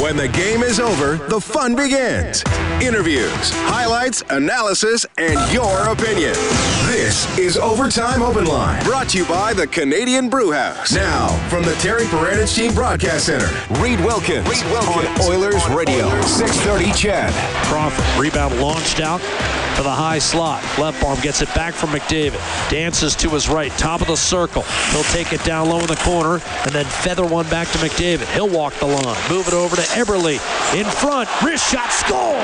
When 0.00 0.16
the 0.16 0.28
game 0.28 0.62
is 0.62 0.80
over, 0.80 1.16
the 1.28 1.38
fun 1.38 1.76
begins. 1.76 2.42
Interviews, 2.80 3.50
highlights, 3.66 4.22
analysis, 4.30 5.04
and 5.18 5.38
your 5.52 5.78
opinion. 5.88 6.32
This 6.86 7.38
is 7.38 7.58
Overtime 7.58 8.22
Open 8.22 8.46
Line, 8.46 8.82
brought 8.82 9.10
to 9.10 9.18
you 9.18 9.26
by 9.26 9.52
the 9.52 9.66
Canadian 9.66 10.30
Brewhouse. 10.30 10.90
Now, 10.90 11.28
from 11.50 11.64
the 11.64 11.74
Terry 11.74 12.04
Paranych 12.04 12.56
Team 12.56 12.72
Broadcast 12.72 13.26
Center, 13.26 13.50
Reid 13.78 14.00
Wilkins, 14.00 14.48
Reid 14.48 14.72
Wilkins 14.72 15.20
on 15.20 15.30
Oilers 15.30 15.62
on 15.64 15.76
Radio, 15.76 16.06
Oilers. 16.06 16.24
630 16.24 16.92
CHED. 16.92 17.32
Crawford, 17.66 18.18
rebound 18.18 18.58
launched 18.58 19.00
out 19.00 19.20
to 19.80 19.84
the 19.84 19.90
high 19.90 20.18
slot. 20.18 20.62
Left 20.78 21.02
arm 21.02 21.18
gets 21.20 21.40
it 21.40 21.48
back 21.54 21.72
from 21.72 21.88
McDavid. 21.88 22.38
Dances 22.70 23.16
to 23.16 23.30
his 23.30 23.48
right, 23.48 23.72
top 23.78 24.02
of 24.02 24.08
the 24.08 24.16
circle. 24.16 24.62
He'll 24.92 25.04
take 25.04 25.32
it 25.32 25.42
down 25.42 25.70
low 25.70 25.80
in 25.80 25.86
the 25.86 25.96
corner 25.96 26.34
and 26.64 26.72
then 26.72 26.84
feather 26.84 27.24
one 27.24 27.48
back 27.48 27.66
to 27.68 27.78
McDavid. 27.78 28.26
He'll 28.34 28.50
walk 28.50 28.74
the 28.74 28.84
line, 28.84 29.16
move 29.30 29.48
it 29.48 29.54
over 29.54 29.76
to 29.76 29.82
Eberle 29.82 30.36
in 30.76 30.84
front, 30.84 31.30
wrist 31.42 31.72
shot, 31.72 31.90
score! 31.92 32.36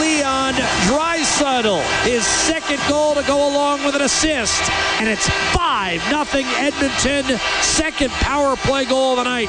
Leon 0.00 0.54
Draisaitl, 0.90 1.80
his 2.02 2.26
second 2.26 2.80
goal 2.88 3.14
to 3.14 3.22
go 3.22 3.48
along 3.48 3.84
with 3.84 3.94
an 3.94 4.02
assist, 4.02 4.60
and 4.98 5.08
it's 5.08 5.28
5 5.54 6.02
nothing 6.10 6.46
Edmonton, 6.56 7.38
second 7.60 8.10
power 8.10 8.56
play 8.56 8.86
goal 8.86 9.12
of 9.12 9.18
the 9.18 9.24
night. 9.24 9.48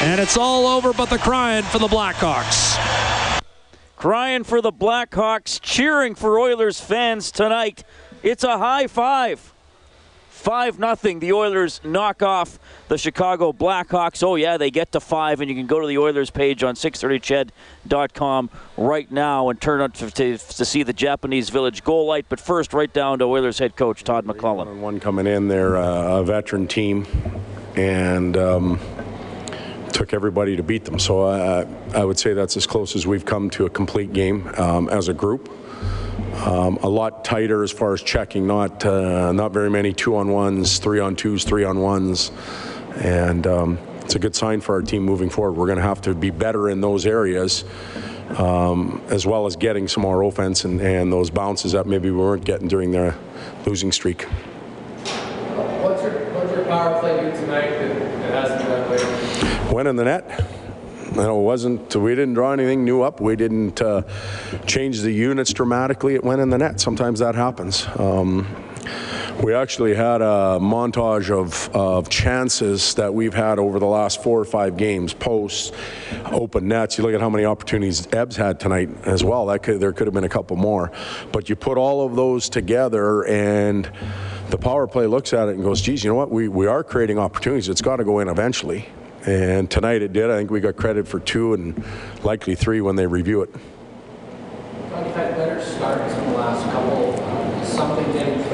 And 0.00 0.22
it's 0.22 0.38
all 0.38 0.66
over 0.66 0.94
but 0.94 1.10
the 1.10 1.18
crying 1.18 1.64
for 1.64 1.78
the 1.78 1.88
Blackhawks. 1.88 3.13
Crying 4.04 4.44
for 4.44 4.60
the 4.60 4.70
Blackhawks, 4.70 5.58
cheering 5.62 6.14
for 6.14 6.38
Oilers 6.38 6.78
fans 6.78 7.32
tonight. 7.32 7.84
It's 8.22 8.44
a 8.44 8.58
high 8.58 8.86
five. 8.86 9.54
5 10.28 10.74
0. 10.76 11.20
The 11.20 11.32
Oilers 11.32 11.80
knock 11.82 12.22
off 12.22 12.58
the 12.88 12.98
Chicago 12.98 13.50
Blackhawks. 13.50 14.22
Oh, 14.22 14.34
yeah, 14.34 14.58
they 14.58 14.70
get 14.70 14.92
to 14.92 15.00
5, 15.00 15.40
and 15.40 15.48
you 15.48 15.56
can 15.56 15.66
go 15.66 15.80
to 15.80 15.86
the 15.86 15.96
Oilers 15.96 16.28
page 16.28 16.62
on 16.62 16.74
630ched.com 16.74 18.50
right 18.76 19.10
now 19.10 19.48
and 19.48 19.58
turn 19.58 19.80
on 19.80 19.90
to, 19.92 20.10
to, 20.10 20.36
to, 20.36 20.64
see 20.66 20.82
the 20.82 20.92
Japanese 20.92 21.48
Village 21.48 21.82
goal 21.82 22.04
light. 22.06 22.26
But 22.28 22.40
first, 22.40 22.74
right 22.74 22.92
down 22.92 23.20
to 23.20 23.24
Oilers 23.24 23.58
head 23.58 23.74
coach 23.74 24.04
Todd 24.04 24.26
McLellan. 24.26 24.80
One 24.80 25.00
coming 25.00 25.26
in, 25.26 25.48
they're 25.48 25.78
uh, 25.78 26.18
a 26.18 26.24
veteran 26.24 26.68
team, 26.68 27.06
and. 27.74 28.36
Um, 28.36 28.78
took 29.94 30.12
everybody 30.12 30.56
to 30.56 30.62
beat 30.62 30.84
them. 30.84 30.98
So 30.98 31.22
uh, 31.22 31.66
I 31.94 32.04
would 32.04 32.18
say 32.18 32.34
that's 32.34 32.56
as 32.56 32.66
close 32.66 32.96
as 32.96 33.06
we've 33.06 33.24
come 33.24 33.48
to 33.50 33.64
a 33.64 33.70
complete 33.70 34.12
game 34.12 34.50
um, 34.56 34.88
as 34.90 35.08
a 35.08 35.14
group. 35.14 35.48
Um, 36.44 36.78
a 36.82 36.88
lot 36.88 37.24
tighter 37.24 37.62
as 37.62 37.70
far 37.70 37.94
as 37.94 38.02
checking, 38.02 38.46
not 38.46 38.84
uh, 38.84 39.32
not 39.32 39.52
very 39.52 39.70
many 39.70 39.92
two 39.92 40.16
on 40.16 40.28
ones, 40.28 40.78
three 40.78 40.98
on 40.98 41.14
twos, 41.14 41.44
three 41.44 41.64
on 41.64 41.78
ones, 41.78 42.32
and 42.96 43.46
um, 43.46 43.78
it's 44.00 44.16
a 44.16 44.18
good 44.18 44.34
sign 44.34 44.60
for 44.60 44.74
our 44.74 44.82
team 44.82 45.04
moving 45.04 45.30
forward. 45.30 45.52
We're 45.52 45.66
going 45.66 45.78
to 45.78 45.84
have 45.84 46.02
to 46.02 46.14
be 46.14 46.30
better 46.30 46.68
in 46.68 46.80
those 46.80 47.06
areas. 47.06 47.64
Um, 48.38 49.02
as 49.10 49.26
well 49.26 49.44
as 49.44 49.54
getting 49.54 49.86
some 49.86 50.02
more 50.02 50.22
offense 50.22 50.64
and, 50.64 50.80
and, 50.80 51.12
those 51.12 51.28
bounces 51.28 51.72
that 51.72 51.86
maybe 51.86 52.10
we 52.10 52.16
weren't 52.16 52.42
getting 52.42 52.68
during 52.68 52.90
the 52.90 53.14
losing 53.66 53.92
streak. 53.92 54.22
What's 54.22 56.02
your, 56.02 56.32
what's 56.32 56.50
your 56.50 56.64
power 56.64 56.98
play 57.00 57.16
tonight 57.32 57.70
that, 57.70 58.48
that 58.48 58.60
way? 58.60 58.63
Went 59.74 59.88
in 59.88 59.96
the 59.96 60.04
net 60.04 60.24
you 61.10 61.16
know, 61.16 61.40
it 61.40 61.42
wasn't, 61.42 61.96
we 61.96 62.14
didn't 62.14 62.34
draw 62.34 62.52
anything 62.52 62.84
new 62.84 63.02
up. 63.02 63.20
We 63.20 63.34
didn't 63.34 63.82
uh, 63.82 64.02
change 64.66 65.00
the 65.00 65.10
units 65.10 65.52
dramatically. 65.52 66.14
It 66.14 66.22
went 66.22 66.40
in 66.40 66.48
the 66.48 66.58
net. 66.58 66.78
Sometimes 66.78 67.18
that 67.18 67.34
happens. 67.34 67.84
Um, 67.98 68.46
we 69.42 69.52
actually 69.52 69.96
had 69.96 70.22
a 70.22 70.60
montage 70.60 71.28
of, 71.28 71.74
of 71.74 72.08
chances 72.08 72.94
that 72.94 73.12
we've 73.12 73.34
had 73.34 73.58
over 73.58 73.80
the 73.80 73.86
last 73.86 74.22
four 74.22 74.38
or 74.38 74.44
five 74.44 74.76
games, 74.76 75.12
posts, 75.12 75.72
open 76.26 76.68
nets. 76.68 76.96
You 76.96 77.02
look 77.02 77.14
at 77.14 77.20
how 77.20 77.30
many 77.30 77.44
opportunities 77.44 78.06
Ebbs 78.12 78.36
had 78.36 78.60
tonight 78.60 78.90
as 79.06 79.24
well. 79.24 79.46
That 79.46 79.64
could, 79.64 79.80
there 79.80 79.92
could 79.92 80.06
have 80.06 80.14
been 80.14 80.22
a 80.22 80.28
couple 80.28 80.56
more. 80.56 80.92
But 81.32 81.48
you 81.48 81.56
put 81.56 81.78
all 81.78 82.06
of 82.06 82.14
those 82.14 82.48
together 82.48 83.24
and 83.26 83.90
the 84.50 84.58
power 84.58 84.86
play 84.86 85.08
looks 85.08 85.32
at 85.32 85.48
it 85.48 85.56
and 85.56 85.64
goes, 85.64 85.80
geez, 85.80 86.04
you 86.04 86.10
know 86.10 86.16
what? 86.16 86.30
We, 86.30 86.46
we 86.46 86.68
are 86.68 86.84
creating 86.84 87.18
opportunities. 87.18 87.68
It's 87.68 87.82
got 87.82 87.96
to 87.96 88.04
go 88.04 88.20
in 88.20 88.28
eventually. 88.28 88.88
And 89.26 89.70
tonight 89.70 90.02
it 90.02 90.12
did. 90.12 90.30
I 90.30 90.36
think 90.36 90.50
we 90.50 90.60
got 90.60 90.76
credit 90.76 91.08
for 91.08 91.18
two 91.18 91.54
and 91.54 91.82
likely 92.22 92.54
three 92.54 92.80
when 92.80 92.96
they 92.96 93.06
review 93.06 93.42
it. 93.42 93.50
You've 93.52 95.14
had 95.14 95.36
better 95.36 95.62
starts 95.64 96.14
in 96.14 96.30
the 96.30 96.36
last 96.36 96.64
couple. 96.70 97.14
Uh, 97.14 97.64
something 97.64 98.12
getting 98.12 98.44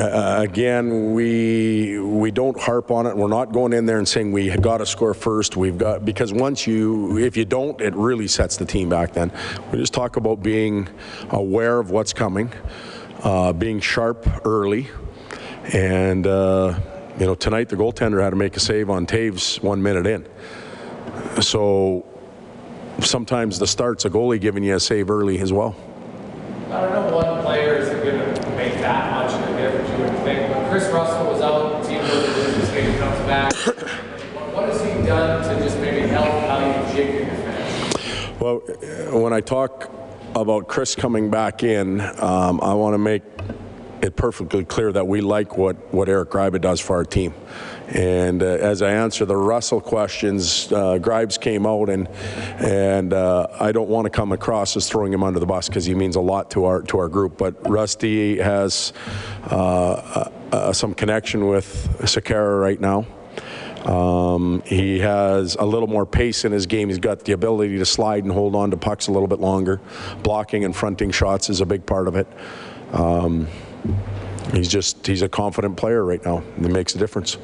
uh, 0.00 0.40
again, 0.40 1.12
we 1.12 1.98
we 1.98 2.30
don't 2.30 2.58
harp 2.58 2.90
on 2.90 3.06
it. 3.06 3.16
We're 3.16 3.28
not 3.28 3.52
going 3.52 3.72
in 3.72 3.86
there 3.86 3.98
and 3.98 4.08
saying 4.08 4.32
we 4.32 4.48
got 4.56 4.78
to 4.78 4.86
score 4.86 5.14
first. 5.14 5.56
We've 5.56 5.76
got 5.76 6.04
because 6.04 6.32
once 6.32 6.66
you 6.66 7.18
if 7.18 7.36
you 7.36 7.44
don't, 7.44 7.80
it 7.80 7.94
really 7.94 8.26
sets 8.26 8.56
the 8.56 8.64
team 8.64 8.88
back. 8.88 9.12
Then 9.12 9.30
we 9.70 9.78
just 9.78 9.92
talk 9.92 10.16
about 10.16 10.42
being 10.42 10.88
aware 11.30 11.78
of 11.78 11.90
what's 11.90 12.12
coming, 12.12 12.52
uh, 13.22 13.52
being 13.52 13.80
sharp 13.80 14.26
early, 14.46 14.88
and, 15.64 16.26
uh, 16.26 16.78
you 17.18 17.26
know, 17.26 17.34
tonight 17.34 17.68
the 17.68 17.76
goaltender 17.76 18.22
had 18.22 18.30
to 18.30 18.36
make 18.36 18.56
a 18.56 18.60
save 18.60 18.90
on 18.90 19.06
Toews 19.06 19.62
one 19.62 19.82
minute 19.82 20.06
in. 20.06 20.26
So 21.42 22.06
sometimes 23.00 23.58
the 23.58 23.66
start's 23.66 24.04
a 24.04 24.10
goalie 24.10 24.40
giving 24.40 24.64
you 24.64 24.76
a 24.76 24.80
save 24.80 25.10
early 25.10 25.38
as 25.38 25.52
well. 25.52 25.76
I 26.70 26.82
don't 26.82 26.92
know 26.92 27.16
one 27.16 27.42
player 27.42 27.76
is 27.76 27.88
going 27.88 28.04
to 28.04 28.50
make 28.56 28.74
that 28.74 29.12
much 29.12 29.32
of 29.32 29.54
a 29.54 29.60
difference, 29.60 29.90
you 29.90 30.04
would 30.04 30.24
think. 30.24 30.54
When 30.54 30.70
Kris 30.70 30.88
Russell 30.92 31.26
was 31.26 31.40
out, 31.40 31.82
the 31.82 31.88
team 31.88 32.02
this 32.02 32.70
game 32.70 32.98
comes 32.98 33.18
back. 33.26 33.52
what 34.54 34.68
has 34.68 34.80
he 34.80 35.06
done 35.06 35.42
to 35.42 35.64
just 35.64 35.78
maybe 35.78 36.06
help 36.06 36.26
how 36.26 36.58
you 36.58 36.94
jig 36.94 37.14
your 37.14 37.24
defense? 37.24 38.40
Well, 38.40 38.60
when 39.20 39.32
I 39.32 39.40
talk 39.40 39.90
about 40.34 40.68
Kris 40.68 40.94
coming 40.94 41.30
back 41.30 41.64
in, 41.64 42.00
um, 42.00 42.60
I 42.60 42.74
want 42.74 42.94
to 42.94 42.98
make 42.98 43.22
it 44.02 44.16
perfectly 44.16 44.64
clear 44.64 44.92
that 44.92 45.06
we 45.06 45.20
like 45.20 45.56
what, 45.56 45.76
what 45.92 46.08
Eric 46.08 46.30
Gryba 46.30 46.60
does 46.60 46.80
for 46.80 46.96
our 46.96 47.04
team. 47.04 47.34
And 47.88 48.42
uh, 48.42 48.46
as 48.46 48.82
I 48.82 48.92
answer 48.92 49.24
the 49.24 49.36
Russell 49.36 49.80
questions, 49.80 50.70
uh, 50.72 50.98
Gribes 50.98 51.40
came 51.40 51.66
out, 51.66 51.88
and 51.88 52.08
and 52.60 53.12
uh, 53.12 53.48
I 53.58 53.72
don't 53.72 53.88
want 53.88 54.04
to 54.04 54.10
come 54.10 54.30
across 54.30 54.76
as 54.76 54.88
throwing 54.88 55.12
him 55.12 55.24
under 55.24 55.40
the 55.40 55.46
bus 55.46 55.68
because 55.68 55.86
he 55.86 55.94
means 55.94 56.14
a 56.14 56.20
lot 56.20 56.52
to 56.52 56.66
our 56.66 56.82
to 56.82 56.98
our 56.98 57.08
group. 57.08 57.36
But 57.36 57.68
Rusty 57.68 58.38
has 58.38 58.92
uh, 59.50 59.56
uh, 59.56 60.30
uh 60.52 60.72
some 60.72 60.94
connection 60.94 61.48
with 61.48 61.66
Sekera 62.02 62.60
right 62.60 62.80
now. 62.80 63.06
Um, 63.84 64.62
he 64.66 65.00
has 65.00 65.56
a 65.56 65.64
little 65.64 65.88
more 65.88 66.06
pace 66.06 66.44
in 66.44 66.52
his 66.52 66.66
game. 66.66 66.90
He's 66.90 66.98
got 66.98 67.24
the 67.24 67.32
ability 67.32 67.78
to 67.78 67.86
slide 67.86 68.24
and 68.24 68.32
hold 68.32 68.54
on 68.54 68.70
to 68.70 68.76
pucks 68.76 69.08
a 69.08 69.12
little 69.12 69.28
bit 69.28 69.40
longer. 69.40 69.80
Blocking 70.22 70.64
and 70.64 70.76
fronting 70.76 71.10
shots 71.10 71.50
is 71.50 71.60
a 71.60 71.66
big 71.66 71.86
part 71.86 72.06
of 72.06 72.14
it. 72.14 72.28
Um, 72.92 73.48
he's 74.52 74.68
just 74.68 75.06
he's 75.06 75.22
a 75.22 75.28
confident 75.28 75.76
player 75.76 76.04
right 76.04 76.24
now. 76.24 76.42
It 76.56 76.70
makes 76.70 76.94
a 76.94 76.98
difference. 76.98 77.38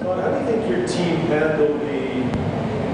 Todd, 0.00 0.18
how 0.20 0.30
do 0.30 0.38
you 0.38 0.44
think 0.46 0.70
your 0.70 0.86
team 0.86 1.16
handled 1.26 1.80
the? 1.80 2.00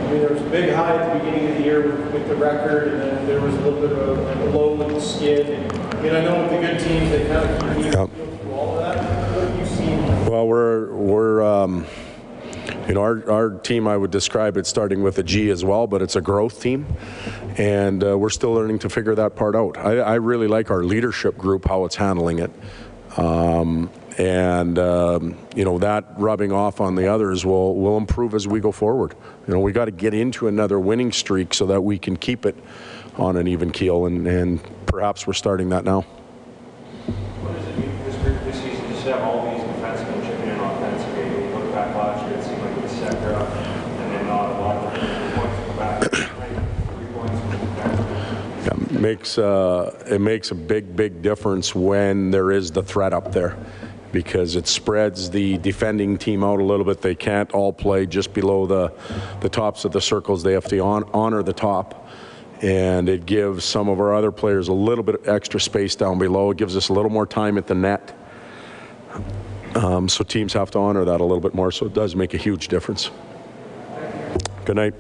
I 0.07 0.11
mean, 0.11 0.21
there 0.21 0.33
was 0.33 0.43
a 0.43 0.51
big 0.51 0.73
high 0.73 0.97
at 0.97 1.13
the 1.13 1.19
beginning 1.19 1.51
of 1.51 1.57
the 1.59 1.65
year 1.65 1.83
with, 1.87 2.13
with 2.13 2.29
the 2.29 2.37
record, 2.37 2.89
and 2.89 3.03
then 3.03 3.27
there 3.27 3.41
was 3.41 3.55
a 3.55 3.61
little 3.61 3.81
bit 3.81 3.93
of 3.93 4.19
a, 4.19 4.45
a 4.45 4.49
low 4.51 4.75
with 4.75 4.89
the 4.89 5.01
skid. 5.01 5.51
And, 5.51 5.73
I 5.73 6.03
mean, 6.03 6.15
I 6.15 6.21
know 6.23 6.43
with 6.43 6.51
the 6.51 6.61
good 6.61 6.79
teams 6.79 7.11
they 7.11 7.27
kind 7.27 7.49
of 7.49 7.77
keep 7.77 7.93
yep. 7.93 8.11
through 8.11 8.53
all 8.53 8.77
that. 8.77 8.97
What 9.35 9.49
have 9.49 9.59
you 9.59 9.67
seen? 9.67 10.27
Well, 10.31 10.47
we're 10.47 10.95
we're. 10.95 11.43
Um, 11.43 11.87
you 12.89 12.95
know, 12.95 13.01
our, 13.01 13.29
our 13.29 13.51
team, 13.51 13.89
I 13.89 13.97
would 13.97 14.13
describe 14.13 14.57
it 14.57 14.65
starting 14.65 15.03
with 15.03 15.19
a 15.19 15.25
G 15.25 15.51
as 15.51 15.65
well, 15.65 15.89
but 15.89 16.03
it's 16.03 16.15
a 16.15 16.21
growth 16.21 16.61
team. 16.61 16.87
And 17.59 18.05
uh, 18.05 18.17
we're 18.17 18.31
still 18.31 18.53
learning 18.53 18.79
to 18.81 18.89
figure 18.89 19.15
that 19.17 19.35
part 19.35 19.57
out. 19.57 19.77
I, 19.77 19.99
I 19.99 20.15
really 20.15 20.47
like 20.47 20.71
our 20.71 20.85
leadership 20.85 21.37
group, 21.37 21.67
how 21.67 21.85
it's 21.85 21.97
handling 21.97 22.39
it. 22.39 22.53
Um, 23.17 23.91
and 24.19 24.79
um, 24.79 25.37
you 25.55 25.65
know 25.65 25.79
that 25.79 26.05
rubbing 26.17 26.53
off 26.53 26.81
on 26.81 26.95
the 26.95 27.07
others 27.07 27.45
will 27.45 27.75
will 27.75 27.97
improve 27.97 28.35
as 28.35 28.47
we 28.49 28.61
go 28.61 28.73
forward. 28.73 29.15
You 29.47 29.55
know 29.55 29.61
we 29.61 29.73
got 29.73 29.87
to 29.87 29.91
get 29.91 30.15
into 30.15 30.49
another 30.49 30.81
winning 30.81 31.13
streak 31.13 31.53
so 31.55 31.67
that 31.67 31.83
we 31.83 31.99
can 31.99 32.17
keep 32.17 32.47
it 32.47 32.57
on 33.17 33.37
an 33.37 33.47
even 33.49 33.71
keel, 33.71 34.07
and, 34.07 34.27
and 34.27 34.61
perhaps 34.87 35.27
we're 35.27 35.33
starting 35.33 35.69
that 35.71 35.85
now. 35.85 36.03
What 36.03 37.57
does 37.57 37.67
it 37.67 37.79
mean 37.79 38.05
this, 38.05 38.17
this 38.45 38.57
season 38.61 38.87
to 38.89 39.13
have 39.13 39.23
all 39.23 39.51
these 39.51 39.63
defensemen 39.65 40.25
chipping 40.25 40.49
in 40.49 40.59
offensively? 40.59 41.45
You 41.45 41.55
look 41.55 41.73
back 41.73 41.95
last 41.95 42.27
year, 42.29 42.39
it 42.39 42.45
seemed 42.45 42.61
like 42.61 42.77
it 42.77 42.83
was 42.83 42.93
Sekera, 42.93 43.41
and 44.01 44.13
then 44.13 44.27
not 44.27 44.51
a 44.51 44.61
lot 44.61 44.77
of 44.77 44.93
points 45.35 45.57
come 45.67 45.77
back. 45.79 46.01
Yeah, 48.65 48.87
makes 49.07 49.39
uh, 49.39 50.05
it 50.11 50.21
makes 50.21 50.51
a 50.51 50.55
big 50.55 50.97
big 50.97 51.23
difference 51.23 51.75
when 51.75 52.31
there 52.33 52.51
is 52.51 52.73
the 52.73 52.83
threat 52.83 53.13
up 53.13 53.31
there 53.31 53.57
because 54.11 54.57
it 54.57 54.67
spreads 54.67 55.31
the 55.31 55.59
defending 55.59 56.17
team 56.17 56.43
out 56.43 56.59
a 56.59 56.65
little 56.65 56.85
bit. 56.85 57.03
They 57.03 57.15
can't 57.15 57.51
all 57.53 57.73
play 57.73 58.07
just 58.07 58.33
below 58.33 58.67
the, 58.67 58.93
the 59.41 59.49
tops 59.49 59.85
of 59.85 59.93
the 59.93 60.01
circles. 60.01 60.43
They 60.43 60.55
have 60.55 60.65
to 60.69 60.79
on, 60.79 61.05
honor 61.13 61.43
the 61.43 61.53
top. 61.53 62.09
And 62.63 63.11
it 63.11 63.27
gives 63.27 63.65
some 63.65 63.91
of 63.91 64.01
our 64.01 64.15
other 64.15 64.33
players 64.33 64.69
a 64.69 64.73
little 64.73 65.05
bit 65.05 65.17
of 65.17 65.29
extra 65.29 65.61
space 65.61 65.95
down 65.95 66.19
below. 66.19 66.51
It 66.51 66.57
gives 66.57 66.77
us 66.77 66.89
a 66.89 66.95
little 66.95 67.11
more 67.11 67.27
time 67.27 67.59
at 67.59 67.67
the 67.67 67.75
net. 67.75 68.17
Um, 69.75 70.09
so 70.09 70.25
teams 70.25 70.55
have 70.55 70.71
to 70.71 70.79
honor 70.79 71.05
that 71.05 71.21
a 71.21 71.25
little 71.25 71.43
bit 71.43 71.53
more. 71.53 71.71
So 71.71 71.85
it 71.85 71.93
does 71.93 72.17
make 72.17 72.33
a 72.33 72.39
huge 72.39 72.69
difference. 72.69 73.11
Good 74.65 74.77
night. 74.77 74.95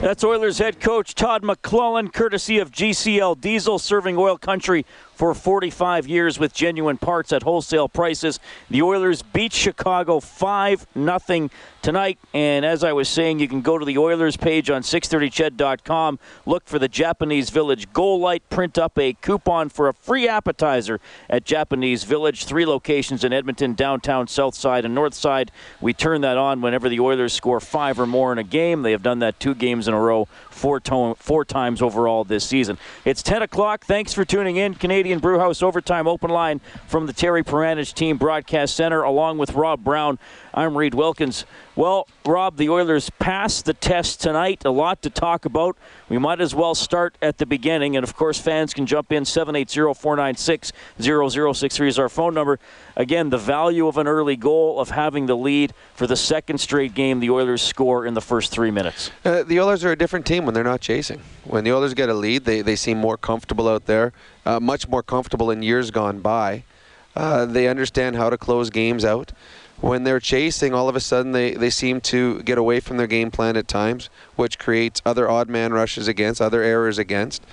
That's 0.00 0.22
Oilers 0.22 0.58
head 0.58 0.78
coach 0.78 1.16
Todd 1.16 1.42
McLellan, 1.42 2.12
courtesy 2.12 2.60
of 2.60 2.70
GCL 2.70 3.40
Diesel, 3.40 3.80
serving 3.80 4.16
oil 4.16 4.38
country 4.38 4.86
for 5.18 5.34
45 5.34 6.06
years 6.06 6.38
with 6.38 6.54
genuine 6.54 6.96
parts 6.96 7.32
at 7.32 7.42
wholesale 7.42 7.88
prices. 7.88 8.38
The 8.70 8.82
Oilers 8.82 9.20
beat 9.20 9.52
Chicago 9.52 10.20
5 10.20 10.86
0 10.94 11.50
tonight. 11.82 12.18
And 12.32 12.64
as 12.64 12.84
I 12.84 12.92
was 12.92 13.08
saying, 13.08 13.40
you 13.40 13.48
can 13.48 13.60
go 13.60 13.78
to 13.78 13.84
the 13.84 13.98
Oilers 13.98 14.36
page 14.36 14.70
on 14.70 14.82
630ched.com, 14.82 16.20
look 16.46 16.68
for 16.68 16.78
the 16.78 16.86
Japanese 16.86 17.50
Village 17.50 17.92
Goal 17.92 18.20
Light, 18.20 18.48
print 18.48 18.78
up 18.78 18.96
a 18.96 19.14
coupon 19.14 19.70
for 19.70 19.88
a 19.88 19.92
free 19.92 20.28
appetizer 20.28 21.00
at 21.28 21.44
Japanese 21.44 22.04
Village. 22.04 22.44
Three 22.44 22.64
locations 22.64 23.24
in 23.24 23.32
Edmonton, 23.32 23.74
downtown, 23.74 24.28
south 24.28 24.54
side, 24.54 24.84
and 24.84 24.94
north 24.94 25.14
side. 25.14 25.50
We 25.80 25.94
turn 25.94 26.20
that 26.20 26.38
on 26.38 26.60
whenever 26.60 26.88
the 26.88 27.00
Oilers 27.00 27.32
score 27.32 27.58
five 27.58 27.98
or 27.98 28.06
more 28.06 28.30
in 28.30 28.38
a 28.38 28.44
game. 28.44 28.82
They 28.82 28.92
have 28.92 29.02
done 29.02 29.18
that 29.18 29.40
two 29.40 29.56
games 29.56 29.88
in 29.88 29.94
a 29.94 30.00
row, 30.00 30.28
four, 30.58 30.80
to- 30.80 31.14
four 31.18 31.44
times 31.44 31.80
overall 31.80 32.24
this 32.24 32.44
season. 32.44 32.76
It's 33.04 33.22
10 33.22 33.42
o'clock. 33.42 33.84
Thanks 33.84 34.12
for 34.12 34.24
tuning 34.24 34.56
in. 34.56 34.74
Canadian 34.74 35.20
Brewhouse 35.20 35.62
Overtime 35.62 36.06
Open 36.06 36.30
Line 36.30 36.60
from 36.86 37.06
the 37.06 37.12
Terry 37.12 37.42
Paranych 37.42 37.94
Team 37.94 38.18
Broadcast 38.18 38.74
Center, 38.76 39.02
along 39.02 39.38
with 39.38 39.54
Rob 39.54 39.82
Brown. 39.84 40.18
I'm 40.52 40.76
Reid 40.76 40.94
Wilkins. 40.94 41.44
Well, 41.78 42.08
Rob, 42.26 42.56
the 42.56 42.70
Oilers 42.70 43.08
passed 43.20 43.64
the 43.64 43.72
test 43.72 44.20
tonight. 44.20 44.64
A 44.64 44.70
lot 44.72 45.00
to 45.02 45.10
talk 45.10 45.44
about. 45.44 45.76
We 46.08 46.18
might 46.18 46.40
as 46.40 46.52
well 46.52 46.74
start 46.74 47.14
at 47.22 47.38
the 47.38 47.46
beginning. 47.46 47.94
And 47.94 48.02
of 48.02 48.16
course, 48.16 48.36
fans 48.36 48.74
can 48.74 48.84
jump 48.84 49.12
in 49.12 49.24
780 49.24 49.94
496 49.94 50.72
0063 50.98 51.88
is 51.88 51.96
our 52.00 52.08
phone 52.08 52.34
number. 52.34 52.58
Again, 52.96 53.30
the 53.30 53.38
value 53.38 53.86
of 53.86 53.96
an 53.96 54.08
early 54.08 54.34
goal, 54.34 54.80
of 54.80 54.90
having 54.90 55.26
the 55.26 55.36
lead 55.36 55.72
for 55.94 56.08
the 56.08 56.16
second 56.16 56.58
straight 56.58 56.94
game 56.94 57.20
the 57.20 57.30
Oilers 57.30 57.62
score 57.62 58.04
in 58.04 58.14
the 58.14 58.20
first 58.20 58.50
three 58.50 58.72
minutes. 58.72 59.12
Uh, 59.24 59.44
the 59.44 59.60
Oilers 59.60 59.84
are 59.84 59.92
a 59.92 59.96
different 59.96 60.26
team 60.26 60.46
when 60.46 60.54
they're 60.54 60.64
not 60.64 60.80
chasing. 60.80 61.20
When 61.44 61.62
the 61.62 61.70
Oilers 61.70 61.94
get 61.94 62.08
a 62.08 62.14
lead, 62.14 62.44
they, 62.44 62.60
they 62.60 62.74
seem 62.74 62.98
more 62.98 63.16
comfortable 63.16 63.68
out 63.68 63.86
there, 63.86 64.12
uh, 64.44 64.58
much 64.58 64.88
more 64.88 65.04
comfortable 65.04 65.48
in 65.52 65.62
years 65.62 65.92
gone 65.92 66.18
by. 66.18 66.64
Uh, 67.14 67.46
they 67.46 67.68
understand 67.68 68.16
how 68.16 68.30
to 68.30 68.36
close 68.36 68.68
games 68.68 69.04
out. 69.04 69.30
When 69.80 70.02
they're 70.02 70.20
chasing, 70.20 70.74
all 70.74 70.88
of 70.88 70.96
a 70.96 71.00
sudden 71.00 71.32
they, 71.32 71.54
they 71.54 71.70
seem 71.70 72.00
to 72.02 72.42
get 72.42 72.58
away 72.58 72.80
from 72.80 72.96
their 72.96 73.06
game 73.06 73.30
plan 73.30 73.56
at 73.56 73.68
times, 73.68 74.10
which 74.34 74.58
creates 74.58 75.00
other 75.06 75.30
odd 75.30 75.48
man 75.48 75.72
rushes 75.72 76.08
against, 76.08 76.40
other 76.40 76.62
errors 76.62 76.98
against. 76.98 77.44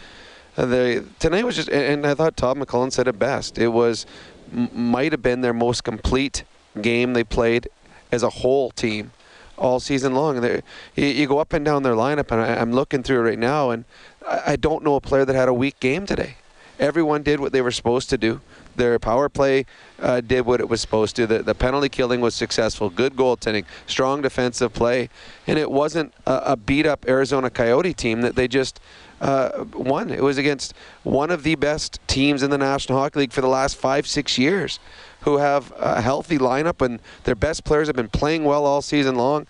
Uh, 0.57 0.65
they, 0.65 1.01
tonight 1.19 1.45
was 1.45 1.55
just, 1.55 1.69
and, 1.69 1.83
and 1.83 2.07
I 2.07 2.15
thought 2.15 2.35
Todd 2.35 2.57
McLellan 2.57 2.91
said 2.91 3.07
it 3.07 3.19
best. 3.19 3.57
It 3.57 3.67
was, 3.67 4.05
m- 4.51 4.69
might 4.73 5.11
have 5.11 5.21
been 5.21 5.41
their 5.41 5.53
most 5.53 5.83
complete 5.83 6.43
game 6.81 7.13
they 7.13 7.23
played 7.23 7.69
as 8.11 8.23
a 8.23 8.29
whole 8.29 8.71
team 8.71 9.11
all 9.57 9.79
season 9.79 10.15
long. 10.15 10.41
They, 10.41 10.61
you, 10.95 11.05
you 11.05 11.27
go 11.27 11.39
up 11.39 11.53
and 11.53 11.63
down 11.63 11.83
their 11.83 11.93
lineup, 11.93 12.31
and 12.31 12.41
I, 12.41 12.55
I'm 12.55 12.71
looking 12.71 13.03
through 13.03 13.19
it 13.19 13.29
right 13.29 13.39
now, 13.39 13.69
and 13.69 13.85
I, 14.27 14.53
I 14.53 14.55
don't 14.55 14.83
know 14.83 14.95
a 14.95 15.01
player 15.01 15.25
that 15.25 15.35
had 15.35 15.47
a 15.47 15.53
weak 15.53 15.79
game 15.79 16.05
today. 16.05 16.37
Everyone 16.79 17.21
did 17.23 17.39
what 17.39 17.51
they 17.51 17.61
were 17.61 17.71
supposed 17.71 18.09
to 18.09 18.17
do. 18.17 18.41
Their 18.75 18.99
power 18.99 19.29
play 19.29 19.65
uh, 19.99 20.21
did 20.21 20.45
what 20.45 20.59
it 20.59 20.69
was 20.69 20.81
supposed 20.81 21.15
to. 21.17 21.27
The, 21.27 21.43
the 21.43 21.55
penalty 21.55 21.89
killing 21.89 22.21
was 22.21 22.35
successful. 22.35 22.89
Good 22.89 23.15
goaltending, 23.15 23.65
strong 23.87 24.21
defensive 24.21 24.73
play, 24.73 25.09
and 25.47 25.57
it 25.57 25.71
wasn't 25.71 26.13
a, 26.25 26.51
a 26.51 26.57
beat 26.57 26.85
up 26.85 27.05
Arizona 27.07 27.49
Coyote 27.49 27.93
team 27.93 28.21
that 28.21 28.35
they 28.35 28.47
just 28.47 28.79
uh, 29.21 29.65
won. 29.73 30.09
It 30.09 30.21
was 30.21 30.37
against 30.37 30.73
one 31.03 31.31
of 31.31 31.43
the 31.43 31.55
best 31.55 31.99
teams 32.07 32.43
in 32.43 32.49
the 32.49 32.57
National 32.57 32.99
Hockey 32.99 33.21
League 33.21 33.31
for 33.31 33.41
the 33.41 33.47
last 33.47 33.77
five, 33.77 34.05
six 34.07 34.37
years, 34.37 34.79
who 35.21 35.37
have 35.37 35.73
a 35.77 36.01
healthy 36.01 36.37
lineup 36.37 36.85
and 36.85 36.99
their 37.23 37.35
best 37.35 37.63
players 37.63 37.87
have 37.87 37.95
been 37.95 38.09
playing 38.09 38.43
well 38.43 38.65
all 38.65 38.81
season 38.81 39.15
long. 39.15 39.47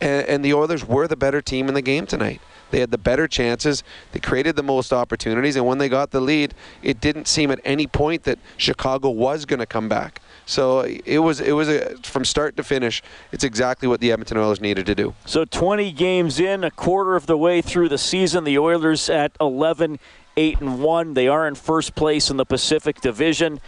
And, 0.00 0.26
and 0.26 0.44
the 0.44 0.54
Oilers 0.54 0.84
were 0.84 1.06
the 1.06 1.16
better 1.16 1.40
team 1.40 1.68
in 1.68 1.74
the 1.74 1.82
game 1.82 2.06
tonight. 2.06 2.40
They 2.72 2.80
had 2.80 2.90
the 2.90 2.98
better 2.98 3.28
chances. 3.28 3.84
They 4.10 4.18
created 4.18 4.56
the 4.56 4.62
most 4.62 4.92
opportunities, 4.92 5.56
and 5.56 5.66
when 5.66 5.78
they 5.78 5.88
got 5.88 6.10
the 6.10 6.20
lead, 6.20 6.54
it 6.82 7.00
didn't 7.00 7.28
seem 7.28 7.50
at 7.50 7.60
any 7.64 7.86
point 7.86 8.24
that 8.24 8.38
Chicago 8.56 9.10
was 9.10 9.44
going 9.44 9.60
to 9.60 9.66
come 9.66 9.88
back. 9.88 10.20
So 10.46 10.80
it 10.80 11.18
was 11.18 11.40
it 11.40 11.52
was 11.52 11.68
a, 11.68 11.96
from 11.98 12.24
start 12.24 12.56
to 12.56 12.64
finish. 12.64 13.02
It's 13.30 13.44
exactly 13.44 13.86
what 13.86 14.00
the 14.00 14.10
Edmonton 14.10 14.38
Oilers 14.38 14.60
needed 14.60 14.86
to 14.86 14.94
do. 14.94 15.14
So 15.26 15.44
20 15.44 15.92
games 15.92 16.40
in, 16.40 16.64
a 16.64 16.70
quarter 16.70 17.14
of 17.14 17.26
the 17.26 17.36
way 17.36 17.62
through 17.62 17.90
the 17.90 17.98
season, 17.98 18.44
the 18.44 18.58
Oilers 18.58 19.08
at 19.08 19.32
11, 19.40 20.00
8 20.36 20.60
and 20.60 20.82
1. 20.82 21.14
They 21.14 21.28
are 21.28 21.46
in 21.46 21.54
first 21.54 21.94
place 21.94 22.30
in 22.30 22.38
the 22.38 22.46
Pacific 22.46 23.00
Division. 23.00 23.60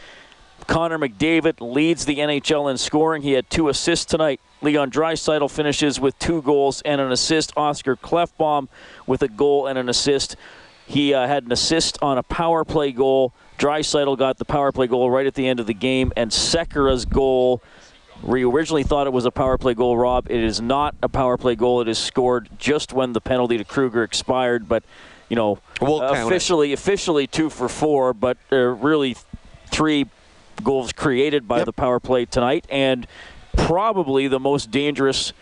Connor 0.66 0.98
McDavid 0.98 1.60
leads 1.60 2.04
the 2.04 2.18
NHL 2.18 2.70
in 2.70 2.78
scoring. 2.78 3.22
He 3.22 3.32
had 3.32 3.48
two 3.50 3.68
assists 3.68 4.06
tonight. 4.06 4.40
Leon 4.62 4.90
Draisaitl 4.90 5.50
finishes 5.50 6.00
with 6.00 6.18
two 6.18 6.42
goals 6.42 6.80
and 6.82 7.00
an 7.00 7.12
assist. 7.12 7.52
Oscar 7.56 7.96
Klefbom 7.96 8.68
with 9.06 9.22
a 9.22 9.28
goal 9.28 9.66
and 9.66 9.78
an 9.78 9.88
assist. 9.88 10.36
He 10.86 11.14
uh, 11.14 11.26
had 11.26 11.44
an 11.44 11.52
assist 11.52 11.98
on 12.02 12.18
a 12.18 12.22
power 12.22 12.64
play 12.64 12.92
goal. 12.92 13.32
Draisaitl 13.58 14.18
got 14.18 14.38
the 14.38 14.44
power 14.44 14.72
play 14.72 14.86
goal 14.86 15.10
right 15.10 15.26
at 15.26 15.34
the 15.34 15.46
end 15.46 15.60
of 15.60 15.66
the 15.66 15.74
game, 15.74 16.12
and 16.16 16.30
Sekera's 16.30 17.04
goal. 17.04 17.62
We 18.22 18.44
originally 18.44 18.84
thought 18.84 19.06
it 19.06 19.12
was 19.12 19.26
a 19.26 19.30
power 19.30 19.58
play 19.58 19.74
goal, 19.74 19.96
Rob. 19.96 20.30
It 20.30 20.42
is 20.42 20.60
not 20.60 20.94
a 21.02 21.08
power 21.08 21.36
play 21.36 21.54
goal. 21.54 21.80
It 21.80 21.88
is 21.88 21.98
scored 21.98 22.48
just 22.58 22.92
when 22.92 23.12
the 23.12 23.20
penalty 23.20 23.58
to 23.58 23.64
Kruger 23.64 24.02
expired, 24.02 24.68
but 24.68 24.82
you 25.28 25.36
know, 25.36 25.58
We'll 25.80 26.02
officially 26.02 26.72
officially 26.72 27.26
two 27.26 27.50
for 27.50 27.68
four, 27.68 28.14
but 28.14 28.38
uh, 28.52 28.56
really 28.56 29.16
three 29.70 30.06
goals 30.64 30.92
created 30.92 31.46
by 31.46 31.58
Yep. 31.58 31.66
the 31.66 31.72
power 31.72 32.00
play 32.00 32.24
tonight, 32.24 32.66
and 32.70 33.06
probably 33.56 34.26
the 34.28 34.40
most 34.40 34.70
dangerous. 34.70 35.32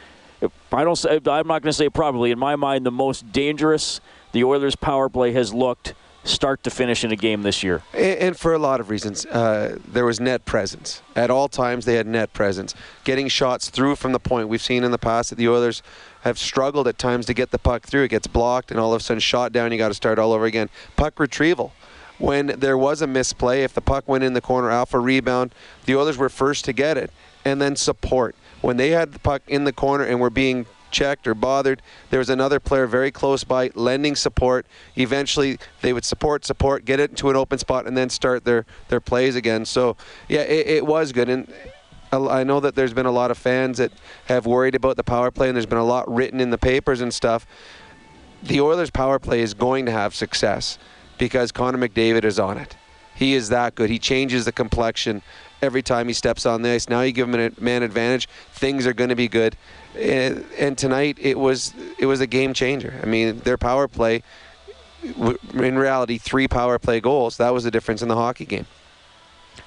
I 0.72 0.84
don't 0.84 0.96
say 0.96 1.16
I'm 1.16 1.46
not 1.46 1.62
going 1.62 1.62
to 1.62 1.72
say 1.72 1.88
probably. 1.88 2.30
In 2.32 2.38
my 2.38 2.56
mind, 2.56 2.84
the 2.84 2.90
most 2.90 3.32
dangerous 3.32 4.00
the 4.32 4.44
Oilers' 4.44 4.74
power 4.76 5.08
play 5.08 5.32
has 5.32 5.54
looked 5.54 5.94
start 6.24 6.62
to 6.62 6.70
finish 6.70 7.02
in 7.04 7.10
a 7.10 7.16
game 7.16 7.42
this 7.42 7.62
year. 7.64 7.82
And, 7.92 8.18
and 8.18 8.36
for 8.38 8.54
a 8.54 8.58
lot 8.58 8.78
of 8.80 8.90
reasons, 8.90 9.26
uh, 9.26 9.78
there 9.86 10.04
was 10.04 10.20
net 10.20 10.44
presence. 10.44 11.02
At 11.16 11.30
all 11.30 11.48
times, 11.48 11.84
they 11.84 11.94
had 11.94 12.06
net 12.06 12.32
presence. 12.32 12.74
Getting 13.04 13.28
shots 13.28 13.70
through 13.70 13.96
from 13.96 14.12
the 14.12 14.20
point. 14.20 14.48
We've 14.48 14.62
seen 14.62 14.84
in 14.84 14.92
the 14.92 14.98
past 14.98 15.30
that 15.30 15.36
the 15.36 15.48
Oilers 15.48 15.82
have 16.22 16.38
struggled 16.38 16.86
at 16.86 16.96
times 16.98 17.26
to 17.26 17.34
get 17.34 17.50
the 17.50 17.58
puck 17.58 17.82
through. 17.82 18.04
It 18.04 18.08
gets 18.08 18.28
blocked, 18.28 18.70
and 18.70 18.78
all 18.78 18.94
of 18.94 19.00
a 19.00 19.04
sudden, 19.04 19.20
shot 19.20 19.52
down. 19.52 19.72
You 19.72 19.78
got 19.78 19.88
to 19.88 19.94
start 19.94 20.18
all 20.18 20.32
over 20.32 20.44
again. 20.44 20.68
Puck 20.96 21.18
retrieval. 21.18 21.72
When 22.22 22.46
there 22.46 22.78
was 22.78 23.02
a 23.02 23.08
misplay, 23.08 23.64
if 23.64 23.74
the 23.74 23.80
puck 23.80 24.06
went 24.06 24.22
in 24.22 24.32
the 24.32 24.40
corner, 24.40 24.70
alpha 24.70 25.00
rebound, 25.00 25.52
the 25.86 25.96
Oilers 25.96 26.16
were 26.16 26.28
first 26.28 26.64
to 26.66 26.72
get 26.72 26.96
it, 26.96 27.10
and 27.44 27.60
then 27.60 27.74
support. 27.74 28.36
When 28.60 28.76
they 28.76 28.90
had 28.90 29.12
the 29.12 29.18
puck 29.18 29.42
in 29.48 29.64
the 29.64 29.72
corner 29.72 30.04
and 30.04 30.20
were 30.20 30.30
being 30.30 30.66
checked 30.92 31.26
or 31.26 31.34
bothered. 31.34 31.82
There 32.10 32.18
was 32.18 32.30
another 32.30 32.60
player 32.60 32.86
very 32.86 33.10
close 33.10 33.42
by, 33.42 33.70
lending 33.74 34.14
support. 34.14 34.66
Eventually, 34.94 35.58
they 35.80 35.92
would 35.92 36.04
support, 36.04 36.44
support, 36.44 36.84
get 36.84 37.00
it 37.00 37.10
into 37.10 37.30
an 37.30 37.34
open 37.34 37.58
spot, 37.58 37.86
and 37.86 37.96
then 37.96 38.10
start 38.10 38.44
their, 38.44 38.66
their 38.88 39.00
plays 39.00 39.34
again. 39.34 39.64
So, 39.64 39.96
yeah, 40.28 40.42
it, 40.42 40.66
it 40.66 40.86
was 40.86 41.10
good. 41.10 41.28
And 41.30 41.52
I 42.12 42.44
know 42.44 42.60
that 42.60 42.74
there's 42.74 42.92
been 42.92 43.06
a 43.06 43.10
lot 43.10 43.30
of 43.30 43.38
fans 43.38 43.78
that 43.78 43.90
have 44.26 44.46
worried 44.46 44.74
about 44.74 44.96
the 44.96 45.02
power 45.02 45.30
play, 45.30 45.48
and 45.48 45.56
there's 45.56 45.66
been 45.66 45.78
a 45.78 45.84
lot 45.84 46.12
written 46.12 46.40
in 46.40 46.50
the 46.50 46.58
papers 46.58 47.00
and 47.00 47.12
stuff. 47.12 47.46
The 48.42 48.60
Oilers' 48.60 48.90
power 48.90 49.18
play 49.18 49.40
is 49.40 49.54
going 49.54 49.86
to 49.86 49.92
have 49.92 50.14
success 50.14 50.78
because 51.22 51.52
Connor 51.52 51.78
McDavid 51.78 52.24
is 52.24 52.40
on 52.40 52.58
it. 52.58 52.76
He 53.14 53.34
is 53.34 53.50
that 53.50 53.76
good. 53.76 53.90
He 53.90 54.00
changes 54.00 54.44
the 54.44 54.50
complexion 54.50 55.22
every 55.62 55.80
time 55.80 56.08
he 56.08 56.14
steps 56.14 56.44
on 56.46 56.62
the 56.62 56.70
ice. 56.70 56.88
Now 56.88 57.02
you 57.02 57.12
give 57.12 57.32
him 57.32 57.38
a 57.38 57.62
man 57.62 57.84
advantage. 57.84 58.28
Things 58.54 58.88
are 58.88 58.92
going 58.92 59.10
to 59.10 59.14
be 59.14 59.28
good. 59.28 59.56
And, 59.96 60.44
and 60.58 60.76
tonight 60.76 61.18
it 61.20 61.38
was 61.38 61.74
it 61.96 62.06
was 62.06 62.20
a 62.20 62.26
game 62.26 62.54
changer. 62.54 62.98
I 63.00 63.06
mean, 63.06 63.38
their 63.38 63.56
power 63.56 63.86
play, 63.86 64.24
in 65.54 65.78
reality, 65.78 66.18
three 66.18 66.48
power 66.48 66.80
play 66.80 66.98
goals. 66.98 67.36
That 67.36 67.54
was 67.54 67.62
the 67.62 67.70
difference 67.70 68.02
in 68.02 68.08
the 68.08 68.16
hockey 68.16 68.44
game. 68.44 68.66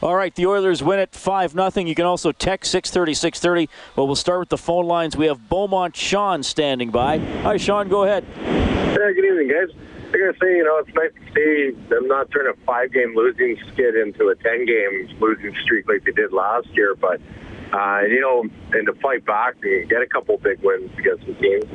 All 0.01 0.15
right, 0.15 0.35
the 0.35 0.47
Oilers 0.47 0.83
win 0.83 0.99
it 0.99 1.15
5 1.15 1.51
0. 1.51 1.69
You 1.87 1.95
can 1.95 2.05
also 2.05 2.33
text 2.33 2.69
630 2.71 3.13
630. 3.13 3.69
Well, 3.95 4.07
we'll 4.07 4.17
start 4.17 4.39
with 4.39 4.49
the 4.49 4.57
phone 4.57 4.87
lines. 4.87 5.15
We 5.15 5.27
have 5.27 5.47
Beaumont 5.47 5.95
Sean 5.95 6.43
standing 6.43 6.89
by. 6.91 7.19
Hi, 7.43 7.55
Sean, 7.55 7.87
go 7.87 8.03
ahead. 8.03 8.25
Yeah, 8.35 9.11
good 9.13 9.23
evening, 9.23 9.47
guys. 9.47 9.94
I 10.15 10.17
gotta 10.17 10.37
say, 10.39 10.55
you 10.55 10.63
know, 10.63 10.77
it's 10.77 10.95
nice 10.95 11.11
to 11.11 11.33
see 11.35 11.89
them 11.89 12.07
not 12.07 12.31
turn 12.31 12.47
a 12.47 12.53
five-game 12.65 13.17
losing 13.17 13.57
skid 13.73 13.95
into 13.95 14.29
a 14.29 14.35
ten-game 14.35 15.09
losing 15.19 15.53
streak 15.61 15.89
like 15.89 16.05
they 16.05 16.13
did 16.13 16.31
last 16.31 16.67
year. 16.71 16.95
But 16.95 17.19
uh, 17.73 18.03
you 18.07 18.21
know, 18.21 18.45
and 18.71 18.85
to 18.87 18.93
fight 19.01 19.25
back 19.25 19.55
and 19.61 19.89
get 19.89 20.01
a 20.01 20.07
couple 20.07 20.37
big 20.37 20.61
wins 20.63 20.89
against 20.97 21.25
some 21.25 21.35
teams. 21.35 21.65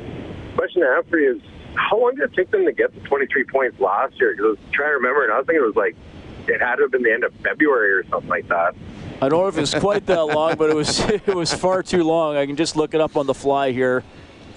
Question 0.55 0.81
I 0.81 0.95
have 0.95 1.07
for 1.07 1.19
you 1.19 1.35
is, 1.35 1.41
how 1.75 2.01
long 2.01 2.15
did 2.15 2.31
it 2.31 2.33
take 2.35 2.49
them 2.49 2.65
to 2.65 2.71
get 2.71 2.95
the 2.95 3.01
23 3.01 3.43
points 3.43 3.79
last 3.79 4.19
year? 4.19 4.31
Because 4.31 4.45
I 4.45 4.49
was 4.49 4.59
trying 4.73 4.89
to 4.89 4.95
remember, 4.95 5.23
and 5.23 5.31
I 5.31 5.37
was 5.37 5.45
thinking 5.45 5.61
it 5.61 5.67
was 5.67 5.75
like 5.75 5.95
it 6.47 6.59
had 6.59 6.77
to 6.77 6.81
have 6.83 6.91
been 6.91 7.03
the 7.03 7.13
end 7.13 7.23
of 7.23 7.33
February 7.43 7.91
or 7.91 8.03
something 8.07 8.29
like 8.29 8.47
that. 8.47 8.73
I 9.21 9.29
don't 9.29 9.39
know 9.39 9.47
if 9.49 9.57
it 9.57 9.61
was 9.61 9.75
quite 9.75 10.07
that 10.07 10.25
long, 10.25 10.55
but 10.55 10.71
it 10.71 10.75
was 10.75 10.99
it 11.09 11.35
was 11.35 11.53
far 11.53 11.83
too 11.83 12.03
long. 12.03 12.37
I 12.37 12.47
can 12.47 12.55
just 12.55 12.75
look 12.75 12.95
it 12.95 13.01
up 13.01 13.15
on 13.15 13.27
the 13.27 13.35
fly 13.35 13.71
here. 13.71 14.03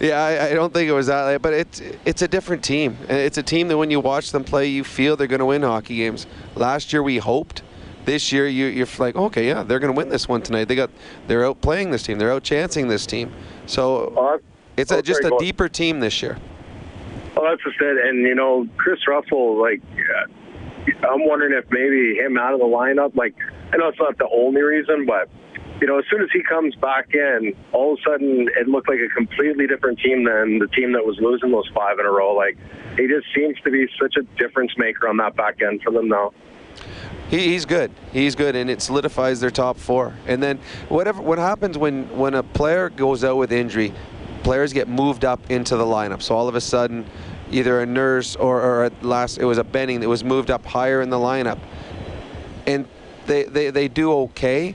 Yeah, 0.01 0.23
I, 0.23 0.51
I 0.51 0.55
don't 0.55 0.73
think 0.75 0.89
it 0.89 0.93
was 0.93 1.07
that 1.07 1.25
late, 1.25 1.43
but 1.43 1.53
it's 1.55 1.81
it's 2.05 2.23
a 2.23 2.29
different 2.29 2.65
team. 2.65 2.97
It's 3.09 3.39
a 3.39 3.43
team 3.43 3.69
that 3.69 3.79
when 3.79 3.91
you 3.91 4.01
watch 4.01 4.33
them 4.33 4.45
play, 4.45 4.67
you 4.67 4.85
feel 4.85 5.17
they're 5.17 5.27
going 5.29 5.39
to 5.39 5.47
win 5.47 5.63
hockey 5.63 5.97
games. 5.97 6.27
Last 6.57 6.93
year 6.93 7.03
we 7.03 7.19
hoped, 7.19 7.63
This 8.05 8.33
year, 8.33 8.47
you, 8.47 8.67
you're 8.67 8.87
like, 8.99 9.17
okay, 9.17 9.47
yeah, 9.47 9.63
they're 9.63 9.79
going 9.79 9.93
to 9.93 9.97
win 9.97 10.11
this 10.11 10.29
one 10.29 10.43
tonight. 10.43 10.67
They 10.67 10.75
got, 10.75 10.91
they're 11.27 11.43
outplaying 11.43 11.91
this 11.91 12.03
team. 12.03 12.19
They're 12.19 12.33
out 12.33 12.43
chancing 12.43 12.89
this 12.89 13.07
team. 13.07 13.33
So 13.67 14.13
Oh, 14.17 14.39
it's 14.77 14.91
a, 14.91 15.01
just 15.01 15.25
a 15.25 15.35
deeper 15.39 15.69
team 15.69 16.01
this 16.01 16.21
year. 16.21 16.37
Well, 17.35 17.47
that's 17.49 17.63
just 17.65 17.81
it. 17.81 18.07
And, 18.07 18.21
you 18.23 18.35
know, 18.35 18.67
Kris 18.77 19.01
Russell, 19.09 19.61
like, 19.61 19.81
uh, 19.97 21.07
I'm 21.09 21.27
wondering 21.27 21.55
if 21.55 21.65
maybe 21.71 22.17
him 22.19 22.37
out 22.37 22.53
of 22.53 22.61
the 22.61 22.67
lineup, 22.67 23.17
like, 23.17 23.35
I 23.73 23.77
know 23.79 23.89
it's 23.89 23.99
not 23.99 24.19
the 24.19 24.29
only 24.31 24.61
reason, 24.61 25.07
but, 25.07 25.31
you 25.81 25.87
know, 25.87 25.99
as 25.99 26.05
soon 26.11 26.23
as 26.23 26.29
he 26.33 26.43
comes 26.43 26.75
back 26.77 27.15
in, 27.15 27.55
all 27.73 27.95
of 27.95 27.99
a 27.99 28.11
sudden 28.11 28.49
it 28.57 28.69
looked 28.69 28.89
like 28.89 29.01
a 29.01 29.09
completely 29.15 29.67
different 29.67 29.99
team 29.99 30.25
than 30.25 30.59
the 30.59 30.69
team 30.69 30.93
that 30.93 31.05
was 31.05 31.19
losing 31.21 31.51
those 31.51 31.69
five 31.75 31.99
in 31.99 32.07
a 32.07 32.11
row. 32.11 32.35
Like, 32.35 32.57
he 32.97 33.07
just 33.09 33.27
seems 33.35 33.59
to 33.65 33.71
be 33.71 33.87
such 34.01 34.15
a 34.17 34.23
difference 34.39 34.73
maker 34.79 35.09
on 35.09 35.17
that 35.19 35.37
back 35.37 35.61
end 35.63 35.83
for 35.83 35.93
them 35.93 36.09
now. 36.09 36.33
He, 37.29 37.49
he's 37.49 37.65
good. 37.65 37.91
He's 38.13 38.35
good, 38.35 38.55
and 38.55 38.71
it 38.71 38.83
solidifies 38.83 39.41
their 39.41 39.51
top 39.51 39.77
four. 39.77 40.15
And 40.27 40.43
then 40.43 40.59
whatever 40.89 41.23
what 41.23 41.39
happens 41.39 41.79
when 41.79 42.05
when 42.17 42.35
a 42.35 42.43
player 42.43 42.91
goes 42.91 43.25
out 43.25 43.37
with 43.37 43.53
injury, 43.53 43.93
players 44.43 44.73
get 44.73 44.89
moved 44.89 45.25
up 45.25 45.51
into 45.51 45.77
the 45.77 45.85
lineup. 45.85 46.23
So 46.23 46.37
all 46.37 46.49
of 46.49 46.55
a 46.55 46.61
sudden, 46.61 47.07
either 47.51 47.81
a 47.81 47.87
nurse 47.87 48.37
or, 48.37 48.61
or 48.61 48.91
last 49.03 49.39
it 49.39 49.45
was 49.45 49.59
a 49.59 49.65
Benning 49.65 50.01
that 50.01 50.09
was 50.09 50.23
moved 50.23 50.51
up 50.51 50.65
higher 50.65 51.01
in 51.01 51.11
the 51.11 51.17
lineup, 51.17 51.59
and 52.67 52.87
they 53.27 53.45
they, 53.45 53.71
they 53.71 53.89
do 53.89 54.13
okay. 54.13 54.75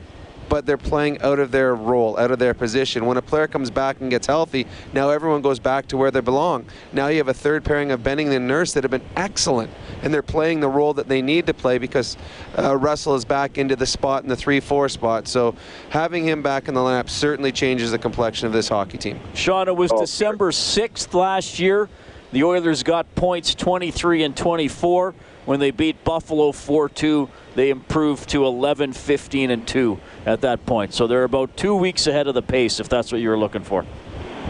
But 0.49 0.65
they're 0.65 0.77
playing 0.77 1.21
out 1.21 1.37
of 1.39 1.51
their 1.51 1.75
role, 1.75 2.17
out 2.17 2.31
of 2.31 2.39
their 2.39 2.53
position. 2.53 3.05
When 3.05 3.17
a 3.17 3.21
player 3.21 3.47
comes 3.47 3.69
back 3.69 4.01
and 4.01 4.09
gets 4.09 4.25
healthy, 4.27 4.65
now 4.93 5.09
everyone 5.11 5.41
goes 5.41 5.59
back 5.59 5.87
to 5.89 5.97
where 5.97 6.09
they 6.11 6.21
belong. 6.21 6.65
Now 6.91 7.07
you 7.07 7.17
have 7.17 7.27
a 7.27 7.33
third 7.33 7.63
pairing 7.63 7.91
of 7.91 8.03
Benning 8.03 8.33
and 8.33 8.47
Nurse 8.47 8.73
that 8.73 8.83
have 8.83 8.91
been 8.91 9.05
excellent, 9.15 9.69
and 10.01 10.13
they're 10.13 10.21
playing 10.23 10.59
the 10.59 10.67
role 10.67 10.93
that 10.95 11.07
they 11.07 11.21
need 11.21 11.45
to 11.47 11.53
play 11.53 11.77
because 11.77 12.17
uh, 12.57 12.75
Russell 12.75 13.13
is 13.15 13.25
back 13.25 13.57
into 13.59 13.75
the 13.75 13.85
spot 13.85 14.23
in 14.23 14.29
the 14.29 14.35
3-4 14.35 14.89
spot. 14.89 15.27
So 15.27 15.53
having 15.89 16.23
him 16.25 16.41
back 16.41 16.67
in 16.67 16.73
the 16.73 16.79
lineup 16.81 17.09
certainly 17.09 17.51
changes 17.51 17.91
the 17.91 17.99
complexion 17.99 18.47
of 18.47 18.53
this 18.53 18.67
hockey 18.69 18.97
team. 18.97 19.19
Sean, 19.35 19.67
it 19.67 19.75
was 19.75 19.91
Oh. 19.91 19.99
December 20.01 20.51
6th 20.51 21.13
last 21.13 21.59
year. 21.59 21.89
The 22.31 22.43
Oilers 22.43 22.83
got 22.83 23.13
points 23.15 23.55
23 23.55 24.23
and 24.23 24.37
24. 24.37 25.15
When 25.45 25.59
they 25.59 25.71
beat 25.71 26.03
Buffalo 26.03 26.51
4 26.51 26.89
2, 26.89 27.29
they 27.55 27.71
improved 27.71 28.29
to 28.29 28.45
11, 28.45 28.93
15, 28.93 29.49
and 29.49 29.67
2 29.67 29.99
at 30.27 30.41
that 30.41 30.63
point. 30.67 30.93
So 30.93 31.07
they're 31.07 31.23
about 31.23 31.57
two 31.57 31.75
weeks 31.75 32.05
ahead 32.05 32.27
of 32.27 32.35
the 32.35 32.43
pace, 32.43 32.79
if 32.79 32.87
that's 32.87 33.11
what 33.11 33.19
you 33.19 33.29
were 33.29 33.39
looking 33.39 33.63
for. 33.63 33.83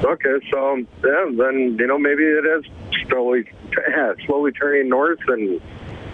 Okay, 0.04 0.36
so 0.52 0.78
yeah, 0.78 1.26
then 1.32 1.78
you 1.80 1.88
know 1.88 1.98
maybe 1.98 2.24
it 2.24 2.46
is 2.46 2.66
slowly, 3.08 3.50
yeah, 3.90 4.14
slowly 4.26 4.52
turning 4.52 4.90
north, 4.90 5.20
and 5.28 5.62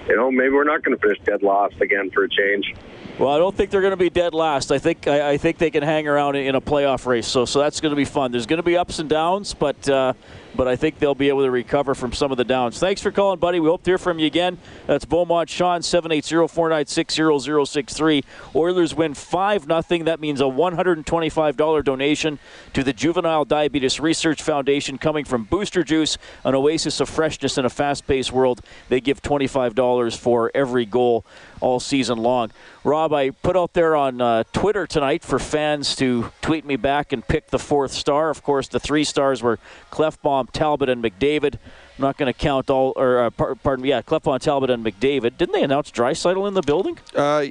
you 0.07 0.15
know 0.15 0.29
maybe 0.29 0.49
we're 0.49 0.63
not 0.63 0.83
going 0.83 0.95
to 0.95 1.01
finish 1.01 1.19
dead 1.23 1.41
last 1.43 1.79
again 1.81 2.11
for 2.11 2.23
a 2.23 2.29
change. 2.29 2.73
Well, 3.19 3.29
I 3.29 3.37
don't 3.37 3.55
think 3.55 3.69
they're 3.69 3.81
going 3.81 3.91
to 3.91 3.97
be 3.97 4.09
dead 4.09 4.33
last. 4.33 4.71
I 4.71 4.79
think 4.79 5.07
I, 5.07 5.31
I 5.31 5.37
think 5.37 5.57
they 5.57 5.71
can 5.71 5.83
hang 5.83 6.07
around 6.07 6.35
in 6.35 6.55
a 6.55 6.61
playoff 6.61 7.05
race. 7.05 7.27
So 7.27 7.45
so 7.45 7.59
that's 7.59 7.79
going 7.79 7.91
to 7.91 7.95
be 7.95 8.05
fun. 8.05 8.31
There's 8.31 8.47
going 8.47 8.57
to 8.57 8.63
be 8.63 8.77
ups 8.77 8.99
and 8.99 9.09
downs, 9.09 9.53
but 9.53 9.87
uh, 9.87 10.13
but 10.55 10.67
I 10.67 10.75
think 10.75 10.99
they'll 10.99 11.15
be 11.15 11.29
able 11.29 11.43
to 11.43 11.51
recover 11.51 11.95
from 11.95 12.11
some 12.13 12.31
of 12.31 12.37
the 12.37 12.43
downs. 12.43 12.79
Thanks 12.79 13.01
for 13.01 13.11
calling, 13.11 13.39
buddy. 13.39 13.59
We 13.59 13.67
hope 13.67 13.81
to 13.83 13.91
hear 13.91 13.97
from 13.97 14.19
you 14.19 14.25
again. 14.25 14.57
That's 14.87 15.05
Beaumont 15.05 15.49
Sean 15.49 15.81
780-496-0063. 15.81 18.23
Oilers 18.55 18.95
win 18.95 19.13
five 19.13 19.67
nothing. 19.67 20.05
That 20.05 20.19
means 20.19 20.41
a 20.41 20.45
$125 20.45 21.83
donation 21.83 22.39
to 22.73 22.83
the 22.83 22.93
Juvenile 22.93 23.45
Diabetes 23.45 23.99
Research 23.99 24.41
Foundation 24.41 24.97
coming 24.97 25.25
from 25.25 25.43
Booster 25.43 25.83
Juice, 25.83 26.17
an 26.43 26.55
oasis 26.55 26.99
of 26.99 27.07
freshness 27.09 27.57
in 27.57 27.65
a 27.65 27.69
fast-paced 27.69 28.31
world. 28.31 28.61
They 28.89 29.01
give 29.01 29.21
$25 29.21 30.17
for 30.17 30.51
every 30.53 30.85
goal 30.85 31.25
all 31.61 31.79
season 31.79 32.19
long. 32.19 32.51
Rob, 32.83 33.13
I 33.13 33.31
put 33.31 33.57
out 33.57 33.73
there 33.73 33.95
on 33.95 34.21
uh, 34.21 34.43
Twitter 34.53 34.85
tonight 34.85 35.23
for 35.23 35.39
fans 35.39 35.95
to 35.95 36.31
tweet 36.41 36.63
me 36.65 36.75
back 36.75 37.11
and 37.11 37.27
pick 37.27 37.47
the 37.47 37.57
fourth 37.57 37.91
star. 37.91 38.29
Of 38.29 38.43
course, 38.43 38.67
the 38.67 38.79
three 38.79 39.03
stars 39.03 39.41
were 39.41 39.57
Klefbom, 39.91 40.44
Talbot, 40.51 40.89
and 40.89 41.03
McDavid. 41.03 41.55
I'm 41.55 42.01
not 42.01 42.17
going 42.17 42.31
to 42.31 42.37
count 42.37 42.69
all, 42.69 42.93
or 42.95 43.19
uh, 43.19 43.29
par- 43.29 43.55
pardon 43.55 43.83
me, 43.83 43.89
yeah, 43.89 44.01
Klefbom, 44.01 44.39
Talbot, 44.39 44.69
and 44.69 44.85
McDavid. 44.85 45.37
Didn't 45.37 45.53
they 45.53 45.63
announce 45.63 45.91
Draisaitl 45.91 46.47
in 46.47 46.53
the 46.53 46.61
building? 46.61 46.97
Uh, 47.15 47.45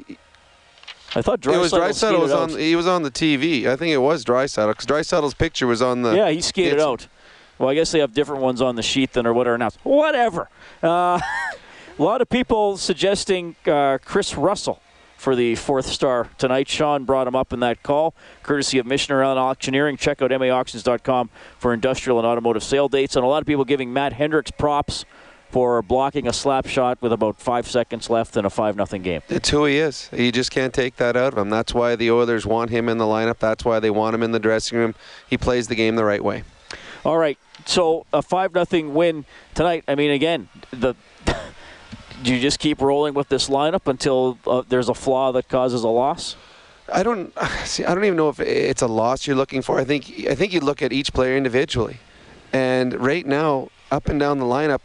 I 1.17 1.23
thought 1.23 1.47
it 1.47 1.59
was 1.59 1.73
Draisaitl 1.73 2.21
was 2.21 2.33
on. 2.33 2.51
He 2.51 2.75
was 2.75 2.87
on 2.87 3.03
the 3.03 3.11
TV. 3.11 3.67
I 3.67 3.77
think 3.77 3.93
it 3.93 3.99
was 3.99 4.25
Draisaitl 4.25 4.69
because 4.69 4.87
Draisaitl's 4.87 5.35
picture 5.35 5.67
was 5.67 5.81
on 5.81 6.03
the. 6.03 6.15
Yeah, 6.15 6.31
he 6.31 6.41
skated 6.41 6.81
out. 6.81 7.09
Well, 7.59 7.69
I 7.69 7.75
guess 7.75 7.93
they 7.93 8.01
have 8.01 8.13
different 8.13 8.43
ones 8.43 8.61
on 8.61 8.75
the 8.75 8.83
sheet 8.83 9.13
than 9.13 9.27
or 9.27 9.33
what 9.33 9.47
are 9.47 9.55
announced. 9.55 9.79
Whatever. 9.85 10.49
Uh, 10.83 11.21
a 11.99 12.03
lot 12.03 12.21
of 12.21 12.29
people 12.29 12.77
suggesting 12.77 13.55
uh, 13.67 13.99
Kris 14.05 14.35
Russell 14.37 14.81
for 15.17 15.35
the 15.35 15.55
fourth 15.55 15.87
star 15.87 16.29
tonight. 16.39 16.69
Sean 16.69 17.05
brought 17.05 17.27
him 17.27 17.35
up 17.35 17.53
in 17.53 17.61
that 17.61 17.83
call, 17.83 18.15
courtesy 18.43 18.79
of 18.79 18.87
Mission 18.87 19.15
Around 19.15 19.39
Auctioneering. 19.39 19.97
Check 19.97 20.23
out 20.23 20.31
MAauctions.com 20.31 21.31
for 21.59 21.73
industrial 21.73 22.19
and 22.19 22.27
automotive 22.27 22.63
sale 22.63 22.89
dates. 22.89 23.17
And 23.17 23.25
a 23.25 23.29
lot 23.29 23.43
of 23.43 23.47
people 23.47 23.65
giving 23.65 23.93
Matt 23.93 24.13
Hendricks 24.13 24.51
props 24.51 25.05
for 25.55 25.83
blocking 25.83 26.27
a 26.27 26.33
slap 26.33 26.67
shot 26.67 27.01
with 27.01 27.13
about 27.13 27.39
five 27.39 27.69
seconds 27.71 28.11
left 28.11 28.37
in 28.37 28.45
a 28.45 28.51
5 28.51 28.75
0 28.75 29.03
game. 29.03 29.23
It's 29.29 29.51
who 29.51 29.67
he 29.67 29.79
is. 29.79 30.09
You 30.13 30.33
just 30.33 30.51
can't 30.51 30.75
take 30.75 30.97
that 30.97 31.17
out 31.17 31.33
of 31.33 31.39
him. 31.39 31.49
That's 31.49 31.73
why 31.73 31.95
the 31.95 32.11
Oilers 32.11 32.45
want 32.45 32.71
him 32.71 32.89
in 32.89 32.99
the 32.99 33.05
lineup. 33.05 33.39
That's 33.39 33.65
why 33.65 33.79
they 33.79 33.91
want 33.91 34.15
him 34.15 34.25
in 34.25 34.33
the 34.33 34.41
dressing 34.41 34.79
room. 34.79 34.97
He 35.31 35.39
plays 35.39 35.69
the 35.69 35.77
game 35.77 35.95
the 35.95 36.05
right 36.05 36.25
way. 36.25 36.43
All 37.05 37.19
right. 37.19 37.39
So 37.67 38.05
a 38.13 38.21
five 38.21 38.53
nothing 38.53 38.95
win 38.95 39.27
tonight. 39.55 39.85
I 39.87 39.95
mean, 39.95 40.11
again, 40.11 40.49
the 40.73 40.95
you 42.23 42.41
just 42.41 42.59
keep 42.59 42.81
rolling 42.81 43.15
with 43.15 43.29
this 43.29 43.49
lineup 43.49 43.87
until 43.87 44.39
uh, 44.47 44.63
there's 44.69 44.89
a 44.89 44.95
flaw 44.95 45.33
that 45.33 45.49
causes 45.49 45.83
a 45.83 45.89
loss? 45.89 46.37
I 46.93 47.03
don't 47.03 47.33
see. 47.65 47.85
I 47.85 47.95
don't 47.95 48.05
even 48.05 48.17
know 48.17 48.29
if 48.29 48.41
it's 48.41 48.83
a 48.83 48.87
loss 48.87 49.27
you're 49.27 49.37
looking 49.37 49.63
for. 49.63 49.79
I 49.79 49.85
think 49.85 50.27
I 50.29 50.35
think 50.35 50.53
you 50.53 50.61
look 50.61 50.83
at 50.83 50.93
each 50.93 51.13
player 51.13 51.37
individually, 51.37 51.99
and 52.53 52.95
right 52.95 53.27
now, 53.27 53.69
up 53.91 54.09
and 54.09 54.19
down 54.21 54.39
the 54.39 54.45
lineup, 54.45 54.81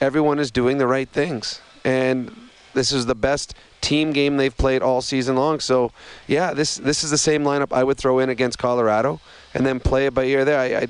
everyone 0.00 0.38
is 0.38 0.50
doing 0.50 0.78
the 0.78 0.86
right 0.86 1.08
things, 1.08 1.60
and 1.84 2.34
this 2.74 2.92
is 2.92 3.06
the 3.06 3.14
best 3.14 3.54
team 3.80 4.12
game 4.12 4.38
they've 4.38 4.56
played 4.56 4.82
all 4.82 5.02
season 5.02 5.36
long. 5.36 5.60
So, 5.60 5.92
yeah, 6.26 6.54
this 6.54 6.76
this 6.76 7.04
is 7.04 7.10
the 7.10 7.18
same 7.18 7.44
lineup 7.44 7.72
I 7.72 7.84
would 7.84 7.98
throw 7.98 8.18
in 8.18 8.30
against 8.30 8.58
Colorado, 8.58 9.20
and 9.54 9.64
then 9.64 9.80
play 9.80 10.06
it 10.06 10.14
by 10.14 10.24
ear 10.24 10.44
there. 10.44 10.58
I, 10.58 10.82
I 10.82 10.88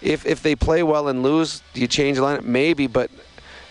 if 0.00 0.24
if 0.26 0.42
they 0.42 0.54
play 0.54 0.82
well 0.82 1.08
and 1.08 1.22
lose, 1.22 1.62
do 1.72 1.80
you 1.80 1.88
change 1.88 2.18
the 2.18 2.22
lineup? 2.22 2.44
Maybe, 2.44 2.86
but 2.86 3.10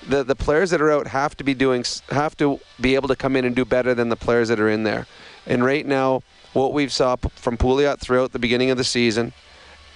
the 0.08 0.24
the 0.24 0.36
players 0.36 0.70
that 0.72 0.82
are 0.82 0.92
out 0.92 1.08
have 1.08 1.36
to 1.38 1.44
be 1.44 1.54
doing 1.54 1.84
have 2.10 2.36
to 2.38 2.60
be 2.80 2.96
able 2.96 3.08
to 3.08 3.16
come 3.16 3.36
in 3.36 3.46
and 3.46 3.56
do 3.56 3.66
better 3.66 3.94
than 3.94 4.10
the 4.10 4.16
players 4.16 4.50
that 4.50 4.60
are 4.60 4.70
in 4.70 4.84
there. 4.84 5.08
And 5.46 5.64
right 5.64 5.86
now, 5.86 6.22
what 6.54 6.74
we've 6.74 6.92
saw 6.92 7.16
from 7.36 7.58
Pouliot 7.58 8.00
throughout 8.00 8.32
the 8.32 8.40
beginning 8.40 8.70
of 8.70 8.78
the 8.78 8.84
season, 8.84 9.34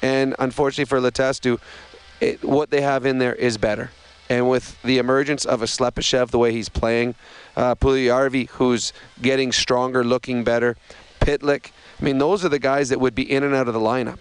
and 0.01 0.35
unfortunately 0.39 0.85
for 0.85 0.99
Letestu, 0.99 1.59
it, 2.19 2.43
what 2.43 2.69
they 2.69 2.81
have 2.81 3.05
in 3.05 3.17
there 3.17 3.35
is 3.35 3.57
better. 3.57 3.91
And 4.29 4.49
with 4.49 4.81
the 4.81 4.97
emergence 4.97 5.45
of 5.45 5.61
a 5.61 5.65
Slepyshev, 5.65 6.31
the 6.31 6.37
way 6.37 6.51
he's 6.51 6.67
playing, 6.67 7.15
uh, 7.55 7.75
who's 7.79 8.91
getting 9.21 9.53
stronger, 9.53 10.03
looking 10.03 10.43
better, 10.43 10.75
Pitlick, 11.21 11.71
I 11.99 12.03
mean, 12.03 12.17
those 12.17 12.43
are 12.43 12.49
the 12.49 12.59
guys 12.59 12.89
that 12.89 12.99
would 12.99 13.15
be 13.15 13.29
in 13.29 13.43
and 13.43 13.55
out 13.55 13.69
of 13.69 13.73
the 13.73 13.79
lineup, 13.79 14.19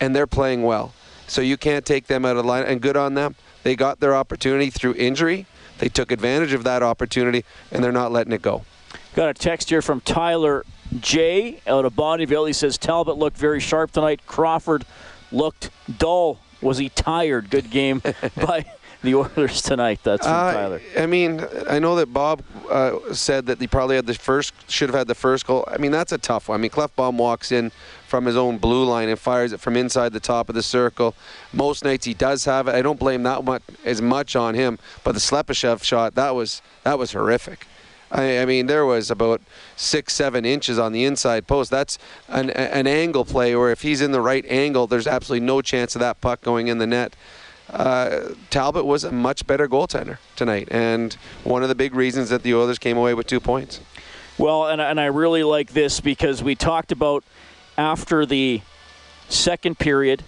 and 0.00 0.14
they're 0.14 0.28
playing 0.28 0.62
well. 0.62 0.94
So 1.26 1.40
you 1.40 1.56
can't 1.56 1.84
take 1.84 2.06
them 2.06 2.24
out 2.24 2.36
of 2.36 2.44
the 2.44 2.50
lineup, 2.50 2.68
and 2.68 2.80
good 2.80 2.96
on 2.96 3.14
them. 3.14 3.34
They 3.62 3.76
got 3.76 4.00
their 4.00 4.14
opportunity 4.14 4.70
through 4.70 4.94
injury. 4.94 5.46
They 5.78 5.88
took 5.88 6.10
advantage 6.10 6.52
of 6.52 6.64
that 6.64 6.82
opportunity, 6.82 7.44
and 7.70 7.82
they're 7.84 7.92
not 7.92 8.10
letting 8.12 8.32
it 8.32 8.42
go. 8.42 8.64
Got 9.14 9.28
a 9.28 9.34
text 9.34 9.68
here 9.70 9.82
from 9.82 10.00
Tyler 10.00 10.64
J 11.00 11.60
out 11.66 11.84
of 11.84 11.94
Bonnyville. 11.94 12.46
He 12.46 12.52
says 12.52 12.78
Talbot 12.78 13.16
looked 13.16 13.36
very 13.36 13.60
sharp 13.60 13.92
tonight. 13.92 14.20
Crawford 14.26 14.84
looked 15.30 15.70
dull. 15.98 16.38
Was 16.60 16.78
he 16.78 16.88
tired? 16.88 17.50
Good 17.50 17.70
game 17.70 18.00
by 18.36 18.64
the 19.02 19.14
Oilers 19.14 19.62
tonight. 19.62 20.00
That's 20.02 20.26
from 20.26 20.34
Uh, 20.34 20.52
Tyler. 20.52 20.80
I 20.98 21.06
mean, 21.06 21.44
I 21.68 21.78
know 21.78 21.94
that 21.96 22.12
Bob 22.12 22.42
uh, 22.70 23.12
said 23.12 23.46
that 23.46 23.60
he 23.60 23.66
probably 23.68 23.96
had 23.96 24.06
the 24.06 24.14
first, 24.14 24.52
should 24.70 24.88
have 24.88 24.96
had 24.98 25.06
the 25.06 25.14
first 25.14 25.46
goal. 25.46 25.64
I 25.68 25.78
mean, 25.78 25.92
that's 25.92 26.10
a 26.12 26.18
tough 26.18 26.48
one. 26.48 26.58
I 26.58 26.62
mean, 26.62 26.70
Klefbom 26.72 27.14
walks 27.16 27.52
in 27.52 27.70
from 28.08 28.24
his 28.24 28.36
own 28.36 28.58
blue 28.58 28.84
line 28.84 29.08
and 29.08 29.18
fires 29.18 29.52
it 29.52 29.60
from 29.60 29.76
inside 29.76 30.12
the 30.12 30.20
top 30.20 30.48
of 30.48 30.54
the 30.54 30.62
circle. 30.62 31.14
Most 31.52 31.84
nights 31.84 32.06
he 32.06 32.14
does 32.14 32.44
have 32.46 32.66
it. 32.68 32.74
I 32.74 32.82
don't 32.82 32.98
blame 32.98 33.22
that 33.22 33.44
much 33.44 33.62
as 33.84 34.02
much 34.02 34.34
on 34.34 34.54
him. 34.54 34.78
But 35.04 35.12
the 35.12 35.20
Slepyshev 35.20 35.82
shot, 35.82 36.14
that 36.14 36.34
was 36.34 36.62
that 36.84 36.98
was 36.98 37.12
horrific. 37.12 37.66
I, 38.10 38.38
I 38.38 38.44
mean, 38.46 38.66
there 38.66 38.86
was 38.86 39.10
about 39.10 39.42
six, 39.76 40.14
seven 40.14 40.46
inches 40.46 40.78
on 40.78 40.92
the 40.92 41.04
inside 41.04 41.46
post. 41.46 41.70
That's 41.70 41.98
an, 42.28 42.48
an 42.50 42.86
angle 42.86 43.26
play, 43.26 43.54
where 43.54 43.70
if 43.70 43.82
he's 43.82 44.00
in 44.00 44.12
the 44.12 44.22
right 44.22 44.46
angle, 44.48 44.86
there's 44.86 45.06
absolutely 45.06 45.46
no 45.46 45.60
chance 45.60 45.94
of 45.94 46.00
that 46.00 46.20
puck 46.22 46.40
going 46.40 46.68
in 46.68 46.78
the 46.78 46.86
net 46.86 47.14
uh, 47.70 48.30
Talbot 48.50 48.84
was 48.84 49.04
a 49.04 49.12
much 49.12 49.46
better 49.46 49.68
goaltender 49.68 50.18
tonight, 50.36 50.68
and 50.70 51.14
one 51.44 51.62
of 51.62 51.68
the 51.68 51.74
big 51.74 51.94
reasons 51.94 52.30
that 52.30 52.42
the 52.42 52.54
Oilers 52.54 52.78
came 52.78 52.96
away 52.96 53.14
with 53.14 53.26
two 53.26 53.40
points. 53.40 53.80
Well, 54.38 54.68
and, 54.68 54.80
and 54.80 55.00
I 55.00 55.06
really 55.06 55.42
like 55.42 55.72
this 55.72 56.00
because 56.00 56.42
we 56.42 56.54
talked 56.54 56.92
about 56.92 57.24
after 57.78 58.26
the 58.26 58.60
second 59.28 59.78
period, 59.78 60.24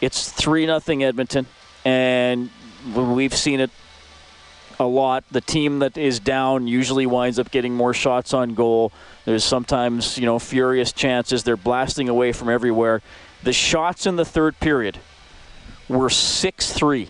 it's 0.00 0.30
3 0.30 0.66
nothing 0.66 1.02
Edmonton, 1.02 1.46
and 1.84 2.50
we've 2.94 3.34
seen 3.34 3.58
it 3.58 3.70
a 4.78 4.84
lot. 4.84 5.24
The 5.30 5.40
team 5.40 5.78
that 5.78 5.96
is 5.96 6.20
down 6.20 6.68
usually 6.68 7.06
winds 7.06 7.38
up 7.38 7.50
getting 7.50 7.74
more 7.74 7.94
shots 7.94 8.34
on 8.34 8.54
goal. 8.54 8.92
There's 9.24 9.44
sometimes, 9.44 10.18
you 10.18 10.26
know, 10.26 10.38
furious 10.38 10.92
chances. 10.92 11.42
They're 11.42 11.56
blasting 11.56 12.08
away 12.08 12.32
from 12.32 12.50
everywhere. 12.50 13.00
The 13.42 13.52
shots 13.52 14.06
in 14.06 14.16
the 14.16 14.24
third 14.24 14.58
period 14.60 14.98
were 15.88 16.10
6 16.10 16.72
3 16.72 17.08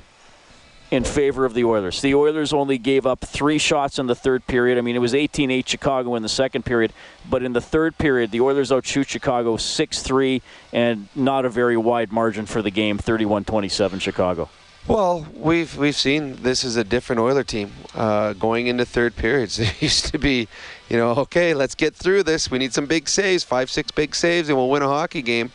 in 0.94 1.02
favor 1.04 1.44
of 1.44 1.54
the 1.54 1.64
Oilers. 1.64 2.00
The 2.00 2.14
Oilers 2.14 2.52
only 2.52 2.78
gave 2.78 3.04
up 3.04 3.20
three 3.20 3.58
shots 3.58 3.98
in 3.98 4.06
the 4.06 4.14
third 4.14 4.46
period. 4.46 4.78
I 4.78 4.80
mean, 4.80 4.94
it 4.94 5.00
was 5.00 5.14
18 5.14 5.50
8 5.50 5.68
Chicago 5.68 6.14
in 6.14 6.22
the 6.22 6.28
second 6.28 6.64
period, 6.64 6.92
but 7.28 7.42
in 7.42 7.52
the 7.52 7.60
third 7.60 7.98
period, 7.98 8.30
the 8.30 8.40
Oilers 8.40 8.70
outshoot 8.70 9.08
Chicago 9.08 9.56
6 9.56 10.02
3 10.02 10.42
and 10.72 11.08
not 11.14 11.44
a 11.44 11.50
very 11.50 11.76
wide 11.76 12.12
margin 12.12 12.46
for 12.46 12.62
the 12.62 12.70
game 12.70 12.98
31 12.98 13.44
27 13.44 13.98
Chicago. 13.98 14.48
Well, 14.86 15.26
we've 15.34 15.76
we've 15.76 15.96
seen 15.96 16.36
this 16.42 16.62
is 16.62 16.76
a 16.76 16.84
different 16.84 17.20
Oiler 17.20 17.44
team 17.44 17.72
uh, 17.94 18.34
going 18.34 18.66
into 18.66 18.84
third 18.84 19.16
periods. 19.16 19.58
It 19.64 19.82
used 19.82 20.06
to 20.12 20.18
be, 20.18 20.46
you 20.88 20.96
know, 20.96 21.10
okay, 21.12 21.54
let's 21.54 21.74
get 21.74 21.94
through 21.94 22.22
this. 22.22 22.50
We 22.50 22.58
need 22.58 22.74
some 22.74 22.86
big 22.86 23.08
saves, 23.08 23.42
five, 23.42 23.70
six 23.70 23.90
big 23.90 24.14
saves, 24.14 24.48
and 24.48 24.58
we'll 24.58 24.68
win 24.70 24.82
a 24.82 24.88
hockey 24.88 25.22
game. 25.22 25.50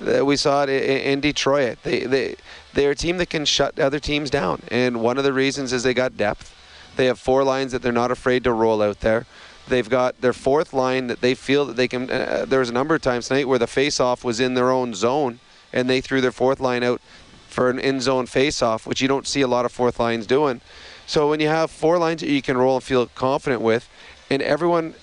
Uh, 0.00 0.24
we 0.24 0.36
saw 0.36 0.64
it 0.64 0.68
in, 0.68 1.00
in 1.12 1.20
Detroit. 1.20 1.78
They 1.84 2.00
they 2.00 2.36
they're 2.74 2.92
a 2.92 2.96
team 2.96 3.18
that 3.18 3.30
can 3.30 3.44
shut 3.44 3.78
other 3.78 3.98
teams 3.98 4.30
down, 4.30 4.62
and 4.68 5.02
one 5.02 5.18
of 5.18 5.24
the 5.24 5.32
reasons 5.32 5.72
is 5.72 5.82
they 5.82 5.94
got 5.94 6.16
depth. 6.16 6.54
They 6.96 7.06
have 7.06 7.18
four 7.18 7.44
lines 7.44 7.72
that 7.72 7.82
they're 7.82 7.92
not 7.92 8.10
afraid 8.10 8.44
to 8.44 8.52
roll 8.52 8.82
out 8.82 9.00
there. 9.00 9.26
They've 9.68 9.88
got 9.88 10.20
their 10.20 10.32
fourth 10.32 10.72
line 10.72 11.06
that 11.06 11.20
they 11.20 11.34
feel 11.34 11.64
that 11.66 11.76
they 11.76 11.88
can. 11.88 12.10
Uh, 12.10 12.44
there 12.46 12.60
was 12.60 12.68
a 12.68 12.72
number 12.72 12.94
of 12.94 13.02
times 13.02 13.28
tonight 13.28 13.48
where 13.48 13.58
the 13.58 13.66
face-off 13.66 14.24
was 14.24 14.40
in 14.40 14.54
their 14.54 14.70
own 14.70 14.94
zone, 14.94 15.38
and 15.72 15.88
they 15.88 16.00
threw 16.00 16.20
their 16.20 16.32
fourth 16.32 16.60
line 16.60 16.82
out 16.82 17.00
for 17.48 17.70
an 17.70 17.78
in 17.78 18.00
zone 18.00 18.26
face-off, 18.26 18.86
which 18.86 19.00
you 19.00 19.08
don't 19.08 19.26
see 19.26 19.40
a 19.40 19.46
lot 19.46 19.64
of 19.64 19.72
fourth 19.72 20.00
lines 20.00 20.26
doing. 20.26 20.60
So 21.06 21.28
when 21.28 21.40
you 21.40 21.48
have 21.48 21.70
four 21.70 21.98
lines 21.98 22.20
that 22.22 22.30
you 22.30 22.42
can 22.42 22.56
roll 22.56 22.76
and 22.76 22.84
feel 22.84 23.06
confident 23.06 23.60
with, 23.60 23.88
and 24.30 24.40
everyone, 24.42 24.94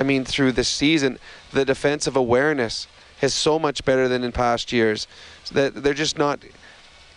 I 0.00 0.02
mean, 0.02 0.24
through 0.24 0.52
this 0.52 0.68
season, 0.68 1.18
the 1.52 1.64
defensive 1.64 2.16
awareness 2.16 2.88
is 3.22 3.32
so 3.32 3.58
much 3.58 3.84
better 3.84 4.08
than 4.08 4.24
in 4.24 4.32
past 4.32 4.72
years. 4.72 5.06
That 5.52 5.82
they're 5.82 5.94
just 5.94 6.18
not 6.18 6.40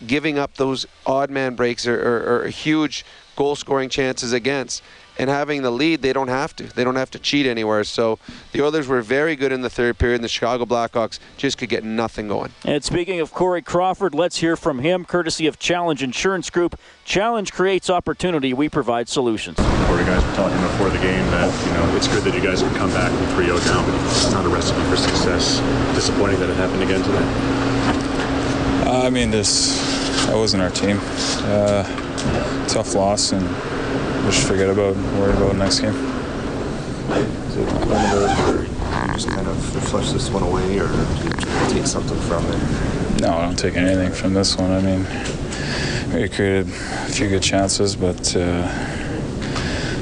giving 0.05 0.37
up 0.37 0.55
those 0.55 0.85
odd 1.05 1.29
man 1.29 1.55
breaks 1.55 1.87
or, 1.87 1.99
or, 1.99 2.43
or 2.43 2.47
huge 2.47 3.05
goal 3.35 3.55
scoring 3.55 3.89
chances 3.89 4.33
against 4.33 4.83
and 5.19 5.29
having 5.29 5.61
the 5.61 5.69
lead, 5.69 6.01
they 6.01 6.13
don't 6.13 6.29
have 6.29 6.55
to. 6.55 6.63
They 6.63 6.83
don't 6.85 6.95
have 6.95 7.11
to 7.11 7.19
cheat 7.19 7.45
anywhere. 7.45 7.83
So 7.83 8.17
the 8.53 8.63
Oilers 8.63 8.87
were 8.87 9.01
very 9.01 9.35
good 9.35 9.51
in 9.51 9.61
the 9.61 9.69
third 9.69 9.97
period, 9.99 10.15
and 10.15 10.23
the 10.23 10.29
Chicago 10.29 10.65
Blackhawks 10.65 11.19
just 11.35 11.57
could 11.57 11.67
get 11.67 11.83
nothing 11.83 12.29
going. 12.29 12.51
And 12.63 12.83
speaking 12.83 13.19
of 13.19 13.33
Corey 13.33 13.61
Crawford, 13.61 14.15
let's 14.15 14.37
hear 14.37 14.55
from 14.55 14.79
him, 14.79 15.03
courtesy 15.03 15.45
of 15.45 15.59
Challenge 15.59 16.01
Insurance 16.01 16.49
Group. 16.49 16.79
Challenge 17.03 17.51
creates 17.51 17.89
opportunity. 17.89 18.53
We 18.53 18.69
provide 18.69 19.09
solutions. 19.09 19.57
Corey, 19.57 20.05
guys 20.05 20.25
were 20.25 20.35
talking 20.35 20.61
before 20.61 20.89
the 20.89 20.99
game 20.99 21.25
that 21.31 21.67
you 21.67 21.73
know 21.73 21.95
it's 21.97 22.07
good 22.07 22.23
that 22.23 22.33
you 22.33 22.41
guys 22.41 22.61
can 22.61 22.73
come 22.75 22.89
back 22.91 23.11
from 23.11 23.43
3-0 23.43 23.65
down, 23.65 23.85
but 23.85 23.95
it's 24.05 24.31
not 24.31 24.45
a 24.45 24.49
recipe 24.49 24.81
for 24.83 24.95
success. 24.95 25.59
Disappointing 25.95 26.39
that 26.39 26.49
it 26.49 26.55
happened 26.55 26.83
again 26.83 27.03
today. 27.03 27.98
Uh, 28.89 29.03
I 29.03 29.11
mean, 29.11 29.29
this 29.29 29.77
that 30.25 30.35
wasn't 30.35 30.63
our 30.63 30.71
team. 30.71 30.97
Uh, 31.43 31.83
tough 32.65 32.95
loss 32.95 33.33
and 33.33 33.47
we 34.25 34.31
should 34.31 34.47
forget 34.47 34.67
about, 34.67 34.95
worry 35.19 35.31
about 35.31 35.51
the 35.51 35.59
next 35.59 35.81
game. 35.81 35.93
Is 35.93 37.57
it 37.57 37.65
one 37.85 38.03
of 38.03 38.11
those 38.11 38.35
where 38.39 38.63
you 38.63 39.13
just 39.13 39.29
kind 39.29 39.47
of 39.47 39.63
flush 39.89 40.11
this 40.11 40.31
one 40.31 40.41
away, 40.41 40.79
or 40.79 40.87
do 40.87 41.23
you 41.23 41.69
take 41.69 41.85
something 41.85 42.19
from 42.21 42.43
it? 42.47 43.21
No, 43.21 43.37
I 43.37 43.45
don't 43.45 43.59
take 43.59 43.75
anything 43.77 44.11
from 44.11 44.33
this 44.33 44.57
one. 44.57 44.71
I 44.71 44.81
mean, 44.81 45.05
we 46.11 46.27
created 46.27 46.67
a 46.67 47.09
few 47.11 47.29
good 47.29 47.43
chances, 47.43 47.95
but 47.95 48.35
uh, 48.35 48.39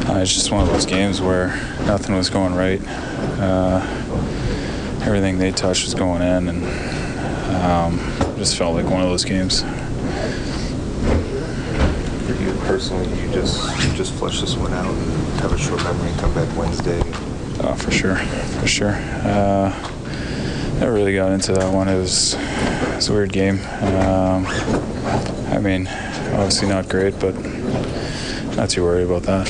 uh, 0.08 0.20
it's 0.20 0.34
just 0.34 0.50
one 0.50 0.62
of 0.62 0.70
those 0.70 0.86
games 0.86 1.20
where 1.20 1.48
nothing 1.86 2.16
was 2.16 2.30
going 2.30 2.56
right. 2.56 2.80
Uh, 3.38 3.86
everything 5.02 5.40
they 5.40 5.52
touched 5.52 5.84
was 5.84 5.94
going 5.94 6.22
in, 6.22 6.48
and 6.48 6.64
um, 7.66 8.27
just 8.38 8.58
felt 8.58 8.76
like 8.76 8.86
one 8.86 9.02
of 9.02 9.10
those 9.10 9.26
games 9.26 9.62
For 12.26 12.34
you 12.44 12.54
personally, 12.66 13.08
you 13.22 13.32
just 13.32 13.86
you 13.86 13.94
just 13.96 14.14
flush 14.14 14.42
this 14.42 14.56
one 14.56 14.74
out 14.74 14.94
and 14.94 15.40
have 15.42 15.54
a 15.54 15.58
short 15.58 15.84
memory 15.84 16.10
and 16.10 16.20
come 16.20 16.34
back 16.34 16.58
Wednesday? 16.58 17.02
Oh, 17.62 17.74
for 17.76 17.92
sure, 17.92 18.16
for 18.16 18.68
sure. 18.68 18.94
Uh, 19.24 19.70
never 20.80 20.94
really 20.94 21.16
got 21.16 21.32
into 21.32 21.54
that 21.54 21.74
one. 21.74 21.88
It 21.88 21.98
was, 21.98 22.36
it 22.36 22.96
was 22.96 23.10
a 23.10 23.14
weird 23.14 23.34
game. 23.34 23.56
Um, 23.56 24.46
I 25.50 25.60
mean, 25.60 25.88
obviously 25.88 26.68
not 26.68 26.88
great, 26.88 27.20
but 27.20 27.34
not 28.56 28.70
too 28.70 28.84
worried 28.84 29.06
about 29.06 29.24
that. 29.24 29.48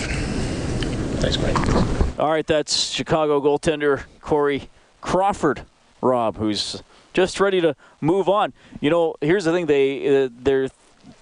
Thanks, 1.20 1.38
Mike. 1.40 2.20
All 2.20 2.30
right, 2.30 2.48
that's 2.48 2.92
Chicago 2.92 3.42
goaltender 3.42 4.04
Corey 4.22 4.70
Crawford, 5.02 5.64
Rob, 6.02 6.38
who's 6.38 6.82
just 7.18 7.40
ready 7.40 7.60
to 7.60 7.76
move 8.00 8.30
on. 8.30 8.54
You 8.80 8.92
know, 8.92 9.16
here's 9.22 9.46
the 9.46 9.52
thing: 9.52 9.66
they 9.66 10.26
uh, 10.26 10.30
they're 10.32 10.70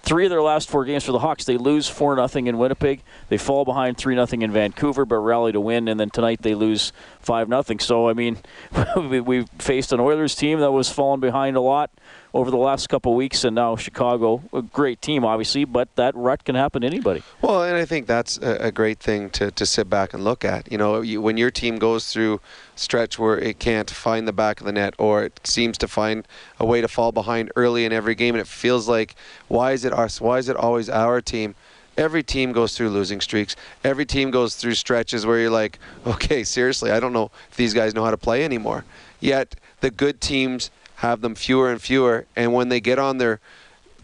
three 0.06 0.24
of 0.24 0.30
their 0.30 0.40
last 0.40 0.70
four 0.70 0.84
games 0.84 1.04
for 1.04 1.12
the 1.12 1.18
Hawks, 1.18 1.44
they 1.44 1.58
lose 1.58 1.88
4 1.88 2.28
0 2.28 2.46
in 2.46 2.56
Winnipeg. 2.56 3.02
They 3.28 3.36
fall 3.36 3.64
behind 3.64 3.98
3 3.98 4.14
0 4.14 4.42
in 4.42 4.52
Vancouver, 4.52 5.04
but 5.04 5.16
rally 5.16 5.52
to 5.52 5.60
win. 5.60 5.88
And 5.88 6.00
then 6.00 6.08
tonight 6.08 6.42
they 6.42 6.54
lose 6.54 6.92
5 7.20 7.48
0. 7.48 7.78
So, 7.80 8.08
I 8.08 8.14
mean, 8.14 8.38
we 8.96 9.44
faced 9.58 9.92
an 9.92 10.00
Oilers 10.00 10.34
team 10.34 10.60
that 10.60 10.72
was 10.72 10.88
falling 10.88 11.20
behind 11.20 11.56
a 11.56 11.60
lot 11.60 11.90
over 12.36 12.50
the 12.50 12.56
last 12.58 12.88
couple 12.88 13.14
weeks, 13.14 13.44
and 13.44 13.54
now 13.54 13.76
Chicago, 13.76 14.42
a 14.52 14.60
great 14.60 15.00
team, 15.00 15.24
obviously, 15.24 15.64
but 15.64 15.88
that 15.96 16.14
rut 16.14 16.44
can 16.44 16.54
happen 16.54 16.82
to 16.82 16.86
anybody. 16.86 17.22
Well, 17.40 17.62
and 17.62 17.76
I 17.76 17.86
think 17.86 18.06
that's 18.06 18.36
a, 18.38 18.66
a 18.66 18.72
great 18.72 19.00
thing 19.00 19.30
to, 19.30 19.50
to 19.50 19.64
sit 19.64 19.88
back 19.88 20.12
and 20.12 20.22
look 20.22 20.44
at. 20.44 20.70
You 20.70 20.76
know, 20.76 21.00
you, 21.00 21.22
when 21.22 21.38
your 21.38 21.50
team 21.50 21.78
goes 21.78 22.12
through 22.12 22.42
stretch 22.74 23.18
where 23.18 23.38
it 23.38 23.58
can't 23.58 23.90
find 23.90 24.28
the 24.28 24.34
back 24.34 24.60
of 24.60 24.66
the 24.66 24.72
net 24.72 24.92
or 24.98 25.24
it 25.24 25.40
seems 25.44 25.78
to 25.78 25.88
find 25.88 26.28
a 26.60 26.66
way 26.66 26.82
to 26.82 26.88
fall 26.88 27.10
behind 27.10 27.50
early 27.56 27.86
in 27.86 27.92
every 27.92 28.14
game, 28.14 28.34
and 28.34 28.40
it 28.42 28.46
feels 28.46 28.86
like, 28.86 29.14
why 29.48 29.72
is 29.72 29.86
it 29.86 29.94
us? 29.96 30.20
Why 30.20 30.38
is 30.38 30.48
it 30.48 30.56
always 30.56 30.88
our 30.88 31.20
team? 31.20 31.54
Every 31.96 32.22
team 32.22 32.52
goes 32.52 32.76
through 32.76 32.90
losing 32.90 33.20
streaks. 33.20 33.56
Every 33.82 34.04
team 34.04 34.30
goes 34.30 34.54
through 34.54 34.74
stretches 34.74 35.24
where 35.24 35.38
you're 35.38 35.50
like, 35.50 35.78
okay, 36.06 36.44
seriously, 36.44 36.90
I 36.90 37.00
don't 37.00 37.12
know 37.12 37.30
if 37.50 37.56
these 37.56 37.74
guys 37.74 37.94
know 37.94 38.04
how 38.04 38.10
to 38.10 38.16
play 38.16 38.44
anymore. 38.44 38.84
Yet 39.20 39.56
the 39.80 39.90
good 39.90 40.20
teams 40.20 40.70
have 40.96 41.20
them 41.20 41.34
fewer 41.34 41.70
and 41.70 41.80
fewer. 41.80 42.26
And 42.36 42.52
when 42.52 42.68
they 42.68 42.80
get 42.80 42.98
on 42.98 43.18
their 43.18 43.40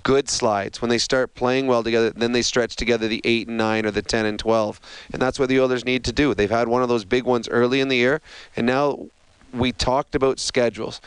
good 0.03 0.29
slides, 0.29 0.81
when 0.81 0.89
they 0.89 0.99
start 0.99 1.35
playing 1.35 1.67
well 1.67 1.83
together, 1.83 2.11
then 2.11 2.33
they 2.33 2.43
stretch 2.43 2.77
together 2.77 3.09
the 3.09 3.21
8 3.25 3.49
and 3.49 3.59
9 3.59 3.87
or 3.87 3.91
the 3.91 4.03
10 4.03 4.27
and 4.27 4.39
12. 4.39 4.81
And 5.13 5.23
that's 5.23 5.39
what 5.39 5.49
the 5.49 5.61
Oilers 5.61 5.85
need 5.85 6.05
to 6.05 6.13
do. 6.13 6.35
They've 6.35 6.51
had 6.51 6.69
one 6.69 6.83
of 6.83 6.89
those 6.89 7.05
big 7.05 7.25
ones 7.25 7.49
early 7.49 7.81
in 7.81 7.89
the 7.89 7.97
year, 7.97 8.21
and 8.57 8.67
now 8.67 9.07
we 9.53 9.73
talked 9.73 10.15
about 10.15 10.39
schedules. 10.39 11.01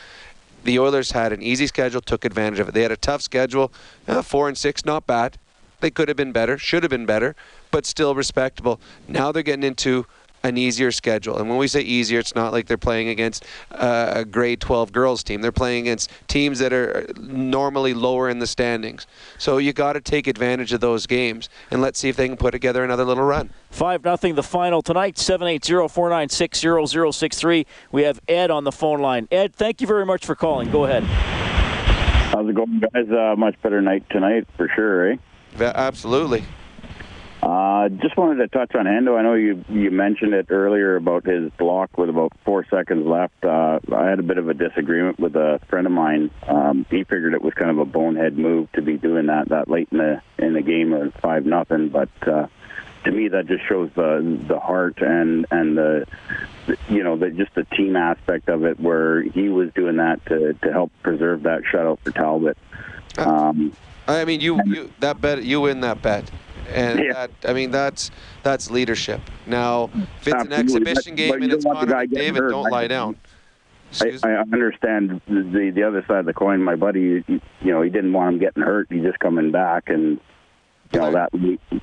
The 0.66 0.80
Oilers 0.80 1.12
had 1.12 1.32
an 1.32 1.42
easy 1.42 1.68
schedule, 1.68 2.00
took 2.00 2.24
advantage 2.24 2.58
of 2.58 2.68
it. 2.68 2.74
They 2.74 2.82
had 2.82 2.90
a 2.90 2.96
tough 2.96 3.22
schedule, 3.22 3.72
uh, 4.08 4.20
4 4.20 4.48
and 4.48 4.58
6, 4.58 4.84
not 4.84 5.06
bad. 5.06 5.38
They 5.78 5.90
could 5.90 6.08
have 6.08 6.16
been 6.16 6.32
better, 6.32 6.58
should 6.58 6.82
have 6.82 6.90
been 6.90 7.06
better, 7.06 7.36
but 7.70 7.86
still 7.86 8.16
respectable. 8.16 8.80
Now 9.06 9.30
they're 9.30 9.44
getting 9.44 9.62
into 9.62 10.06
an 10.46 10.56
easier 10.56 10.90
schedule. 10.90 11.38
And 11.38 11.48
when 11.48 11.58
we 11.58 11.68
say 11.68 11.80
easier, 11.80 12.18
it's 12.18 12.34
not 12.34 12.52
like 12.52 12.66
they're 12.66 12.78
playing 12.78 13.08
against 13.08 13.44
uh, 13.72 14.12
a 14.14 14.24
grade 14.24 14.60
12 14.60 14.92
girls 14.92 15.22
team. 15.22 15.42
They're 15.42 15.52
playing 15.52 15.82
against 15.82 16.10
teams 16.28 16.58
that 16.60 16.72
are 16.72 17.06
normally 17.18 17.92
lower 17.94 18.28
in 18.28 18.38
the 18.38 18.46
standings. 18.46 19.06
So 19.38 19.58
you 19.58 19.72
got 19.72 19.94
to 19.94 20.00
take 20.00 20.26
advantage 20.26 20.72
of 20.72 20.80
those 20.80 21.06
games 21.06 21.48
and 21.70 21.80
let's 21.82 21.98
see 21.98 22.08
if 22.08 22.16
they 22.16 22.28
can 22.28 22.36
put 22.36 22.52
together 22.52 22.84
another 22.84 23.04
little 23.04 23.24
run. 23.24 23.50
5 23.70 24.04
nothing 24.04 24.36
the 24.36 24.42
final 24.42 24.82
tonight, 24.82 25.16
780-496-0063. 25.16 27.66
We 27.92 28.02
have 28.04 28.20
Ed 28.28 28.50
on 28.50 28.64
the 28.64 28.72
phone 28.72 29.00
line. 29.00 29.28
Ed, 29.30 29.54
thank 29.54 29.80
you 29.80 29.86
very 29.86 30.06
much 30.06 30.24
for 30.24 30.34
calling. 30.34 30.70
Go 30.70 30.84
ahead. 30.84 31.02
How's 31.02 32.48
it 32.48 32.54
going, 32.54 32.80
guys? 32.80 33.10
Uh, 33.10 33.34
much 33.36 33.54
better 33.62 33.82
night 33.82 34.04
tonight 34.10 34.46
for 34.56 34.68
sure, 34.74 35.12
eh? 35.12 35.16
Absolutely. 35.58 36.44
Uh, 37.42 37.88
just 37.90 38.16
wanted 38.16 38.36
to 38.36 38.48
touch 38.48 38.74
on 38.74 38.86
Hendo. 38.86 39.18
I 39.18 39.22
know 39.22 39.34
you 39.34 39.62
you 39.68 39.90
mentioned 39.90 40.32
it 40.32 40.46
earlier 40.50 40.96
about 40.96 41.26
his 41.26 41.50
block 41.52 41.98
with 41.98 42.08
about 42.08 42.32
four 42.44 42.64
seconds 42.70 43.06
left. 43.06 43.44
Uh, 43.44 43.78
I 43.94 44.06
had 44.06 44.18
a 44.18 44.22
bit 44.22 44.38
of 44.38 44.48
a 44.48 44.54
disagreement 44.54 45.18
with 45.20 45.36
a 45.36 45.60
friend 45.68 45.86
of 45.86 45.92
mine. 45.92 46.30
Um, 46.48 46.86
he 46.90 47.04
figured 47.04 47.34
it 47.34 47.42
was 47.42 47.52
kind 47.54 47.70
of 47.70 47.78
a 47.78 47.84
bonehead 47.84 48.38
move 48.38 48.72
to 48.72 48.82
be 48.82 48.96
doing 48.96 49.26
that 49.26 49.50
that 49.50 49.68
late 49.68 49.88
in 49.92 49.98
the 49.98 50.22
in 50.38 50.54
the 50.54 50.62
game 50.62 50.92
of 50.94 51.12
five 51.14 51.44
nothing. 51.44 51.90
But 51.90 52.08
uh, 52.26 52.46
to 53.04 53.12
me, 53.12 53.28
that 53.28 53.46
just 53.46 53.68
shows 53.68 53.90
the 53.94 54.40
the 54.48 54.58
heart 54.58 55.02
and 55.02 55.46
and 55.50 55.76
the 55.76 56.06
you 56.88 57.02
know 57.02 57.16
the 57.16 57.30
just 57.30 57.54
the 57.54 57.64
team 57.64 57.96
aspect 57.96 58.48
of 58.48 58.64
it, 58.64 58.80
where 58.80 59.20
he 59.20 59.50
was 59.50 59.70
doing 59.74 59.98
that 59.98 60.24
to 60.26 60.54
to 60.54 60.72
help 60.72 60.90
preserve 61.02 61.42
that 61.42 61.62
shutout 61.70 61.98
for 62.00 62.12
Talbot. 62.12 62.56
Um, 63.18 63.72
I 64.08 64.24
mean, 64.24 64.40
you, 64.40 64.60
you 64.64 64.92
that 65.00 65.20
bet 65.20 65.44
you 65.44 65.60
win 65.60 65.80
that 65.82 66.00
bet 66.00 66.30
and 66.72 66.98
yeah. 66.98 67.12
that, 67.12 67.30
I 67.44 67.52
mean 67.52 67.70
that's 67.70 68.10
that's 68.42 68.70
leadership. 68.70 69.20
Now, 69.46 69.90
if 70.20 70.28
it's 70.28 70.34
Absolutely. 70.34 70.54
an 70.54 70.60
exhibition 70.60 71.12
but, 71.12 71.16
game 71.16 71.30
but 71.30 71.42
and 71.42 71.52
it's 71.52 71.64
Connor 71.64 71.92
McDavid, 71.92 72.38
hurt. 72.38 72.50
don't 72.50 72.70
lie 72.70 72.86
down. 72.86 73.16
I, 74.00 74.18
I, 74.24 74.30
understand 74.52 75.20
the 75.26 75.72
the 75.74 75.82
other 75.82 76.04
side 76.08 76.18
of 76.18 76.26
the 76.26 76.34
coin. 76.34 76.62
My 76.62 76.76
buddy, 76.76 77.00
you, 77.00 77.24
you 77.28 77.72
know, 77.72 77.82
he 77.82 77.90
didn't 77.90 78.12
want 78.12 78.34
him 78.34 78.40
getting 78.40 78.62
hurt. 78.62 78.88
He's 78.90 79.02
just 79.02 79.18
coming 79.20 79.52
back, 79.52 79.84
and 79.88 80.20
you 80.92 81.00
know 81.00 81.12
that 81.12 81.30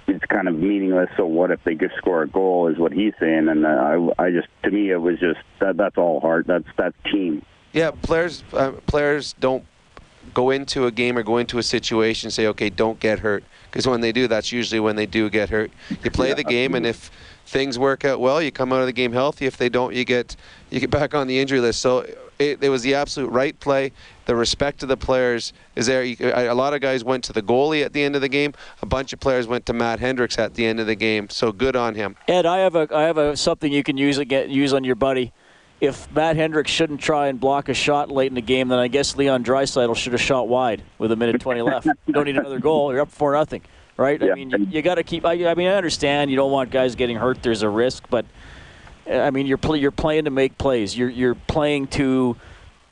it's 0.08 0.26
kind 0.26 0.48
of 0.48 0.56
meaningless. 0.56 1.10
So 1.18 1.26
what 1.26 1.52
if 1.52 1.64
they 1.64 1.76
just 1.76 1.96
score 1.96 2.24
a 2.24 2.28
goal? 2.28 2.68
Is 2.68 2.78
what 2.78 2.92
he's 2.92 3.14
saying, 3.20 3.48
and 3.48 3.66
uh, 3.66 3.70
I, 4.18 4.26
I 4.26 4.32
just 4.32 4.48
to 4.64 4.72
me 4.72 4.92
it 4.92 4.98
was 4.98 5.20
just 5.20 5.40
that 5.60 5.78
that's 5.78 5.98
all 5.98 6.20
heart. 6.20 6.46
That's 6.46 6.68
that's 6.78 6.96
team. 7.12 7.44
Yeah, 7.72 7.92
players 7.92 8.44
uh, 8.54 8.74
players 8.86 9.34
don't 9.40 9.66
go 10.34 10.52
into 10.52 10.86
a 10.86 10.92
game 10.92 11.18
or 11.18 11.24
go 11.24 11.38
into 11.38 11.58
a 11.58 11.64
situation 11.64 12.28
and 12.28 12.34
say, 12.34 12.48
okay, 12.48 12.70
don't 12.70 13.00
get 13.00 13.20
hurt. 13.20 13.44
Because 13.74 13.88
when 13.88 14.02
they 14.02 14.12
do, 14.12 14.28
that's 14.28 14.52
usually 14.52 14.80
when 14.80 14.96
they 14.96 15.08
do 15.08 15.32
get 15.32 15.50
hurt. 15.50 15.72
You 16.04 16.12
play 16.12 16.28
yeah, 16.28 16.36
the 16.36 16.44
game, 16.44 16.76
and 16.76 16.86
if 16.86 17.10
things 17.48 17.80
work 17.80 18.06
out 18.06 18.20
well, 18.20 18.40
you 18.40 18.52
come 18.52 18.72
out 18.72 18.82
of 18.82 18.86
the 18.86 18.94
game 18.94 19.12
healthy. 19.12 19.48
If 19.48 19.58
they 19.58 19.68
don't, 19.68 19.96
you 19.96 20.06
get 20.06 20.36
you 20.70 20.80
get 20.80 20.92
back 20.92 21.16
on 21.16 21.26
the 21.26 21.40
injury 21.40 21.60
list. 21.60 21.80
So 21.80 22.06
it, 22.38 22.64
it 22.64 22.70
was 22.70 22.84
the 22.84 22.94
absolute 22.94 23.30
right 23.30 23.60
play. 23.60 23.92
The 24.26 24.36
respect 24.36 24.84
of 24.84 24.90
the 24.90 24.96
players 24.98 25.54
is 25.76 25.88
there. 25.88 26.04
You, 26.04 26.16
a 26.22 26.54
lot 26.54 26.76
of 26.76 26.82
guys 26.82 27.04
went 27.04 27.24
to 27.24 27.34
the 27.34 27.42
goalie 27.42 27.84
at 27.84 27.94
the 27.94 28.04
end 28.04 28.16
of 28.16 28.22
the 28.22 28.30
game. 28.30 28.54
A 28.84 28.86
bunch 28.86 29.12
of 29.12 29.20
players 29.20 29.48
went 29.48 29.66
to 29.66 29.74
Matt 29.74 30.00
Hendricks 30.00 30.38
at 30.38 30.54
the 30.54 30.68
end 30.68 30.80
of 30.80 30.86
the 30.86 30.96
game. 30.96 31.28
So 31.30 31.52
good 31.52 31.76
on 31.76 31.96
him. 31.96 32.16
Ed, 32.28 32.46
I 32.46 32.60
have 32.60 32.76
a 32.76 32.88
I 32.94 33.02
have 33.02 33.18
a 33.18 33.36
something 33.36 33.74
you 33.74 33.82
can 33.82 33.98
use 33.98 34.20
again, 34.20 34.52
use 34.52 34.72
on 34.72 34.84
your 34.84 34.96
buddy. 34.96 35.34
If 35.84 36.10
Matt 36.14 36.38
Hendricks 36.38 36.72
shouldn't 36.72 37.02
try 37.02 37.28
and 37.28 37.38
block 37.38 37.68
a 37.68 37.74
shot 37.74 38.10
late 38.10 38.28
in 38.28 38.36
the 38.36 38.42
game, 38.42 38.70
then 38.70 38.80
I 38.80 38.88
guess 38.88 39.18
Leon 39.18 39.44
Draisaitl 39.44 39.98
should 39.98 40.14
have 40.14 40.22
shot 40.22 40.48
wide 40.48 40.82
with 40.98 41.12
a 41.12 41.18
minute 41.18 41.42
20 41.42 41.62
left. 41.62 41.88
You 42.06 42.14
don't 42.14 42.24
need 42.24 42.38
another 42.38 42.60
goal. 42.60 42.94
You're 42.94 43.02
up 43.02 43.12
four 43.12 43.34
nothing, 43.34 43.64
right? 43.98 44.22
Yeah. 44.22 44.32
I 44.32 44.36
mean, 44.36 44.50
you, 44.50 44.68
you 44.70 44.82
got 44.82 44.96
to 44.96 45.04
keep. 45.04 45.26
I, 45.26 45.34
I 45.46 45.56
mean, 45.56 45.68
I 45.68 45.76
understand 45.76 46.32
you 46.32 46.38
don't 46.38 46.52
want 46.52 46.72
guys 46.72 46.96
getting 46.96 47.18
hurt. 47.18 47.44
There's 47.44 47.64
a 47.64 47.70
risk, 47.70 48.06
but 48.10 48.26
I 49.10 49.30
mean, 49.32 49.46
you're 49.46 49.60
you're 49.76 49.92
playing 49.92 50.24
to 50.24 50.32
make 50.32 50.58
plays. 50.58 50.98
You're 50.98 51.10
you're 51.10 51.36
playing 51.36 51.88
to 51.88 52.38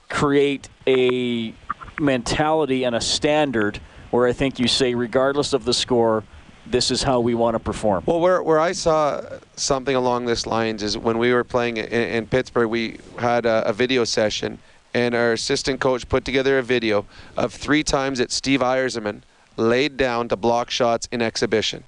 create 0.09 0.67
a 0.85 1.53
mentality 1.97 2.83
and 2.83 2.93
a 2.93 3.01
standard 3.01 3.79
where 4.09 4.27
I 4.27 4.33
think 4.33 4.59
you 4.59 4.67
say, 4.67 4.95
regardless 4.95 5.53
of 5.53 5.63
the 5.63 5.73
score, 5.73 6.25
this 6.65 6.91
is 6.91 7.03
how 7.03 7.19
we 7.19 7.33
want 7.33 7.55
to 7.55 7.59
perform. 7.59 8.03
Well, 8.05 8.19
where, 8.19 8.43
where 8.43 8.59
I 8.59 8.71
saw 8.71 9.21
something 9.55 9.95
along 9.95 10.25
this 10.25 10.45
lines 10.45 10.83
is 10.83 10.97
when 10.97 11.17
we 11.17 11.33
were 11.33 11.43
playing 11.43 11.77
in, 11.77 11.85
in 11.85 12.27
Pittsburgh, 12.27 12.69
we 12.69 12.99
had 13.19 13.45
a, 13.45 13.67
a, 13.67 13.73
video 13.73 14.03
session, 14.03 14.59
and 14.93 15.15
our 15.15 15.33
assistant 15.33 15.79
coach 15.79 16.07
put 16.07 16.23
together 16.23 16.59
a 16.59 16.63
video 16.63 17.05
of 17.35 17.53
three 17.53 17.83
times 17.83 18.19
that 18.19 18.31
Steve 18.31 18.59
Yzerman 18.59 19.21
laid 19.57 19.97
down 19.97 20.27
to 20.29 20.35
block 20.35 20.69
shots 20.69 21.07
in 21.11 21.21
exhibition. 21.21 21.83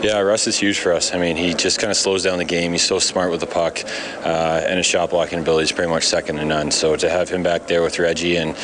Yeah, 0.03 0.19
Russ 0.19 0.49
is 0.49 0.59
huge 0.59 0.81
for 0.81 0.93
us. 0.93 1.15
I 1.15 1.19
mean, 1.19 1.37
he 1.37 1.55
just 1.55 1.79
kind 1.79 1.89
of 1.89 1.97
slows 1.97 2.25
down 2.25 2.39
the 2.39 2.45
game. 2.45 2.73
He's 2.73 2.85
so 2.85 2.99
smart 2.99 3.31
with 3.31 3.39
the 3.39 3.47
puck, 3.47 3.79
uh, 4.25 4.67
and 4.67 4.77
his 4.77 4.87
shot 4.87 5.11
blocking 5.11 5.39
ability 5.39 5.67
is 5.67 5.73
pretty 5.73 5.89
much 5.89 6.03
second 6.03 6.39
to 6.39 6.45
none. 6.45 6.73
So 6.73 6.97
to 6.97 7.09
have 7.09 7.29
him 7.29 7.45
back 7.45 7.69
there 7.69 7.81
with 7.81 8.01
Reggie 8.01 8.39
and 8.39 8.57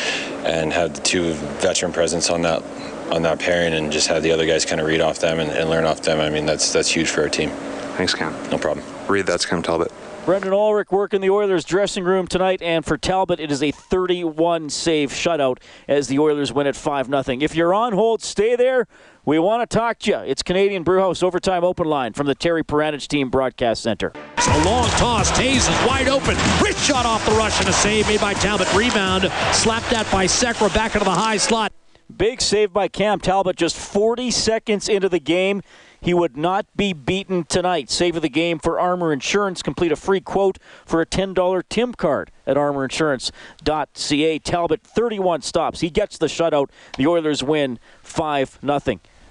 and 0.44 0.72
have 0.72 0.94
the 0.94 1.02
two 1.02 1.34
veteran 1.62 1.92
presence 1.92 2.28
on 2.28 2.42
that 2.42 2.64
on 3.12 3.22
that 3.22 3.38
pairing, 3.38 3.74
and 3.74 3.92
just 3.92 4.08
have 4.08 4.24
the 4.24 4.32
other 4.32 4.44
guys 4.44 4.64
kind 4.64 4.80
of 4.80 4.88
read 4.88 5.00
off 5.00 5.20
them 5.20 5.38
and, 5.38 5.52
and 5.52 5.70
learn 5.70 5.84
off 5.84 6.02
them. 6.02 6.18
I 6.18 6.28
mean, 6.28 6.46
that's 6.46 6.72
that's 6.72 6.90
huge 6.90 7.08
for 7.08 7.22
our 7.22 7.28
team. 7.28 7.50
Thanks, 7.96 8.12
Cam. 8.12 8.32
No 8.50 8.58
problem. 8.58 8.84
Reid 9.06 9.26
that's 9.26 9.46
Cam 9.46 9.62
Talbot. 9.62 9.92
Brendan 10.26 10.52
Ulrich 10.52 10.90
working 10.90 11.20
the 11.20 11.30
Oilers 11.30 11.64
dressing 11.64 12.02
room 12.02 12.26
tonight, 12.26 12.60
and 12.60 12.84
for 12.84 12.98
Talbot, 12.98 13.38
it 13.38 13.52
is 13.52 13.62
a 13.62 13.70
31 13.70 14.70
save 14.70 15.12
shutout 15.12 15.58
as 15.86 16.08
the 16.08 16.18
Oilers 16.18 16.52
win 16.52 16.66
at 16.66 16.74
5 16.74 17.06
0. 17.06 17.22
If 17.40 17.54
you're 17.54 17.72
on 17.72 17.92
hold, 17.92 18.24
stay 18.24 18.56
there. 18.56 18.88
We 19.24 19.38
want 19.38 19.70
to 19.70 19.72
talk 19.72 20.00
to 20.00 20.10
you. 20.10 20.16
It's 20.18 20.42
Canadian 20.42 20.82
Brewhouse 20.82 21.22
Overtime 21.22 21.62
Open 21.62 21.86
Line 21.86 22.12
from 22.12 22.26
the 22.26 22.34
Terry 22.34 22.64
Paranych 22.64 23.06
Team 23.06 23.30
Broadcast 23.30 23.84
Center. 23.84 24.10
It's 24.36 24.48
a 24.48 24.64
long 24.64 24.88
toss. 24.98 25.30
Toews 25.30 25.58
is 25.58 25.86
wide 25.86 26.08
open. 26.08 26.36
Rich 26.60 26.78
shot 26.78 27.06
off 27.06 27.24
the 27.24 27.30
rush 27.30 27.60
and 27.60 27.68
a 27.68 27.72
save 27.72 28.08
made 28.08 28.20
by 28.20 28.34
Talbot. 28.34 28.66
Rebound 28.74 29.30
slapped 29.52 29.92
at 29.92 30.10
by 30.10 30.24
Sekera 30.24 30.74
back 30.74 30.96
into 30.96 31.04
the 31.04 31.10
high 31.12 31.36
slot. 31.36 31.72
Big 32.16 32.40
save 32.40 32.72
by 32.72 32.88
Cam 32.88 33.20
Talbot 33.20 33.54
just 33.54 33.76
40 33.76 34.32
seconds 34.32 34.88
into 34.88 35.08
the 35.08 35.20
game. 35.20 35.62
He 36.00 36.14
would 36.14 36.37
not 36.37 36.66
be 36.76 36.92
beaten 36.92 37.44
tonight. 37.44 37.90
Save 37.90 38.16
of 38.16 38.22
the 38.22 38.28
game 38.28 38.59
for 38.59 38.80
Armor 38.80 39.12
Insurance. 39.12 39.62
Complete 39.62 39.92
a 39.92 39.96
free 39.96 40.20
quote 40.20 40.59
for 40.85 41.00
a 41.00 41.06
$10 41.06 41.62
Tim 41.68 41.94
card 41.94 42.32
at 42.46 42.56
armorinsurance.ca. 42.56 44.38
Talbot, 44.40 44.82
31 44.82 45.42
stops. 45.42 45.80
He 45.80 45.90
gets 45.90 46.18
the 46.18 46.26
shutout. 46.26 46.70
The 46.96 47.06
Oilers 47.06 47.42
win 47.42 47.78
5 48.02 48.59
0. 48.64 48.80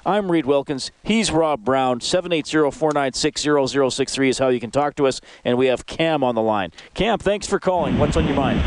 I'm 0.08 0.32
Reid 0.32 0.45
Wilkins. 0.45 0.91
He's 1.04 1.32
Rob 1.32 1.65
Brown. 1.65 1.99
780-496-0063 1.99 4.30
is 4.30 4.38
how 4.38 4.49
you 4.49 4.60
can 4.60 4.69
talk 4.69 4.93
to 4.97 5.08
us. 5.08 5.19
And 5.43 5.58
we 5.58 5.65
have 5.65 5.88
Cam 5.88 6.23
on 6.23 6.36
the 6.36 6.43
line. 6.43 6.71
Cam, 6.93 7.17
thanks 7.17 7.47
for 7.47 7.60
calling. 7.60 7.97
What's 7.97 8.15
on 8.15 8.28
your 8.28 8.36
mind? 8.36 8.60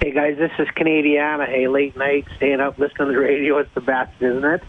Hey, 0.00 0.10
guys, 0.10 0.36
this 0.36 0.50
is 0.58 0.66
Canadiana. 0.76 1.46
Hey, 1.46 1.68
late 1.68 1.96
night, 1.96 2.26
staying 2.36 2.60
up, 2.60 2.78
listening 2.78 3.08
to 3.08 3.14
the 3.14 3.18
radio. 3.18 3.56
It's 3.58 3.72
the 3.74 3.80
best, 3.80 4.12
isn't 4.20 4.44
it? 4.44 4.62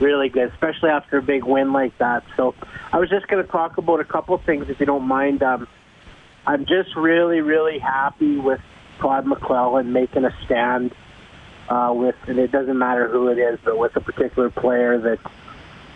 Really 0.00 0.28
good, 0.28 0.52
especially 0.52 0.90
after 0.90 1.18
a 1.18 1.22
big 1.22 1.44
win 1.44 1.72
like 1.72 1.96
that. 1.98 2.24
So 2.36 2.54
I 2.92 2.98
was 2.98 3.08
just 3.08 3.28
going 3.28 3.44
to 3.44 3.50
talk 3.50 3.78
about 3.78 4.00
a 4.00 4.04
couple 4.04 4.36
things, 4.38 4.68
if 4.68 4.80
you 4.80 4.86
don't 4.86 5.06
mind. 5.06 5.42
Um, 5.42 5.66
I'm 6.46 6.64
just 6.66 6.94
really, 6.96 7.40
really 7.40 7.78
happy 7.78 8.38
with 8.38 8.60
Todd 8.98 9.26
McLellan 9.26 9.86
making 9.86 10.24
a 10.24 10.34
stand 10.44 10.94
uh, 11.68 11.92
with, 11.94 12.14
and 12.26 12.38
it 12.38 12.52
doesn't 12.52 12.78
matter 12.78 13.08
who 13.08 13.28
it 13.28 13.38
is, 13.38 13.58
but 13.64 13.78
with 13.78 13.96
a 13.96 14.00
particular 14.00 14.50
player 14.50 14.98
that 14.98 15.18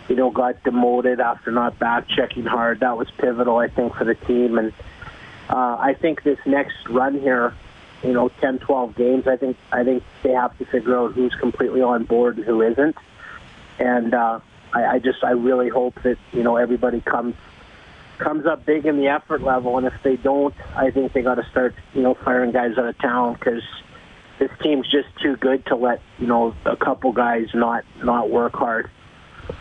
you 0.09 0.15
know 0.15 0.29
got 0.29 0.61
demoted 0.63 1.19
after 1.19 1.51
not 1.51 1.79
back 1.79 2.07
checking 2.09 2.45
hard. 2.45 2.81
That 2.81 2.97
was 2.97 3.09
pivotal, 3.11 3.57
I 3.57 3.69
think, 3.69 3.95
for 3.95 4.03
the 4.03 4.15
team. 4.15 4.57
And 4.57 4.73
uh, 5.49 5.77
I 5.79 5.95
think 5.99 6.23
this 6.23 6.39
next 6.45 6.75
run 6.89 7.19
here, 7.19 7.53
you 8.03 8.11
know, 8.11 8.29
10, 8.41 8.59
12 8.59 8.95
games, 8.95 9.27
I 9.27 9.37
think 9.37 9.55
I 9.71 9.83
think 9.85 10.03
they 10.23 10.31
have 10.31 10.57
to 10.57 10.65
figure 10.65 10.97
out 10.97 11.13
who's 11.13 11.33
completely 11.35 11.81
on 11.81 12.03
board 12.03 12.37
and 12.37 12.45
who 12.45 12.61
isn't 12.61 12.97
and 13.81 14.13
uh, 14.13 14.39
I, 14.73 14.85
I 14.85 14.99
just 14.99 15.23
I 15.23 15.31
really 15.31 15.69
hope 15.69 16.01
that 16.03 16.17
you 16.31 16.43
know 16.43 16.55
everybody 16.55 17.01
comes 17.01 17.35
comes 18.19 18.45
up 18.45 18.65
big 18.65 18.85
in 18.85 18.97
the 18.97 19.07
effort 19.07 19.41
level, 19.41 19.77
and 19.77 19.87
if 19.87 19.93
they 20.03 20.15
don't, 20.15 20.53
I 20.75 20.91
think 20.91 21.13
they 21.13 21.23
got 21.23 21.35
to 21.35 21.45
start 21.49 21.75
you 21.93 22.01
know 22.01 22.13
firing 22.13 22.51
guys 22.51 22.77
out 22.77 22.85
of 22.85 22.97
town 22.99 23.33
because 23.33 23.63
this 24.39 24.51
team's 24.61 24.89
just 24.89 25.07
too 25.21 25.35
good 25.35 25.65
to 25.67 25.75
let 25.75 26.01
you 26.19 26.27
know 26.27 26.55
a 26.65 26.77
couple 26.77 27.11
guys 27.11 27.47
not 27.53 27.83
not 28.03 28.29
work 28.29 28.53
hard. 28.53 28.89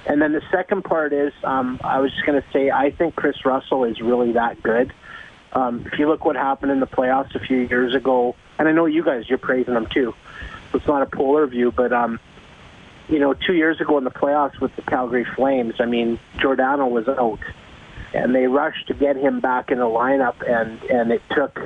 And 0.07 0.21
then 0.21 0.33
the 0.33 0.43
second 0.53 0.85
part 0.85 1.13
is, 1.13 1.33
um, 1.43 1.81
I 1.83 2.01
was 2.01 2.13
just 2.13 2.25
going 2.25 2.41
to 2.41 2.47
say, 2.53 2.71
I 2.71 2.91
think 2.91 3.17
Kris 3.17 3.45
Russell 3.45 3.85
is 3.85 4.01
really 4.01 4.33
that 4.33 4.63
good. 4.63 4.93
Um, 5.53 5.85
if 5.91 5.99
you 5.99 6.07
look 6.07 6.25
what 6.25 6.37
happened 6.37 6.71
in 6.71 6.81
the 6.81 6.87
playoffs 6.87 7.35
a 7.35 7.41
few 7.41 7.57
years 7.57 7.95
ago, 7.95 8.37
and 8.59 8.69
I 8.69 8.73
know 8.73 8.87
you 8.87 9.03
guys, 9.03 9.29
you're 9.29 9.39
praising 9.39 9.75
him 9.75 9.87
too. 9.87 10.15
It's 10.73 10.87
not 10.87 11.03
a 11.03 11.07
polar 11.07 11.47
view, 11.47 11.73
but 11.73 11.93
um, 11.93 12.21
you 13.11 13.19
know, 13.19 13.35
two 13.35 13.55
years 13.55 13.81
ago 13.81 13.99
in 13.99 14.05
the 14.05 14.11
playoffs 14.11 14.61
with 14.61 14.75
the 14.77 14.83
Calgary 14.83 15.27
Flames, 15.37 15.75
I 15.81 15.87
mean, 15.87 16.19
Giordano 16.41 16.87
was 16.87 17.09
out, 17.09 17.41
and 18.15 18.35
they 18.35 18.47
rushed 18.47 18.87
to 18.89 18.95
get 18.95 19.17
him 19.17 19.41
back 19.41 19.71
in 19.71 19.79
the 19.79 19.85
lineup, 19.85 20.37
and 20.49 20.81
and 20.85 21.11
it 21.11 21.23
took 21.35 21.59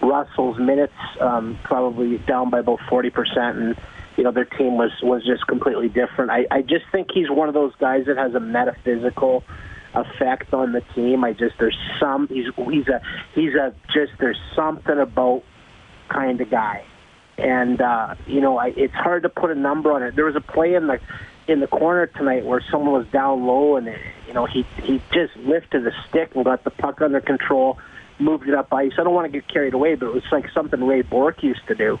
Russell's 0.00 0.58
minutes 0.58 0.94
um, 1.20 1.58
probably 1.64 2.18
down 2.18 2.50
by 2.50 2.60
about 2.60 2.78
forty 2.88 3.10
percent, 3.10 3.58
and 3.58 3.76
you 4.16 4.22
know 4.22 4.30
their 4.30 4.44
team 4.44 4.76
was 4.76 4.92
was 5.02 5.24
just 5.24 5.46
completely 5.46 5.88
different. 5.88 6.30
I, 6.30 6.46
I 6.50 6.62
just 6.62 6.84
think 6.92 7.08
he's 7.12 7.28
one 7.28 7.48
of 7.48 7.54
those 7.54 7.74
guys 7.76 8.06
that 8.06 8.16
has 8.16 8.34
a 8.34 8.40
metaphysical 8.40 9.42
effect 9.94 10.52
on 10.54 10.72
the 10.72 10.82
team. 10.94 11.24
I 11.24 11.32
just 11.32 11.56
there's 11.58 11.78
some 12.00 12.28
he's 12.28 12.46
he's 12.70 12.88
a 12.88 13.00
he's 13.34 13.54
a 13.54 13.74
just 13.92 14.12
there's 14.20 14.40
something 14.54 14.98
about 14.98 15.42
kind 16.08 16.40
of 16.40 16.50
guy, 16.50 16.84
and 17.38 17.80
uh, 17.80 18.14
you 18.26 18.40
know 18.40 18.58
I, 18.58 18.68
it's 18.68 18.94
hard 18.94 19.22
to 19.24 19.28
put 19.28 19.50
a 19.50 19.54
number 19.54 19.92
on 19.92 20.02
it. 20.02 20.16
There 20.16 20.24
was 20.24 20.36
a 20.36 20.40
play 20.40 20.74
in 20.74 20.86
the 20.86 21.00
in 21.46 21.60
the 21.60 21.66
corner 21.66 22.06
tonight 22.06 22.44
where 22.44 22.62
someone 22.70 22.92
was 22.92 23.06
down 23.08 23.46
low 23.46 23.76
and 23.76 23.86
you 24.26 24.32
know 24.32 24.46
he 24.46 24.64
he 24.82 25.02
just 25.12 25.36
lifted 25.36 25.84
the 25.84 25.92
stick 26.08 26.34
and 26.34 26.44
got 26.44 26.64
the 26.64 26.70
puck 26.70 27.00
under 27.00 27.20
control, 27.20 27.78
moved 28.18 28.48
it 28.48 28.54
up 28.54 28.72
ice. 28.72 28.92
I 28.98 29.04
don't 29.04 29.14
want 29.14 29.30
to 29.30 29.40
get 29.40 29.48
carried 29.48 29.74
away, 29.74 29.94
but 29.94 30.06
it 30.06 30.14
was 30.14 30.24
like 30.32 30.50
something 30.50 30.82
Ray 30.84 31.02
Bourque 31.02 31.42
used 31.42 31.66
to 31.68 31.74
do. 31.74 31.98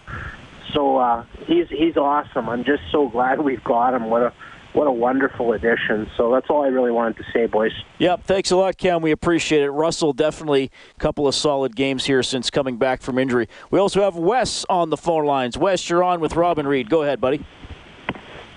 So 0.72 0.96
uh, 0.96 1.24
he's 1.46 1.68
he's 1.68 1.96
awesome. 1.96 2.48
I'm 2.48 2.64
just 2.64 2.82
so 2.90 3.08
glad 3.08 3.40
we've 3.40 3.64
got 3.64 3.94
him. 3.94 4.10
What 4.10 4.22
a 4.22 4.32
what 4.74 4.86
a 4.86 4.92
wonderful 4.92 5.52
addition. 5.52 6.10
So 6.16 6.32
that's 6.32 6.46
all 6.50 6.64
I 6.64 6.68
really 6.68 6.90
wanted 6.90 7.16
to 7.18 7.24
say, 7.32 7.46
boys. 7.46 7.72
Yep, 7.98 8.24
thanks 8.24 8.50
a 8.50 8.56
lot, 8.56 8.76
Cam. 8.76 9.02
We 9.02 9.12
appreciate 9.12 9.62
it. 9.62 9.70
Russell, 9.70 10.12
definitely 10.12 10.70
a 10.96 11.00
couple 11.00 11.26
of 11.26 11.34
solid 11.34 11.74
games 11.74 12.04
here 12.04 12.22
since 12.22 12.50
coming 12.50 12.76
back 12.76 13.00
from 13.00 13.18
injury. 13.18 13.48
We 13.70 13.78
also 13.78 14.02
have 14.02 14.16
Wes 14.16 14.66
on 14.68 14.90
the 14.90 14.96
phone 14.96 15.24
lines. 15.24 15.56
Wes, 15.56 15.88
you're 15.88 16.04
on 16.04 16.20
with 16.20 16.36
Robin 16.36 16.66
Reid. 16.66 16.90
Go 16.90 17.02
ahead, 17.02 17.20
buddy. 17.20 17.44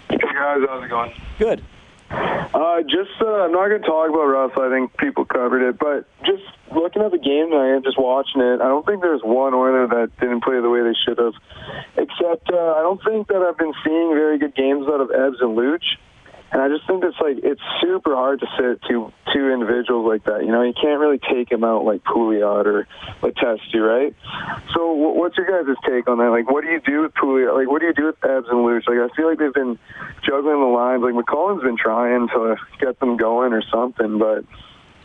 Hey 0.09 0.17
guys, 0.17 0.59
how's 0.67 0.83
it 0.83 0.89
going? 0.89 1.13
Good. 1.37 1.63
Uh, 2.09 2.81
just 2.83 3.11
uh, 3.21 3.43
I'm 3.43 3.51
not 3.51 3.67
going 3.67 3.81
to 3.81 3.87
talk 3.87 4.09
about 4.09 4.23
Russell. 4.23 4.63
I 4.63 4.69
think 4.69 4.95
people 4.97 5.25
covered 5.25 5.67
it, 5.67 5.77
but 5.77 6.07
just 6.25 6.43
looking 6.73 7.01
at 7.01 7.11
the 7.11 7.19
game 7.19 7.51
tonight 7.51 7.75
and 7.75 7.83
just 7.83 7.99
watching 7.99 8.41
it, 8.41 8.61
I 8.61 8.67
don't 8.67 8.85
think 8.85 9.01
there's 9.01 9.21
one 9.21 9.53
Oiler 9.53 9.87
that 9.87 10.11
didn't 10.19 10.43
play 10.43 10.61
the 10.61 10.69
way 10.69 10.81
they 10.81 10.95
should 11.05 11.19
have. 11.19 11.33
Except 11.97 12.49
uh, 12.49 12.73
I 12.77 12.81
don't 12.81 13.03
think 13.03 13.27
that 13.27 13.43
I've 13.43 13.57
been 13.57 13.73
seeing 13.83 14.15
very 14.15 14.39
good 14.39 14.55
games 14.55 14.87
out 14.87 15.01
of 15.01 15.11
Ebbs 15.11 15.37
and 15.41 15.57
Luch. 15.57 15.83
And 16.51 16.61
I 16.61 16.69
just 16.69 16.87
think 16.87 17.03
it's 17.03 17.19
like 17.19 17.37
it's 17.43 17.61
super 17.81 18.15
hard 18.15 18.39
to 18.39 18.47
sit 18.57 18.81
two 18.87 19.11
two 19.33 19.51
individuals 19.51 20.07
like 20.07 20.23
that. 20.25 20.45
You 20.45 20.51
know, 20.51 20.61
you 20.61 20.73
can't 20.73 20.99
really 20.99 21.19
take 21.19 21.49
them 21.49 21.63
out 21.63 21.83
like 21.83 22.03
Pouliot 22.03 22.65
or 22.65 22.87
like 23.21 23.35
Testy, 23.35 23.79
right? 23.79 24.15
So, 24.73 24.93
what's 24.93 25.35
your 25.37 25.45
guys' 25.45 25.75
take 25.85 26.07
on 26.07 26.19
that? 26.19 26.29
Like, 26.29 26.49
what 26.49 26.63
do 26.63 26.69
you 26.69 26.79
do 26.79 27.01
with 27.01 27.13
Pouliot? 27.15 27.53
Like, 27.53 27.69
what 27.69 27.81
do 27.81 27.87
you 27.87 27.93
do 27.93 28.05
with 28.05 28.23
Ebbs 28.23 28.47
and 28.49 28.59
Luch? 28.59 28.87
Like, 28.87 29.11
I 29.11 29.13
feel 29.13 29.27
like 29.27 29.39
they've 29.39 29.53
been 29.53 29.77
juggling 30.23 30.61
the 30.61 30.67
lines. 30.67 31.03
Like, 31.03 31.13
McCollum's 31.13 31.63
been 31.63 31.77
trying 31.77 32.29
to 32.29 32.55
get 32.79 32.99
them 32.99 33.17
going 33.17 33.51
or 33.51 33.61
something, 33.69 34.17
but 34.17 34.45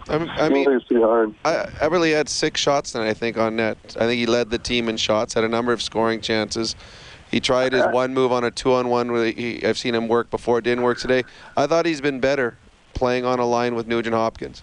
I, 0.09 0.16
I 0.16 0.48
mean, 0.48 0.70
it's 0.70 0.87
too 0.87 1.02
hard. 1.02 1.35
I, 1.44 1.66
Eberle 1.81 2.12
had 2.12 2.28
six 2.28 2.61
shots 2.61 2.92
tonight, 2.92 3.09
I 3.09 3.14
think, 3.14 3.37
on 3.37 3.57
net. 3.57 3.78
I 3.98 4.07
think 4.07 4.18
he 4.18 4.26
led 4.26 4.50
the 4.50 4.59
team 4.59 4.88
in 4.88 4.96
shots, 4.96 5.35
had 5.35 5.44
a 5.44 5.48
number 5.48 5.72
of 5.72 5.83
scoring 5.83 6.20
chances. 6.20 6.74
He 7.33 7.40
tried 7.40 7.73
his 7.73 7.85
one 7.87 8.12
move 8.12 8.31
on 8.31 8.45
a 8.45 8.51
two-on-one. 8.51 9.35
He, 9.35 9.64
I've 9.64 9.79
seen 9.79 9.95
him 9.95 10.07
work 10.07 10.31
before. 10.31 10.59
It 10.59 10.64
didn't 10.64 10.85
work 10.85 10.99
today. 10.99 11.25
I 11.57 11.66
thought 11.66 11.87
he's 11.87 12.03
been 12.03 12.21
better 12.21 12.59
playing 12.92 13.25
on 13.25 13.38
a 13.38 13.47
line 13.47 13.75
with 13.75 13.87
Nugent 13.87 14.14
Hopkins 14.14 14.62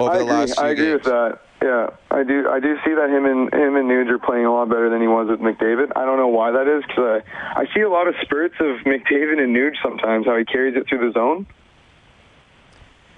over 0.00 0.10
I 0.10 0.18
the 0.18 0.24
agree. 0.24 0.34
last 0.34 0.54
few 0.56 0.64
I 0.64 0.68
agree 0.70 0.84
games. 0.86 1.04
with 1.04 1.04
that. 1.04 1.38
Yeah, 1.62 1.90
I 2.10 2.24
do. 2.24 2.48
I 2.48 2.58
do 2.58 2.74
see 2.84 2.94
that 2.94 3.10
him 3.10 3.26
and 3.26 3.52
him 3.54 3.76
and 3.76 3.88
Nuge 3.88 4.08
are 4.10 4.18
playing 4.18 4.46
a 4.46 4.52
lot 4.52 4.68
better 4.68 4.88
than 4.90 5.00
he 5.00 5.06
was 5.06 5.28
with 5.28 5.40
McDavid. 5.40 5.92
I 5.94 6.04
don't 6.06 6.16
know 6.16 6.28
why 6.28 6.50
that 6.50 6.66
is 6.66 6.82
because 6.86 7.22
I, 7.22 7.60
I 7.60 7.66
see 7.74 7.82
a 7.82 7.90
lot 7.90 8.08
of 8.08 8.14
spurts 8.22 8.54
of 8.60 8.78
McDavid 8.86 9.38
and 9.38 9.54
Nuge 9.54 9.74
sometimes 9.82 10.26
how 10.26 10.36
he 10.36 10.44
carries 10.44 10.74
it 10.74 10.88
through 10.88 11.06
the 11.06 11.12
zone. 11.12 11.46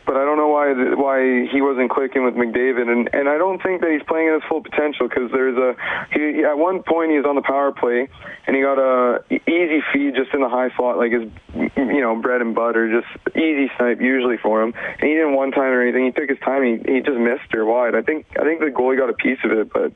But 0.04 0.16
I 0.16 0.24
don't 0.24 0.36
know 0.36 0.48
why 0.48 0.72
why 0.94 1.46
he 1.46 1.60
wasn't 1.62 1.90
clicking 1.90 2.24
with 2.24 2.34
McDavid, 2.34 2.90
and 2.90 3.08
and 3.12 3.28
I 3.28 3.38
don't 3.38 3.62
think 3.62 3.80
that 3.82 3.90
he's 3.90 4.02
playing 4.02 4.28
at 4.28 4.34
his 4.34 4.42
full 4.48 4.62
potential 4.62 5.08
because 5.08 5.30
there's 5.30 5.56
a 5.56 5.76
he 6.12 6.44
at 6.44 6.58
one 6.58 6.82
point 6.82 7.10
he 7.10 7.16
was 7.16 7.26
on 7.26 7.36
the 7.36 7.42
power 7.42 7.72
play 7.72 8.08
and 8.46 8.56
he 8.56 8.62
got 8.62 8.78
a 8.78 9.22
easy 9.30 9.82
feed 9.92 10.14
just 10.14 10.34
in 10.34 10.40
the 10.40 10.48
high 10.48 10.70
slot 10.76 10.98
like 10.98 11.12
his 11.12 11.30
you 11.76 12.00
know 12.00 12.16
bread 12.16 12.40
and 12.40 12.54
butter 12.54 12.90
just 12.90 13.06
easy 13.36 13.70
snipe 13.76 14.00
usually 14.00 14.36
for 14.36 14.62
him 14.62 14.74
and 14.76 15.02
he 15.02 15.14
didn't 15.14 15.34
one 15.34 15.52
time 15.52 15.72
or 15.72 15.82
anything 15.82 16.04
he 16.04 16.12
took 16.12 16.28
his 16.28 16.38
time 16.40 16.64
he 16.64 16.92
he 16.92 17.00
just 17.00 17.18
missed 17.18 17.50
her 17.52 17.64
wide. 17.64 17.94
I 17.94 18.02
think 18.02 18.26
I 18.38 18.42
think 18.42 18.60
the 18.60 18.66
goalie 18.66 18.98
got 18.98 19.10
a 19.10 19.14
piece 19.14 19.38
of 19.44 19.52
it 19.52 19.72
but 19.72 19.92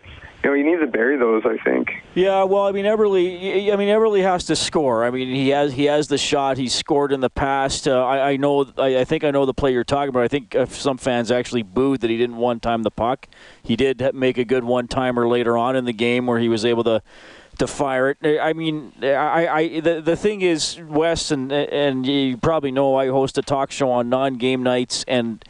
you 0.46 0.52
know 0.52 0.56
he 0.56 0.62
needs 0.62 0.80
to 0.80 0.86
bury 0.86 1.16
those 1.16 1.42
I 1.44 1.56
think 1.64 2.02
Yeah, 2.14 2.44
well, 2.44 2.66
I 2.66 2.72
mean, 2.72 2.84
Eberle. 2.84 3.72
I 3.72 3.76
mean, 3.76 3.88
Eberle 3.88 4.22
has 4.22 4.44
to 4.44 4.56
score. 4.56 5.04
I 5.04 5.10
mean, 5.10 5.34
he 5.34 5.48
has 5.50 5.72
he 5.72 5.84
has 5.84 6.08
the 6.08 6.16
shot. 6.16 6.56
He's 6.56 6.74
scored 6.74 7.12
in 7.12 7.20
the 7.20 7.28
past. 7.28 7.88
Uh, 7.88 8.04
I, 8.04 8.30
I 8.30 8.36
know. 8.36 8.66
I, 8.78 9.00
I 9.00 9.04
think 9.04 9.24
I 9.24 9.30
know 9.30 9.44
the 9.44 9.52
play 9.52 9.72
you're 9.72 9.84
talking 9.84 10.08
about. 10.08 10.22
I 10.22 10.28
think 10.28 10.54
uh, 10.54 10.66
some 10.66 10.96
fans 10.96 11.30
actually 11.30 11.62
booed 11.62 12.00
that 12.00 12.10
he 12.10 12.16
didn't 12.16 12.36
one 12.36 12.60
time 12.60 12.84
the 12.84 12.90
puck. 12.90 13.28
He 13.62 13.76
did 13.76 14.14
make 14.14 14.38
a 14.38 14.44
good 14.44 14.64
one 14.64 14.88
timer 14.88 15.28
later 15.28 15.58
on 15.58 15.76
in 15.76 15.84
the 15.84 15.92
game 15.92 16.26
where 16.26 16.38
he 16.38 16.48
was 16.48 16.64
able 16.64 16.84
to 16.84 17.02
to 17.58 17.66
fire 17.66 18.10
it. 18.10 18.40
I 18.40 18.52
mean, 18.52 18.92
I, 19.02 19.48
I 19.48 19.80
the, 19.80 20.00
the 20.00 20.16
thing 20.16 20.42
is, 20.42 20.80
Wes, 20.80 21.30
and 21.30 21.52
and 21.52 22.06
you 22.06 22.36
probably 22.36 22.70
know 22.70 22.94
I 22.94 23.08
host 23.08 23.36
a 23.36 23.42
talk 23.42 23.70
show 23.70 23.90
on 23.90 24.08
non-game 24.08 24.62
nights, 24.62 25.04
and 25.08 25.44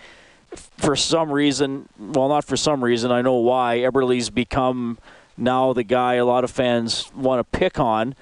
for 0.55 0.97
some 0.97 1.31
reason, 1.31 1.89
well, 1.99 2.29
not 2.29 2.45
for 2.45 2.57
some 2.57 2.83
reason, 2.83 3.11
I 3.11 3.23
know 3.23 3.35
why. 3.35 3.79
Eberle's 3.79 4.31
become 4.31 4.99
now 5.37 5.73
the 5.73 5.85
guy 5.85 6.15
a 6.15 6.25
lot 6.25 6.45
of 6.45 6.51
fans 6.51 7.11
want 7.15 7.41
to 7.41 7.59
pick 7.59 7.79
on. 7.79 8.15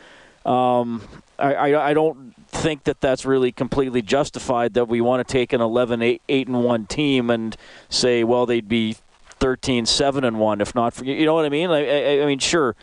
Um, 0.45 1.03
I, 1.39 1.55
I, 1.55 1.91
I 1.91 1.95
don't 1.95 2.35
think 2.49 2.85
that 2.85 3.01
that's 3.01 3.25
really 3.25 3.53
completely 3.53 4.03
justified 4.03 4.75
that 4.75 4.87
we 4.87 5.01
want 5.01 5.27
to 5.27 5.33
take 5.33 5.53
an 5.53 5.61
11 5.61 6.03
8, 6.03 6.23
8 6.29 6.49
and 6.49 6.65
1 6.65 6.87
team 6.87 7.31
and 7.31 7.57
say, 7.89 8.25
well, 8.25 8.47
they'd 8.47 8.69
be 8.69 8.97
13 9.41 9.87
7 9.87 10.25
and 10.25 10.39
1 10.39 10.61
if 10.61 10.75
not 10.75 10.95
for 10.95 11.05
you 11.05 11.15
You 11.15 11.27
know 11.27 11.35
what 11.35 11.45
I 11.45 11.49
mean? 11.49 11.71
I, 11.71 12.21
I, 12.21 12.23
I 12.23 12.27
mean, 12.27 12.39
sure. 12.39 12.77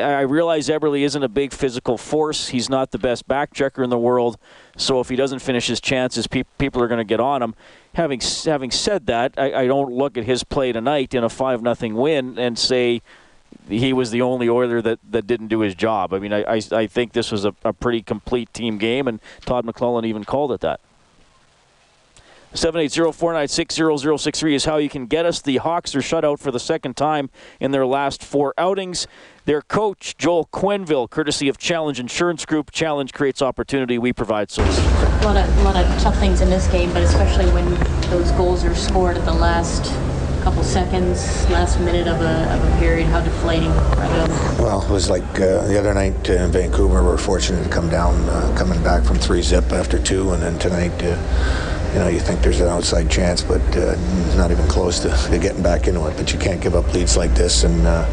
I 0.00 0.22
realize 0.22 0.68
Eberle 0.68 1.00
isn't 1.00 1.22
a 1.22 1.28
big 1.28 1.52
physical 1.52 1.96
force. 1.96 2.48
He's 2.48 2.68
not 2.68 2.90
the 2.90 2.98
best 2.98 3.28
back 3.28 3.54
checker 3.54 3.84
in 3.84 3.90
the 3.90 3.98
world. 3.98 4.36
So 4.76 4.98
if 4.98 5.08
he 5.08 5.14
doesn't 5.14 5.38
finish 5.38 5.68
his 5.68 5.80
chances, 5.80 6.26
pe- 6.26 6.42
people 6.58 6.82
are 6.82 6.88
going 6.88 6.98
to 6.98 7.04
get 7.04 7.20
on 7.20 7.40
him. 7.40 7.54
Having 7.94 8.20
having 8.44 8.70
said 8.70 9.06
that, 9.06 9.34
I, 9.36 9.62
I 9.62 9.66
don't 9.66 9.92
look 9.92 10.16
at 10.16 10.24
his 10.24 10.44
play 10.44 10.72
tonight 10.72 11.12
in 11.12 11.24
a 11.24 11.28
five 11.28 11.60
nothing 11.60 11.94
win 11.94 12.38
and 12.38 12.58
say 12.58 13.02
he 13.68 13.92
was 13.92 14.10
the 14.10 14.22
only 14.22 14.48
Oiler 14.48 14.80
that, 14.82 15.00
that 15.10 15.26
didn't 15.26 15.48
do 15.48 15.60
his 15.60 15.74
job. 15.74 16.12
I 16.12 16.18
mean, 16.18 16.32
I, 16.32 16.42
I, 16.42 16.60
I 16.72 16.86
think 16.86 17.12
this 17.12 17.32
was 17.32 17.44
a, 17.44 17.54
a 17.64 17.72
pretty 17.72 18.02
complete 18.02 18.52
team 18.52 18.78
game, 18.78 19.08
and 19.08 19.20
Todd 19.44 19.64
McLellan 19.66 20.06
even 20.06 20.24
called 20.24 20.52
it 20.52 20.60
that. 20.60 20.80
780-496-0063 22.54 24.54
is 24.54 24.64
how 24.64 24.78
you 24.78 24.88
can 24.88 25.06
get 25.06 25.24
us. 25.24 25.40
The 25.40 25.58
Hawks 25.58 25.94
are 25.94 26.02
shut 26.02 26.24
out 26.24 26.40
for 26.40 26.50
the 26.50 26.58
second 26.58 26.96
time 26.96 27.30
in 27.60 27.70
their 27.70 27.86
last 27.86 28.24
four 28.24 28.52
outings. 28.58 29.06
Their 29.44 29.62
coach, 29.62 30.16
Joel 30.16 30.48
Quenville, 30.52 31.08
courtesy 31.08 31.48
of 31.48 31.58
Challenge 31.58 32.00
Insurance 32.00 32.44
Group. 32.44 32.70
Challenge 32.70 33.12
creates 33.12 33.40
opportunity. 33.40 33.98
We 33.98 34.12
provide 34.12 34.50
solutions. 34.50 34.86
A 34.86 35.20
lot 35.24 35.36
of, 35.36 35.58
a 35.58 35.62
lot 35.62 35.76
of 35.76 36.02
tough 36.02 36.18
things 36.18 36.40
in 36.40 36.50
this 36.50 36.66
game, 36.68 36.92
but 36.92 37.02
especially 37.02 37.46
when 37.52 37.68
those 38.10 38.32
goals 38.32 38.64
are 38.64 38.74
scored 38.74 39.16
at 39.16 39.24
the 39.24 39.34
last 39.34 39.84
couple 40.42 40.64
seconds, 40.64 41.48
last 41.50 41.78
minute 41.80 42.08
of 42.08 42.20
a, 42.20 42.54
of 42.54 42.64
a 42.64 42.78
period. 42.78 43.06
How 43.06 43.20
deflating 43.20 43.70
are 43.70 44.26
those? 44.26 44.58
Well, 44.58 44.82
it 44.82 44.90
was 44.90 45.10
like 45.10 45.22
uh, 45.40 45.66
the 45.66 45.78
other 45.78 45.94
night 45.94 46.28
uh, 46.28 46.34
in 46.34 46.50
Vancouver. 46.50 47.02
We 47.02 47.10
are 47.10 47.18
fortunate 47.18 47.62
to 47.62 47.68
come 47.68 47.90
down, 47.90 48.14
uh, 48.28 48.54
coming 48.56 48.82
back 48.82 49.04
from 49.04 49.18
three 49.18 49.42
zip 49.42 49.70
after 49.72 50.02
two, 50.02 50.32
and 50.32 50.42
then 50.42 50.58
tonight, 50.58 50.92
uh, 51.02 51.16
you 51.92 51.98
know, 51.98 52.08
you 52.08 52.20
think 52.20 52.40
there's 52.40 52.60
an 52.60 52.68
outside 52.68 53.10
chance, 53.10 53.42
but 53.42 53.60
uh, 53.76 53.96
not 54.36 54.52
even 54.52 54.66
close 54.68 55.00
to, 55.00 55.08
to, 55.08 55.38
getting 55.38 55.62
back 55.62 55.88
into 55.88 56.06
it. 56.06 56.16
But 56.16 56.32
you 56.32 56.38
can't 56.38 56.60
give 56.60 56.76
up 56.76 56.92
leads 56.94 57.16
like 57.16 57.34
this, 57.34 57.64
and 57.64 57.84
uh, 57.84 58.06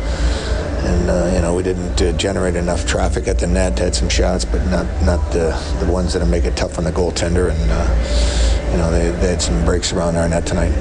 and 0.84 1.10
uh, 1.10 1.32
you 1.36 1.42
know 1.42 1.54
we 1.54 1.62
didn't 1.62 2.02
uh, 2.02 2.12
generate 2.14 2.56
enough 2.56 2.88
traffic 2.88 3.28
at 3.28 3.38
the 3.38 3.46
net. 3.46 3.78
Had 3.78 3.94
some 3.94 4.10
shots, 4.10 4.46
but 4.46 4.66
not 4.66 4.86
not 5.04 5.32
the 5.32 5.50
the 5.80 5.92
ones 5.92 6.14
that 6.14 6.26
make 6.28 6.46
it 6.46 6.56
tough 6.58 6.80
on 6.80 6.86
the 6.86 6.92
goaltender. 6.92 7.52
And 7.52 7.72
uh, 7.72 8.72
you 8.72 8.78
know 8.78 8.92
they, 8.92 9.12
they 9.22 9.30
had 9.30 9.42
some 9.42 9.64
breaks 9.64 9.94
around 9.94 10.16
our 10.16 10.28
net 10.28 10.46
tonight. 10.46 10.72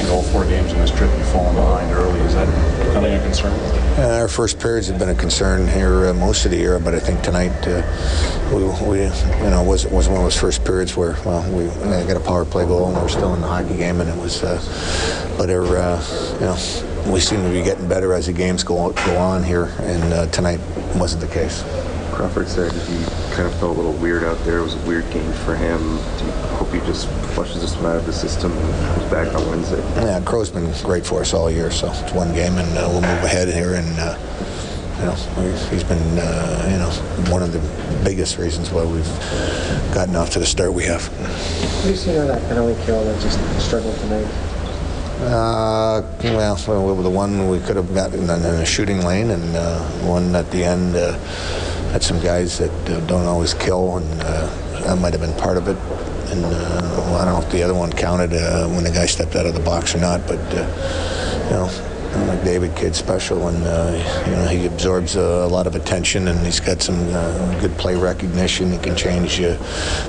In 0.00 0.08
all 0.10 0.22
four 0.22 0.44
games 0.44 0.72
in 0.72 0.78
this 0.78 0.90
trip, 0.90 1.10
you've 1.16 1.28
fallen 1.28 1.54
behind 1.56 1.90
early. 1.92 2.20
Is 2.20 2.34
that 2.34 2.86
becoming 2.86 3.14
a 3.14 3.20
concern? 3.20 3.52
Uh, 3.96 4.18
our 4.20 4.28
first 4.28 4.58
periods 4.58 4.88
have 4.88 4.98
been 4.98 5.10
a 5.10 5.14
concern 5.14 5.68
here 5.68 6.08
uh, 6.08 6.14
most 6.14 6.44
of 6.44 6.50
the 6.50 6.56
year, 6.56 6.78
but 6.80 6.94
I 6.94 6.98
think 6.98 7.22
tonight 7.22 7.52
uh, 7.68 7.82
we, 8.52 8.64
we, 8.88 9.04
you 9.04 9.50
know, 9.50 9.62
was 9.62 9.86
was 9.86 10.08
one 10.08 10.18
of 10.18 10.24
those 10.24 10.38
first 10.38 10.64
periods 10.64 10.96
where 10.96 11.16
well 11.24 11.48
we 11.52 11.66
got 12.06 12.16
a 12.16 12.20
power 12.20 12.43
play 12.44 12.66
goal 12.66 12.88
and 12.88 12.96
we're 12.96 13.08
still 13.08 13.34
in 13.34 13.40
the 13.40 13.46
hockey 13.46 13.76
game, 13.76 14.00
and 14.00 14.08
it 14.08 14.16
was, 14.16 14.42
uh, 14.42 14.60
but 15.36 15.50
our, 15.50 15.76
uh, 15.76 16.34
you 16.34 16.46
know 16.46 17.12
we 17.12 17.20
seem 17.20 17.42
to 17.42 17.50
be 17.50 17.62
getting 17.62 17.88
better 17.88 18.14
as 18.14 18.26
the 18.26 18.32
games 18.32 18.64
go 18.64 18.92
go 18.92 19.16
on 19.18 19.42
here, 19.42 19.74
and 19.80 20.12
uh, 20.12 20.26
tonight 20.26 20.60
wasn't 20.96 21.20
the 21.20 21.28
case. 21.28 21.62
Crawford 22.12 22.48
said 22.48 22.72
he 22.72 23.04
kind 23.34 23.48
of 23.48 23.54
felt 23.58 23.76
a 23.76 23.80
little 23.80 23.92
weird 23.94 24.22
out 24.22 24.38
there. 24.44 24.58
It 24.58 24.62
was 24.62 24.74
a 24.76 24.86
weird 24.86 25.10
game 25.10 25.32
for 25.44 25.56
him. 25.56 25.80
Do 26.18 26.24
you 26.24 26.30
hope 26.56 26.72
he 26.72 26.78
just 26.80 27.08
flushes 27.34 27.60
this 27.60 27.74
one 27.74 27.86
out 27.86 27.96
of 27.96 28.06
the 28.06 28.12
system 28.12 28.52
and 28.52 28.86
comes 28.94 29.10
back 29.10 29.34
on 29.34 29.44
Wednesday? 29.48 29.80
Yeah, 29.96 30.20
Crow's 30.20 30.50
been 30.50 30.72
great 30.84 31.04
for 31.04 31.22
us 31.22 31.34
all 31.34 31.50
year, 31.50 31.72
so 31.72 31.90
it's 31.90 32.12
one 32.12 32.32
game, 32.32 32.56
and 32.56 32.78
uh, 32.78 32.86
we'll 32.88 33.00
move 33.00 33.24
ahead 33.24 33.48
here. 33.48 33.74
And 33.74 33.98
uh, 33.98 34.16
you 34.98 35.04
know, 35.04 35.14
he's 35.70 35.84
been 35.84 36.18
uh, 36.18 36.68
you 36.70 36.78
know 36.78 36.90
one 37.30 37.42
of 37.42 37.52
the 37.52 37.60
biggest 38.04 38.38
reasons 38.38 38.70
why 38.70 38.84
we've 38.84 39.04
gotten 39.94 40.14
off 40.16 40.30
to 40.30 40.38
the 40.38 40.46
start 40.46 40.72
we 40.72 40.84
have. 40.84 41.06
What 41.06 41.82
do 41.82 41.90
you 41.90 41.96
see 41.96 42.18
on 42.18 42.28
that 42.28 42.42
penalty 42.48 42.80
kill 42.84 43.04
that 43.04 43.20
just 43.20 43.38
struggled 43.60 43.96
tonight? 43.98 44.26
Uh, 45.20 46.02
well, 46.22 46.56
well, 46.66 46.94
the 46.96 47.10
one 47.10 47.48
we 47.48 47.58
could 47.60 47.76
have 47.76 47.94
gotten 47.94 48.24
in 48.24 48.30
a 48.30 48.66
shooting 48.66 49.04
lane, 49.04 49.30
and 49.30 49.56
uh, 49.56 49.80
one 50.02 50.34
at 50.34 50.50
the 50.50 50.62
end 50.62 50.96
uh, 50.96 51.12
had 51.92 52.02
some 52.02 52.20
guys 52.20 52.58
that 52.58 52.90
uh, 52.90 53.00
don't 53.06 53.26
always 53.26 53.54
kill, 53.54 53.96
and 53.96 54.20
uh, 54.22 54.82
that 54.82 54.98
might 54.98 55.12
have 55.12 55.22
been 55.22 55.36
part 55.38 55.56
of 55.56 55.68
it. 55.68 55.76
And 56.30 56.44
uh, 56.44 56.50
well, 56.50 57.16
I 57.16 57.24
don't 57.24 57.34
know 57.34 57.46
if 57.46 57.52
the 57.52 57.62
other 57.62 57.74
one 57.74 57.92
counted 57.92 58.34
uh, 58.34 58.68
when 58.68 58.84
the 58.84 58.90
guy 58.90 59.06
stepped 59.06 59.36
out 59.36 59.46
of 59.46 59.54
the 59.54 59.60
box 59.60 59.94
or 59.94 59.98
not, 59.98 60.26
but 60.26 60.40
uh, 60.54 61.44
you 61.44 61.50
know. 61.50 61.90
McDavid 62.20 62.76
kid 62.76 62.94
special, 62.94 63.48
and 63.48 63.62
uh, 63.64 64.24
you 64.26 64.32
know 64.32 64.46
he 64.46 64.66
absorbs 64.66 65.16
a, 65.16 65.46
lot 65.46 65.66
of 65.66 65.74
attention, 65.74 66.28
and 66.28 66.38
he's 66.40 66.60
got 66.60 66.82
some 66.82 66.98
uh, 67.12 67.60
good 67.60 67.72
play 67.78 67.96
recognition. 67.96 68.72
He 68.72 68.78
can 68.78 68.96
change 68.96 69.40
uh, 69.40 69.56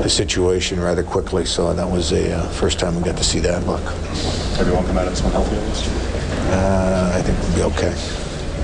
the 0.01 0.09
situation 0.09 0.79
rather 0.79 1.03
quickly. 1.03 1.45
So 1.45 1.73
that 1.73 1.87
was 1.87 2.11
a 2.11 2.37
uh, 2.37 2.49
first 2.49 2.79
time 2.79 2.95
we 2.95 3.03
got 3.03 3.17
to 3.17 3.23
see 3.23 3.39
that 3.39 3.65
look. 3.65 3.83
Everyone 4.59 4.85
come 4.85 4.97
out 4.97 5.07
of 5.07 5.13
this 5.13 5.21
one 5.21 5.31
healthy? 5.31 5.57
Uh, 6.51 7.11
I 7.13 7.21
think 7.21 7.39
we'll 7.39 7.55
be 7.55 7.75
okay. 7.75 7.93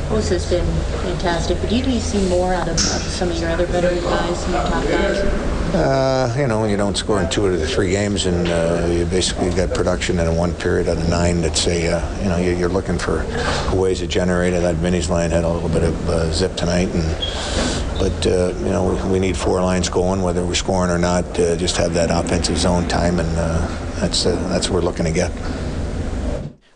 Hossa 0.10 0.32
has 0.32 0.49
been 0.49 0.65
fantastic, 1.04 1.58
but 1.62 1.69
do 1.69 1.77
you 1.77 1.99
see 1.99 2.27
more 2.27 2.54
out 2.54 2.67
of, 2.67 2.73
out 2.73 3.01
of 3.01 3.08
some 3.08 3.30
of 3.30 3.39
your 3.39 3.49
other 3.49 3.65
veteran 3.65 4.04
guys, 4.04 4.39
some 4.43 4.54
of 4.56 4.62
your 4.62 4.71
top 4.71 4.84
guys? 4.86 5.61
Uh, 5.73 6.36
you 6.38 6.47
know, 6.47 6.65
you 6.65 6.75
don't 6.75 6.97
score 6.97 7.21
in 7.21 7.29
two 7.29 7.45
of 7.45 7.57
the 7.57 7.65
three 7.65 7.91
games, 7.91 8.25
and 8.25 8.45
uh, 8.49 8.86
you 8.91 9.05
basically 9.05 9.49
got 9.51 9.73
production 9.73 10.19
in 10.19 10.36
one 10.36 10.53
period 10.53 10.89
out 10.89 10.97
of 10.97 11.07
nine. 11.07 11.39
That's 11.39 11.65
a, 11.65 11.93
uh, 11.93 12.19
you 12.21 12.27
know, 12.27 12.36
you're 12.36 12.67
looking 12.67 12.97
for 12.97 13.25
ways 13.73 13.99
to 13.99 14.07
generate 14.07 14.51
it. 14.53 14.63
That 14.63 14.75
Vinny's 14.75 15.10
line 15.10 15.31
had 15.31 15.45
a 15.45 15.49
little 15.49 15.69
bit 15.69 15.84
of 15.84 16.10
uh, 16.10 16.29
zip 16.34 16.57
tonight, 16.57 16.89
and 16.89 17.03
but 17.97 18.27
uh, 18.27 18.53
you 18.60 18.71
know, 18.71 19.10
we, 19.10 19.17
need 19.17 19.38
four 19.38 19.62
lines 19.62 19.88
going, 19.88 20.21
whether 20.21 20.45
we're 20.45 20.55
scoring 20.55 20.91
or 20.91 20.99
not. 20.99 21.23
Uh, 21.39 21.55
just 21.55 21.77
have 21.77 21.93
that 21.93 22.12
offensive 22.12 22.57
zone 22.57 22.86
time, 22.89 23.21
and 23.21 23.29
that's 24.01 24.25
that's 24.25 24.69
what 24.69 24.84
we're 24.84 24.89
looking 24.89 25.05
to 25.05 25.13
get. 25.13 25.31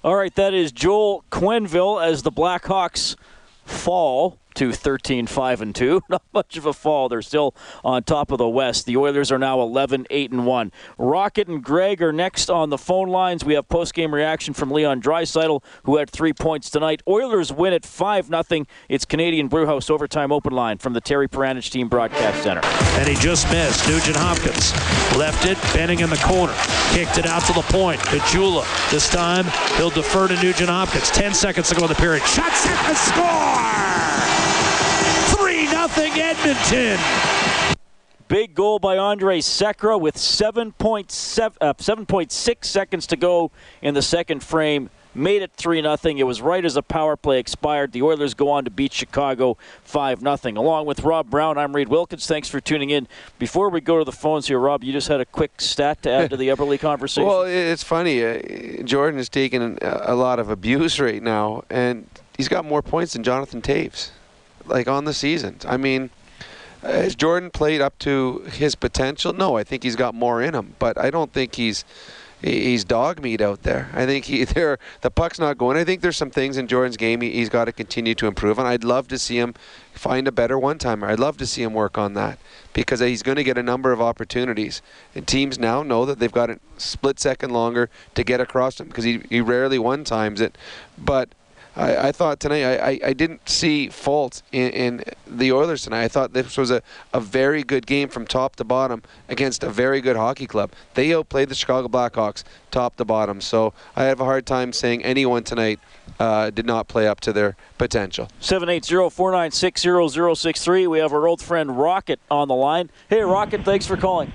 All 0.05 0.15
right, 0.15 0.33
that 0.35 0.53
is 0.53 0.71
Joel 0.71 1.25
Quenneville 1.31 2.01
as 2.01 2.23
the 2.23 2.31
Blackhawks 2.31 3.17
fall 3.65 4.39
to 4.55 4.71
13 4.71 5.27
5 5.27 5.61
and 5.61 5.75
2. 5.75 6.01
Not 6.09 6.23
much 6.33 6.57
of 6.57 6.65
a 6.65 6.73
fall. 6.73 7.09
They're 7.09 7.21
still 7.21 7.55
on 7.83 8.03
top 8.03 8.31
of 8.31 8.37
the 8.37 8.47
West. 8.47 8.85
The 8.85 8.97
Oilers 8.97 9.31
are 9.31 9.39
now 9.39 9.61
11 9.61 10.07
8 10.09 10.31
and 10.31 10.45
1. 10.45 10.71
Rocket 10.97 11.47
and 11.47 11.63
Greg 11.63 12.01
are 12.01 12.11
next 12.11 12.49
on 12.49 12.69
the 12.69 12.77
phone 12.77 13.09
lines. 13.09 13.43
We 13.43 13.53
have 13.53 13.67
post-game 13.67 14.13
reaction 14.13 14.53
from 14.53 14.71
Leon 14.71 15.01
Draisaitl 15.01 15.63
who 15.83 15.97
had 15.97 16.09
3 16.09 16.33
points 16.33 16.69
tonight. 16.69 17.01
Oilers 17.07 17.51
win 17.51 17.73
at 17.73 17.85
5 17.85 18.27
0. 18.27 18.65
It's 18.89 19.05
Canadian 19.05 19.47
Brewhouse 19.47 19.89
overtime 19.89 20.31
open 20.31 20.53
line 20.53 20.77
from 20.77 20.93
the 20.93 21.01
Terry 21.01 21.27
Paranych 21.27 21.69
Team 21.69 21.87
Broadcast 21.87 22.43
Center. 22.43 22.61
And 22.65 23.07
he 23.07 23.15
just 23.15 23.49
missed. 23.51 23.87
Nugent 23.87 24.15
Hopkins 24.17 24.73
left 25.17 25.45
it, 25.45 25.57
bending 25.73 25.99
in 25.99 26.09
the 26.09 26.17
corner, 26.17 26.53
kicked 26.91 27.17
it 27.17 27.25
out 27.25 27.43
to 27.43 27.53
the 27.53 27.61
point. 27.61 27.99
Caggiula 28.01 28.65
this 28.89 29.09
time 29.09 29.45
he'll 29.77 29.89
defer 29.89 30.27
to 30.27 30.35
Nugent 30.41 30.69
Hopkins. 30.69 31.09
10 31.11 31.33
seconds 31.33 31.69
to 31.69 31.75
go 31.75 31.83
in 31.83 31.89
the 31.89 31.95
period. 31.95 32.23
Shots 32.23 32.65
it 32.65 32.77
the 32.87 32.95
score. 32.95 34.14
3 35.65 35.87
0 35.87 36.13
Edmonton. 36.15 36.99
Big 38.27 38.53
goal 38.53 38.79
by 38.79 38.97
Andrej 38.97 39.39
Sekera 39.39 39.99
with 39.99 40.15
7.7, 40.15 41.55
uh, 41.61 41.73
7.6 41.73 42.65
seconds 42.65 43.07
to 43.07 43.15
go 43.15 43.51
in 43.81 43.93
the 43.93 44.01
second 44.01 44.43
frame. 44.43 44.89
Made 45.15 45.41
it 45.41 45.51
3 45.53 45.81
0. 45.81 45.97
It 46.03 46.23
was 46.23 46.41
right 46.41 46.63
as 46.63 46.73
the 46.73 46.83
power 46.83 47.15
play 47.15 47.39
expired. 47.39 47.93
The 47.93 48.01
Oilers 48.01 48.33
go 48.33 48.49
on 48.49 48.65
to 48.65 48.69
beat 48.69 48.93
Chicago 48.93 49.57
5 49.83 50.19
0. 50.19 50.37
Along 50.59 50.85
with 50.85 51.01
Rob 51.01 51.29
Brown, 51.29 51.57
I'm 51.57 51.75
Reid 51.75 51.87
Wilkins. 51.87 52.27
Thanks 52.27 52.49
for 52.49 52.59
tuning 52.59 52.89
in. 52.89 53.07
Before 53.39 53.69
we 53.69 53.81
go 53.81 53.97
to 53.97 54.03
the 54.03 54.11
phones 54.11 54.47
here, 54.47 54.59
Rob, 54.59 54.83
you 54.83 54.91
just 54.91 55.07
had 55.07 55.21
a 55.21 55.25
quick 55.25 55.61
stat 55.61 56.03
to 56.03 56.11
add 56.11 56.29
to 56.31 56.37
the 56.37 56.49
Eberle 56.49 56.79
conversation. 56.79 57.27
Well, 57.27 57.43
it's 57.43 57.83
funny. 57.83 58.23
Uh, 58.23 58.83
Jordan 58.83 59.19
is 59.19 59.29
taking 59.29 59.79
a 59.81 60.13
lot 60.15 60.39
of 60.39 60.49
abuse 60.49 60.99
right 60.99 61.23
now, 61.23 61.63
and 61.69 62.07
he's 62.37 62.49
got 62.49 62.65
more 62.65 62.81
points 62.81 63.13
than 63.13 63.23
Jonathan 63.23 63.61
Toews 63.61 64.11
like 64.65 64.87
on 64.87 65.05
the 65.05 65.13
season. 65.13 65.57
I 65.67 65.77
mean, 65.77 66.09
has 66.81 67.15
Jordan 67.15 67.49
played 67.49 67.81
up 67.81 67.97
to 67.99 68.39
his 68.51 68.75
potential? 68.75 69.33
No, 69.33 69.57
I 69.57 69.63
think 69.63 69.83
he's 69.83 69.95
got 69.95 70.13
more 70.13 70.41
in 70.41 70.53
him, 70.53 70.75
but 70.79 70.97
I 70.97 71.09
don't 71.09 71.33
think 71.33 71.55
he's 71.55 71.83
he's 72.41 72.83
dog 72.83 73.21
meat 73.21 73.41
out 73.41 73.63
there. 73.63 73.89
I 73.93 74.05
think 74.05 74.25
he 74.25 74.43
there 74.45 74.77
the 75.01 75.09
puck's 75.09 75.39
not 75.39 75.57
going. 75.57 75.77
I 75.77 75.83
think 75.83 76.01
there's 76.01 76.17
some 76.17 76.29
things 76.29 76.57
in 76.57 76.67
Jordan's 76.67 76.97
game 76.97 77.21
he, 77.21 77.39
has 77.39 77.49
got 77.49 77.65
to 77.65 77.71
continue 77.71 78.15
to 78.15 78.27
improve 78.27 78.59
on. 78.59 78.65
I'd 78.65 78.83
love 78.83 79.07
to 79.09 79.17
see 79.17 79.37
him 79.37 79.55
find 79.93 80.27
a 80.27 80.31
better 80.31 80.59
one 80.59 80.77
timer. 80.77 81.07
I'd 81.07 81.19
love 81.19 81.37
to 81.37 81.45
see 81.45 81.63
him 81.63 81.73
work 81.73 81.97
on 81.97 82.13
that 82.13 82.37
because 82.73 82.99
he's 82.99 83.23
going 83.23 83.37
to 83.37 83.43
get 83.43 83.57
a 83.57 83.63
number 83.63 83.91
of 83.91 84.01
opportunities. 84.01 84.81
And 85.15 85.25
teams 85.25 85.57
now 85.57 85.81
know 85.81 86.05
that 86.05 86.19
they've 86.19 86.31
got 86.31 86.49
a 86.49 86.59
split 86.77 87.19
second 87.19 87.51
longer 87.51 87.89
to 88.13 88.23
get 88.23 88.39
across 88.41 88.79
him 88.79 88.87
because 88.87 89.05
he, 89.05 89.21
he 89.29 89.41
rarely 89.41 89.79
one 89.79 90.03
times 90.03 90.41
it. 90.41 90.57
But 90.97 91.29
I, 91.75 92.07
I 92.07 92.11
thought 92.11 92.39
tonight 92.39 92.63
I, 92.63 92.77
I, 92.77 92.99
I, 93.07 93.13
didn't 93.13 93.49
see 93.49 93.89
fault 93.89 94.41
in, 94.51 94.71
in, 94.71 95.03
the 95.27 95.51
Oilers 95.51 95.83
tonight. 95.83 96.03
I 96.03 96.07
thought 96.07 96.33
this 96.33 96.57
was 96.57 96.71
a, 96.71 96.81
a 97.13 97.19
very 97.19 97.63
good 97.63 97.85
game 97.85 98.09
from 98.09 98.25
top 98.25 98.55
to 98.57 98.63
bottom 98.63 99.03
against 99.27 99.63
a 99.63 99.69
very 99.69 100.01
good 100.01 100.15
hockey 100.15 100.47
club. 100.47 100.71
They 100.93 101.13
outplayed 101.13 101.49
the 101.49 101.55
Chicago 101.55 101.87
Blackhawks 101.87 102.43
top 102.71 102.95
to 102.97 103.05
bottom. 103.05 103.41
So 103.41 103.73
I 103.95 104.03
have 104.05 104.21
a 104.21 104.25
hard 104.25 104.45
time 104.45 104.71
saying 104.71 105.03
anyone 105.03 105.43
tonight 105.43 105.79
uh, 106.19 106.51
did 106.51 106.65
not 106.65 106.87
play 106.87 107.07
up 107.07 107.19
to 107.21 107.33
their 107.33 107.55
potential. 107.77 108.29
780-496-0063. 108.41 110.87
We 110.87 110.99
have 110.99 111.11
our 111.11 111.27
old 111.27 111.41
friend 111.41 111.77
Rocket 111.77 112.19
on 112.31 112.47
the 112.47 112.55
line. 112.55 112.89
Hey, 113.09 113.21
Rocket, 113.21 113.65
thanks 113.65 113.85
for 113.85 113.97
calling. 113.97 114.31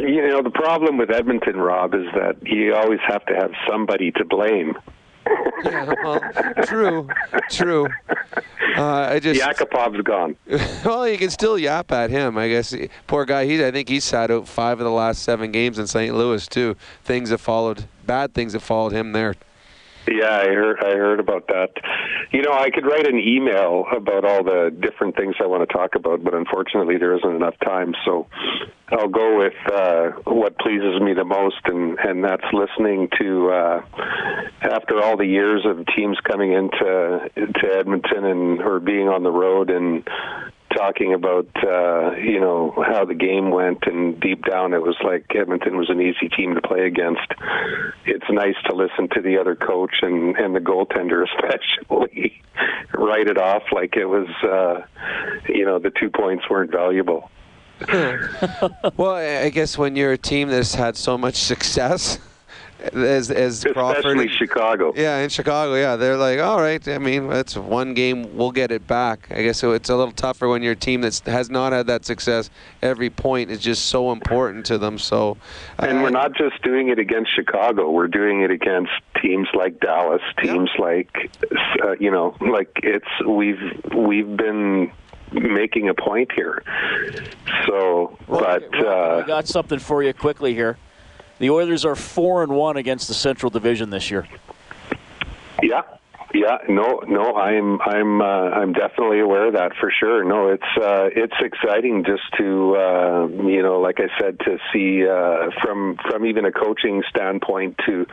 You 0.00 0.26
know, 0.26 0.42
the 0.42 0.50
problem 0.50 0.96
with 0.96 1.10
Edmonton, 1.10 1.56
Rob, 1.56 1.94
is 1.94 2.06
that 2.14 2.36
you 2.42 2.74
always 2.74 3.00
have 3.06 3.26
to 3.26 3.34
have 3.34 3.50
somebody 3.68 4.10
to 4.12 4.24
blame 4.24 4.74
yeah, 5.64 5.94
well, 6.02 6.20
true, 6.64 7.08
true. 7.50 7.88
Uh, 8.76 9.10
I 9.10 9.20
just 9.20 9.40
Yakupov's 9.40 10.02
gone. 10.02 10.36
well, 10.84 11.06
you 11.06 11.18
can 11.18 11.30
still 11.30 11.58
yap 11.58 11.92
at 11.92 12.10
him, 12.10 12.38
I 12.38 12.48
guess. 12.48 12.74
Poor 13.06 13.24
guy. 13.24 13.44
He, 13.46 13.64
I 13.64 13.70
think 13.70 13.88
he's 13.88 14.04
sat 14.04 14.30
out 14.30 14.48
five 14.48 14.80
of 14.80 14.84
the 14.84 14.90
last 14.90 15.22
seven 15.22 15.52
games 15.52 15.78
in 15.78 15.86
St. 15.86 16.14
Louis 16.14 16.46
too. 16.46 16.76
Things 17.04 17.30
have 17.30 17.40
followed, 17.40 17.84
bad 18.06 18.34
things 18.34 18.54
have 18.54 18.62
followed 18.62 18.92
him 18.92 19.12
there. 19.12 19.34
Yeah, 20.08 20.36
I 20.36 20.46
heard. 20.46 20.78
I 20.84 20.96
heard 20.96 21.20
about 21.20 21.46
that. 21.48 21.70
You 22.32 22.42
know, 22.42 22.52
I 22.52 22.70
could 22.70 22.84
write 22.84 23.06
an 23.06 23.18
email 23.18 23.84
about 23.94 24.24
all 24.24 24.42
the 24.42 24.70
different 24.70 25.16
things 25.16 25.36
I 25.40 25.46
want 25.46 25.68
to 25.68 25.72
talk 25.72 25.94
about, 25.94 26.24
but 26.24 26.34
unfortunately, 26.34 26.98
there 26.98 27.16
isn't 27.16 27.36
enough 27.36 27.54
time. 27.64 27.94
So, 28.04 28.26
I'll 28.88 29.08
go 29.08 29.38
with 29.38 29.54
uh, 29.72 30.10
what 30.24 30.58
pleases 30.58 31.00
me 31.00 31.14
the 31.14 31.24
most, 31.24 31.60
and 31.64 31.98
and 31.98 32.24
that's 32.24 32.44
listening 32.52 33.08
to 33.20 33.50
uh, 33.50 33.82
after 34.60 35.00
all 35.02 35.16
the 35.16 35.26
years 35.26 35.64
of 35.64 35.86
teams 35.96 36.18
coming 36.28 36.52
into 36.52 37.30
to 37.36 37.78
Edmonton 37.78 38.24
and 38.24 38.60
or 38.60 38.80
being 38.80 39.08
on 39.08 39.22
the 39.22 39.30
road 39.30 39.70
and 39.70 40.06
talking 40.76 41.14
about 41.14 41.48
uh, 41.56 42.12
you 42.16 42.40
know 42.40 42.72
how 42.86 43.04
the 43.04 43.14
game 43.14 43.50
went, 43.50 43.84
and 43.86 44.18
deep 44.20 44.44
down 44.44 44.74
it 44.74 44.82
was 44.82 44.96
like 45.04 45.26
Edmonton 45.34 45.76
was 45.76 45.90
an 45.90 46.00
easy 46.00 46.28
team 46.28 46.54
to 46.54 46.60
play 46.60 46.86
against. 46.86 47.26
It's 48.04 48.24
nice 48.30 48.56
to 48.66 48.74
listen 48.74 49.08
to 49.14 49.20
the 49.20 49.38
other 49.38 49.54
coach 49.54 49.96
and 50.02 50.36
and 50.36 50.54
the 50.54 50.60
goaltender 50.60 51.24
especially 51.32 52.42
write 52.94 53.26
it 53.26 53.38
off 53.38 53.62
like 53.72 53.96
it 53.96 54.06
was 54.06 54.28
uh, 54.42 54.82
you 55.48 55.64
know 55.64 55.78
the 55.78 55.90
two 55.90 56.10
points 56.10 56.44
weren't 56.50 56.70
valuable. 56.70 57.30
well, 58.96 59.14
I 59.14 59.48
guess 59.50 59.76
when 59.76 59.96
you're 59.96 60.12
a 60.12 60.18
team 60.18 60.48
that's 60.48 60.74
had 60.74 60.96
so 60.96 61.18
much 61.18 61.34
success 61.34 62.18
as 62.92 63.30
as 63.30 63.64
Crawford. 63.72 64.04
Especially 64.04 64.28
Chicago. 64.28 64.92
Yeah, 64.96 65.18
in 65.18 65.28
Chicago, 65.28 65.74
yeah, 65.74 65.96
they're 65.96 66.16
like, 66.16 66.40
all 66.40 66.60
right. 66.60 66.86
I 66.88 66.98
mean, 66.98 67.30
it's 67.32 67.56
one 67.56 67.94
game, 67.94 68.36
we'll 68.36 68.52
get 68.52 68.70
it 68.70 68.86
back. 68.86 69.28
I 69.30 69.42
guess 69.42 69.62
it's 69.62 69.88
a 69.88 69.96
little 69.96 70.12
tougher 70.12 70.48
when 70.48 70.62
you're 70.62 70.74
team 70.74 71.00
that 71.02 71.20
has 71.26 71.50
not 71.50 71.72
had 71.72 71.86
that 71.86 72.04
success. 72.04 72.50
Every 72.82 73.10
point 73.10 73.50
is 73.50 73.60
just 73.60 73.86
so 73.86 74.12
important 74.12 74.66
to 74.66 74.78
them. 74.78 74.98
So, 74.98 75.36
and 75.78 75.98
uh, 75.98 76.02
we're 76.02 76.10
not 76.10 76.34
just 76.34 76.62
doing 76.62 76.88
it 76.88 76.98
against 76.98 77.34
Chicago. 77.34 77.90
We're 77.90 78.08
doing 78.08 78.42
it 78.42 78.50
against 78.50 78.92
teams 79.20 79.48
like 79.54 79.80
Dallas, 79.80 80.22
teams 80.42 80.70
yeah. 80.76 80.84
like, 80.84 81.30
uh, 81.82 81.92
you 81.98 82.10
know, 82.10 82.36
like 82.40 82.70
it's 82.82 83.06
we've 83.26 83.80
we've 83.94 84.36
been 84.36 84.92
making 85.32 85.88
a 85.88 85.94
point 85.94 86.30
here. 86.32 86.62
So, 87.66 88.18
well, 88.26 88.40
but 88.40 88.84
uh, 88.84 89.22
I 89.22 89.26
got 89.26 89.46
something 89.48 89.78
for 89.78 90.02
you 90.02 90.12
quickly 90.12 90.54
here. 90.54 90.78
The 91.38 91.50
Oilers 91.50 91.84
are 91.84 91.96
four 91.96 92.42
and 92.42 92.52
one 92.52 92.76
against 92.76 93.08
the 93.08 93.14
Central 93.14 93.50
Division 93.50 93.90
this 93.90 94.10
year. 94.10 94.26
Yeah, 95.62 95.82
Yeah, 96.34 96.58
no, 96.68 97.02
no, 97.06 97.34
I'm, 97.34 97.80
I'm, 97.82 98.22
uh, 98.22 98.24
I'm 98.24 98.72
definitely 98.72 99.20
aware 99.20 99.48
of 99.48 99.54
that 99.54 99.72
for 99.78 99.92
sure. 100.00 100.24
No, 100.24 100.48
it's, 100.48 100.62
uh, 100.80 101.10
it's 101.14 101.34
exciting 101.40 102.04
just 102.04 102.22
to, 102.38 102.76
uh, 102.76 103.26
you 103.44 103.62
know, 103.62 103.80
like 103.80 103.98
I 104.00 104.08
said, 104.18 104.38
to 104.40 104.58
see 104.72 105.06
uh, 105.06 105.50
from, 105.62 105.98
from 106.08 106.24
even 106.24 106.46
a 106.46 106.52
coaching 106.52 107.02
standpoint 107.10 107.78
to, 107.86 108.06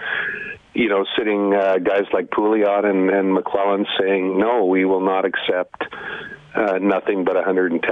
you 0.74 0.90
know, 0.90 1.06
sitting 1.18 1.54
uh, 1.54 1.78
guys 1.78 2.04
like 2.12 2.30
Pouliot 2.30 2.84
and, 2.86 3.10
and 3.10 3.38
McLellan 3.38 3.86
saying, 4.00 4.38
no, 4.38 4.66
we 4.66 4.84
will 4.84 5.02
not 5.02 5.24
accept 5.24 5.84
uh, 6.56 6.80
nothing 6.80 7.24
but 7.24 7.36
110% 7.36 7.84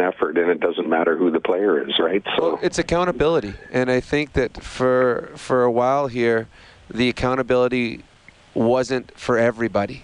effort, 0.00 0.36
and 0.36 0.50
it 0.50 0.60
doesn't 0.60 0.88
matter 0.88 1.16
who 1.16 1.30
the 1.30 1.40
player 1.40 1.86
is, 1.86 1.98
right? 1.98 2.22
So 2.36 2.42
well, 2.42 2.58
it's 2.62 2.78
accountability, 2.78 3.54
and 3.70 3.90
I 3.90 4.00
think 4.00 4.32
that 4.32 4.62
for 4.62 5.30
for 5.36 5.62
a 5.62 5.70
while 5.70 6.08
here, 6.08 6.48
the 6.88 7.08
accountability 7.08 8.02
wasn't 8.54 9.16
for 9.16 9.38
everybody, 9.38 10.02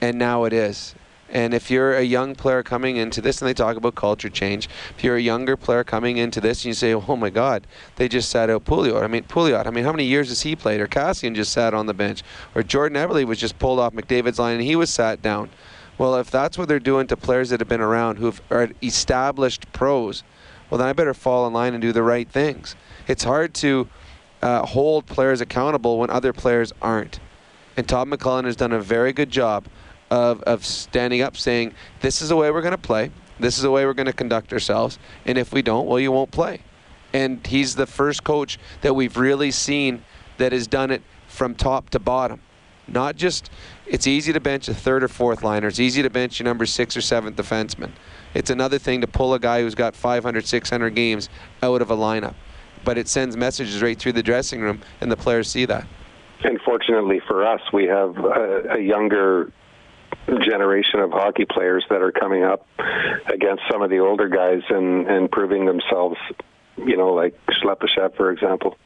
and 0.00 0.18
now 0.18 0.44
it 0.44 0.52
is. 0.52 0.94
And 1.28 1.54
if 1.54 1.70
you're 1.70 1.94
a 1.94 2.02
young 2.02 2.34
player 2.34 2.62
coming 2.62 2.96
into 2.96 3.22
this, 3.22 3.40
and 3.40 3.48
they 3.48 3.54
talk 3.54 3.76
about 3.76 3.94
culture 3.94 4.28
change, 4.28 4.68
if 4.96 5.02
you're 5.02 5.16
a 5.16 5.20
younger 5.20 5.56
player 5.56 5.82
coming 5.82 6.18
into 6.18 6.42
this, 6.42 6.60
and 6.60 6.66
you 6.66 6.74
say, 6.74 6.94
"Oh 6.94 7.16
my 7.16 7.30
God, 7.30 7.66
they 7.96 8.08
just 8.08 8.30
sat 8.30 8.48
out 8.48 8.64
Pouliot." 8.64 9.02
I 9.02 9.06
mean, 9.06 9.24
Pouliot. 9.24 9.66
I 9.66 9.70
mean, 9.70 9.84
how 9.84 9.92
many 9.92 10.04
years 10.04 10.28
has 10.28 10.42
he 10.42 10.56
played? 10.56 10.80
Or 10.80 10.86
Kassian 10.86 11.34
just 11.34 11.52
sat 11.52 11.74
on 11.74 11.86
the 11.86 11.94
bench, 11.94 12.22
or 12.54 12.62
Jordan 12.62 12.96
Eberle 12.96 13.24
was 13.24 13.38
just 13.38 13.58
pulled 13.58 13.80
off 13.80 13.92
McDavid's 13.92 14.38
line 14.38 14.54
and 14.54 14.64
he 14.64 14.76
was 14.76 14.88
sat 14.88 15.20
down. 15.20 15.50
Well, 15.98 16.16
if 16.16 16.30
that's 16.30 16.58
what 16.58 16.68
they're 16.68 16.80
doing 16.80 17.06
to 17.08 17.16
players 17.16 17.50
that 17.50 17.60
have 17.60 17.68
been 17.68 17.80
around 17.80 18.16
who 18.16 18.32
are 18.50 18.70
established 18.82 19.72
pros, 19.72 20.24
well, 20.70 20.78
then 20.78 20.88
I 20.88 20.92
better 20.92 21.14
fall 21.14 21.46
in 21.46 21.52
line 21.52 21.74
and 21.74 21.82
do 21.82 21.92
the 21.92 22.02
right 22.02 22.28
things. 22.28 22.74
It's 23.06 23.24
hard 23.24 23.54
to 23.54 23.88
uh, 24.40 24.64
hold 24.66 25.06
players 25.06 25.40
accountable 25.40 25.98
when 25.98 26.10
other 26.10 26.32
players 26.32 26.72
aren't. 26.80 27.20
And 27.76 27.88
Todd 27.88 28.08
McLellan 28.08 28.44
has 28.44 28.56
done 28.56 28.72
a 28.72 28.80
very 28.80 29.12
good 29.12 29.30
job 29.30 29.66
of, 30.10 30.42
of 30.42 30.64
standing 30.64 31.22
up 31.22 31.36
saying, 31.36 31.74
this 32.00 32.20
is 32.20 32.28
the 32.28 32.36
way 32.36 32.50
we're 32.50 32.62
going 32.62 32.72
to 32.72 32.78
play. 32.78 33.10
This 33.38 33.56
is 33.56 33.62
the 33.62 33.70
way 33.70 33.84
we're 33.86 33.94
going 33.94 34.06
to 34.06 34.12
conduct 34.12 34.52
ourselves. 34.52 34.98
And 35.24 35.38
if 35.38 35.52
we 35.52 35.62
don't, 35.62 35.86
well, 35.86 36.00
you 36.00 36.12
won't 36.12 36.30
play. 36.30 36.60
And 37.12 37.46
he's 37.46 37.74
the 37.74 37.86
first 37.86 38.24
coach 38.24 38.58
that 38.80 38.94
we've 38.94 39.16
really 39.16 39.50
seen 39.50 40.04
that 40.38 40.52
has 40.52 40.66
done 40.66 40.90
it 40.90 41.02
from 41.28 41.54
top 41.54 41.90
to 41.90 41.98
bottom. 41.98 42.40
Not 42.88 43.16
just, 43.16 43.50
it's 43.86 44.06
easy 44.06 44.32
to 44.32 44.40
bench 44.40 44.68
a 44.68 44.74
third 44.74 45.02
or 45.02 45.08
fourth 45.08 45.42
liner. 45.42 45.68
It's 45.68 45.80
easy 45.80 46.02
to 46.02 46.10
bench 46.10 46.38
your 46.38 46.44
number 46.44 46.66
six 46.66 46.96
or 46.96 47.00
seventh 47.00 47.36
defenseman. 47.36 47.90
It's 48.34 48.50
another 48.50 48.78
thing 48.78 49.00
to 49.00 49.06
pull 49.06 49.34
a 49.34 49.38
guy 49.38 49.60
who's 49.60 49.74
got 49.74 49.94
500, 49.94 50.46
600 50.46 50.90
games 50.94 51.28
out 51.62 51.82
of 51.82 51.90
a 51.90 51.96
lineup. 51.96 52.34
But 52.84 52.98
it 52.98 53.08
sends 53.08 53.36
messages 53.36 53.82
right 53.82 53.98
through 53.98 54.12
the 54.12 54.22
dressing 54.22 54.60
room, 54.60 54.80
and 55.00 55.10
the 55.10 55.16
players 55.16 55.48
see 55.48 55.66
that. 55.66 55.86
And 56.44 56.60
fortunately 56.62 57.20
for 57.26 57.46
us, 57.46 57.60
we 57.72 57.84
have 57.84 58.16
a, 58.18 58.76
a 58.76 58.80
younger 58.80 59.52
generation 60.40 61.00
of 61.00 61.10
hockey 61.10 61.44
players 61.44 61.84
that 61.90 62.02
are 62.02 62.12
coming 62.12 62.44
up 62.44 62.66
against 63.26 63.62
some 63.70 63.82
of 63.82 63.90
the 63.90 63.98
older 63.98 64.28
guys 64.28 64.62
and, 64.68 65.08
and 65.08 65.30
proving 65.30 65.66
themselves, 65.66 66.16
you 66.78 66.96
know, 66.96 67.12
like 67.12 67.38
Slepyshev, 67.62 68.16
for 68.16 68.30
example. 68.30 68.76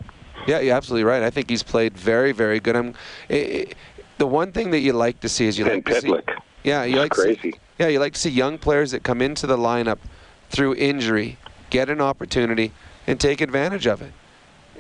Yeah, 0.46 0.60
you're 0.60 0.76
absolutely 0.76 1.04
right. 1.04 1.22
I 1.22 1.30
think 1.30 1.50
he's 1.50 1.62
played 1.62 1.96
very, 1.96 2.32
very 2.32 2.60
good. 2.60 2.76
I'm, 2.76 2.94
it, 3.28 3.74
the 4.18 4.26
one 4.26 4.52
thing 4.52 4.70
that 4.70 4.80
you 4.80 4.92
like 4.92 5.20
to 5.20 5.28
see 5.28 5.46
is 5.46 5.58
you 5.58 5.64
like 5.64 5.84
Pitlick. 5.84 6.26
to 6.26 6.34
see. 6.34 6.40
Yeah, 6.64 6.84
you 6.84 6.96
like 6.96 7.12
crazy. 7.12 7.52
See, 7.52 7.54
yeah, 7.78 7.88
you 7.88 8.00
like 8.00 8.14
to 8.14 8.18
see 8.18 8.30
young 8.30 8.58
players 8.58 8.90
that 8.90 9.02
come 9.02 9.20
into 9.20 9.46
the 9.46 9.56
lineup 9.56 9.98
through 10.50 10.74
injury, 10.76 11.38
get 11.70 11.90
an 11.90 12.00
opportunity, 12.00 12.72
and 13.06 13.20
take 13.20 13.40
advantage 13.40 13.86
of 13.86 14.02
it. 14.02 14.12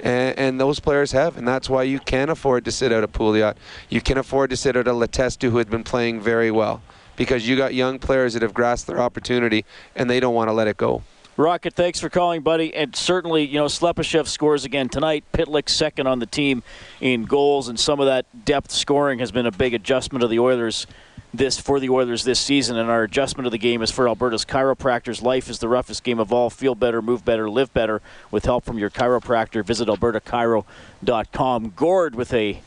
And, 0.02 0.38
and, 0.38 0.60
those 0.60 0.78
players 0.78 1.12
have, 1.12 1.38
and 1.38 1.48
that's 1.48 1.70
why 1.70 1.82
you 1.84 1.98
can 1.98 2.28
afford 2.28 2.66
to 2.66 2.70
sit 2.70 2.92
out 2.92 3.02
a 3.02 3.08
Pouliot. 3.08 3.56
You 3.88 4.02
can 4.02 4.18
afford 4.18 4.50
to 4.50 4.56
sit 4.56 4.76
out 4.76 4.86
a 4.86 4.92
Letestu 4.92 5.50
who 5.50 5.56
has 5.56 5.66
been 5.66 5.84
playing 5.84 6.20
very 6.20 6.50
well, 6.50 6.82
because 7.16 7.48
you 7.48 7.56
got 7.56 7.72
young 7.72 7.98
players 7.98 8.34
that 8.34 8.42
have 8.42 8.52
grasped 8.52 8.88
their 8.88 9.00
opportunity 9.00 9.64
and 9.94 10.10
they 10.10 10.20
don't 10.20 10.34
want 10.34 10.48
to 10.48 10.52
let 10.52 10.68
it 10.68 10.76
go. 10.76 11.02
Rocket, 11.36 11.74
thanks 11.74 12.00
for 12.00 12.08
calling, 12.08 12.40
buddy. 12.40 12.74
And 12.74 12.96
certainly, 12.96 13.46
you 13.46 13.58
know, 13.58 13.66
Slepyshev 13.66 14.26
scores 14.26 14.64
again 14.64 14.88
tonight. 14.88 15.22
Pitlick 15.32 15.68
second 15.68 16.06
on 16.06 16.18
the 16.18 16.26
team 16.26 16.62
in 17.00 17.24
goals, 17.24 17.68
and 17.68 17.78
some 17.78 18.00
of 18.00 18.06
that 18.06 18.24
depth 18.46 18.70
scoring 18.70 19.18
has 19.18 19.30
been 19.32 19.44
a 19.44 19.52
big 19.52 19.74
adjustment 19.74 20.24
of 20.24 20.30
the 20.30 20.38
Oilers 20.38 20.86
this 21.34 21.60
for 21.60 21.78
the 21.78 21.90
Oilers 21.90 22.24
this 22.24 22.40
season. 22.40 22.78
And 22.78 22.88
our 22.88 23.02
adjustment 23.02 23.46
of 23.46 23.52
the 23.52 23.58
game 23.58 23.82
is 23.82 23.90
for 23.90 24.08
Alberta's 24.08 24.46
chiropractors. 24.46 25.22
Life 25.22 25.50
is 25.50 25.58
the 25.58 25.68
roughest 25.68 26.04
game 26.04 26.18
of 26.18 26.32
all. 26.32 26.48
Feel 26.48 26.74
better, 26.74 27.02
move 27.02 27.22
better, 27.24 27.50
live 27.50 27.72
better 27.74 28.00
with 28.30 28.46
help 28.46 28.64
from 28.64 28.78
your 28.78 28.88
chiropractor. 28.88 29.62
Visit 29.62 29.88
albertachiro.com. 29.88 31.72
Gord 31.76 32.14
with 32.14 32.32
a 32.32 32.62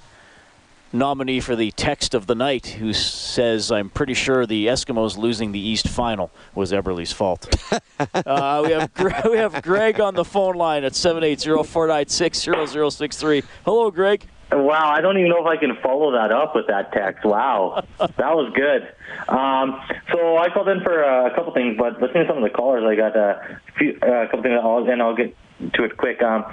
nominee 0.92 1.40
for 1.40 1.56
the 1.56 1.72
text 1.72 2.14
of 2.14 2.28
the 2.28 2.36
night 2.36 2.68
who 2.68 2.92
says, 2.94 3.72
I'm 3.72 3.90
pretty 3.90 4.14
sure 4.14 4.46
the 4.46 4.68
Eskimos 4.68 5.18
losing 5.18 5.52
the 5.52 5.60
East 5.60 5.88
Final 5.88 6.30
was 6.56 6.72
Eberle's 6.72 7.12
fault. 7.12 7.48
uh, 8.14 8.64
we, 8.66 8.72
have, 8.72 8.92
we 9.30 9.38
have 9.38 9.62
Greg 9.62 10.00
on 10.00 10.16
the 10.16 10.26
phone 10.26 10.56
line 10.56 10.84
at 10.84 10.94
780-496-0063. 10.94 13.44
Hello, 13.66 13.92
Greg. 13.92 14.26
Wow, 14.52 14.90
I 14.90 15.02
don't 15.02 15.20
even 15.20 15.30
know 15.30 15.42
if 15.42 15.46
I 15.46 15.58
can 15.58 15.76
follow 15.76 16.14
that 16.14 16.32
up 16.32 16.56
with 16.56 16.66
that 16.68 16.92
text. 16.92 17.24
Wow, 17.24 17.84
that 18.00 18.18
was 18.18 18.52
good. 18.56 18.92
Um, 19.28 19.80
so 20.12 20.38
I 20.38 20.50
called 20.50 20.70
in 20.70 20.82
for 20.82 21.04
uh, 21.04 21.28
a 21.28 21.36
couple 21.36 21.54
things, 21.54 21.78
but 21.78 22.02
listening 22.02 22.24
to 22.24 22.30
some 22.30 22.38
of 22.38 22.44
the 22.44 22.50
callers, 22.50 22.84
I 22.84 22.96
got 22.96 23.16
a, 23.16 23.60
few, 23.78 24.00
uh, 24.02 24.24
a 24.24 24.26
couple 24.26 24.42
things, 24.42 24.60
I'll, 24.60 24.90
and 24.90 25.04
I'll 25.04 25.16
get 25.16 25.36
to 25.74 25.84
it 25.84 25.98
quick. 25.98 26.24
Um, 26.24 26.46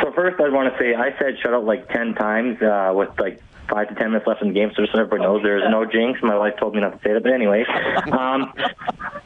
so 0.00 0.12
first, 0.12 0.40
I 0.40 0.50
want 0.50 0.72
to 0.72 0.78
say 0.78 0.94
I 0.94 1.18
said 1.18 1.36
shut 1.42 1.52
up 1.52 1.64
like 1.64 1.88
10 1.88 2.14
times 2.14 2.62
uh, 2.62 2.92
with 2.94 3.10
like 3.18 3.42
five 3.68 3.88
to 3.88 3.94
ten 3.94 4.10
minutes 4.10 4.26
left 4.26 4.42
in 4.42 4.48
the 4.48 4.54
game, 4.54 4.70
so 4.74 4.82
just 4.82 4.92
so 4.92 5.00
everybody 5.00 5.22
knows 5.22 5.42
there's 5.42 5.62
no 5.70 5.84
jinx. 5.84 6.20
My 6.22 6.36
wife 6.36 6.54
told 6.58 6.74
me 6.74 6.80
not 6.80 6.92
to 6.92 6.98
say 7.06 7.12
that, 7.14 7.22
but 7.22 7.32
anyway, 7.32 7.64
um, 8.12 8.52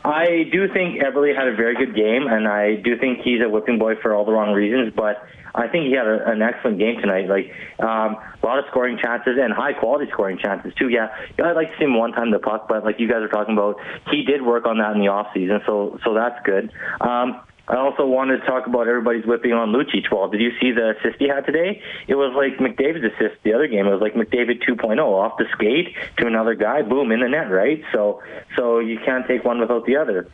I 0.05 0.49
do 0.53 0.69
think 0.73 1.03
Eberle 1.03 1.35
had 1.35 1.49
a 1.49 1.57
very 1.57 1.75
good 1.75 1.95
game, 1.95 2.27
and 2.29 2.47
I 2.47 2.77
do 2.77 2.99
think 2.99 3.21
he's 3.23 3.41
a 3.43 3.49
whipping 3.49 3.79
boy 3.79 3.95
for 4.03 4.15
all 4.15 4.25
the 4.25 4.33
wrong 4.33 4.53
reasons, 4.53 4.93
but. 4.95 5.27
I 5.57 5.69
think 5.69 5.87
he 5.87 5.93
had 5.93 6.07
a, 6.07 6.31
an 6.31 6.43
excellent 6.43 6.79
game 6.79 7.01
tonight. 7.01 7.31
Like 7.31 7.51
um, 7.81 8.17
a 8.21 8.45
lot 8.45 8.59
of 8.59 8.67
scoring 8.71 8.99
chances 9.03 9.39
and 9.41 9.55
high 9.55 9.73
quality 9.73 10.05
scoring 10.13 10.37
chances 10.37 10.75
too. 10.75 10.91
Yeah, 10.91 11.09
yeah, 11.39 11.47
I'd 11.47 11.57
like 11.57 11.71
to 11.71 11.79
see 11.79 11.85
him 11.85 11.97
one 11.97 12.13
time 12.13 12.31
the 12.31 12.39
puck, 12.39 12.69
but 12.69 12.85
like 12.85 13.01
you 13.01 13.09
guys 13.09 13.23
are 13.23 13.29
talking 13.29 13.55
about, 13.55 13.81
he 14.11 14.23
did 14.23 14.43
work 14.43 14.67
on 14.67 14.77
that 14.79 14.93
in 14.93 15.01
the 15.01 15.09
off 15.09 15.29
season, 15.33 15.61
so 15.65 15.99
so 16.05 16.13
that's 16.13 16.37
good. 16.45 16.71
Um, 17.01 17.41
I 17.69 17.77
also 17.77 18.07
wanted 18.07 18.39
to 18.39 18.47
talk 18.47 18.67
about 18.67 18.87
everybody's 18.87 19.27
whipping 19.27 19.53
on 19.53 19.73
Lucic. 19.73 20.11
Well, 20.11 20.29
did 20.29 20.41
you 20.41 20.53
see 20.61 20.71
the 20.71 20.95
assist 20.97 21.17
he 21.19 21.29
had 21.29 21.47
today? 21.47 21.83
It 22.07 22.15
was 22.15 22.33
like 22.37 22.59
McDavid's 22.59 23.13
assist 23.15 23.43
the 23.43 23.55
other 23.55 23.67
game. 23.67 23.87
It 23.87 23.91
was 23.91 24.01
like 24.01 24.15
McDavid 24.15 24.63
2.0 24.65 25.01
off 25.01 25.37
the 25.39 25.47
skate 25.53 25.95
to 26.19 26.27
another 26.27 26.55
guy, 26.55 26.83
boom, 26.83 27.11
in 27.11 27.21
the 27.21 27.29
net, 27.29 27.51
right? 27.51 27.83
So, 27.93 28.23
so 28.57 28.79
you 28.79 28.99
can't 29.05 29.27
take 29.27 29.45
one 29.45 29.59
without 29.59 29.85
the 29.85 29.97
other. 29.97 30.29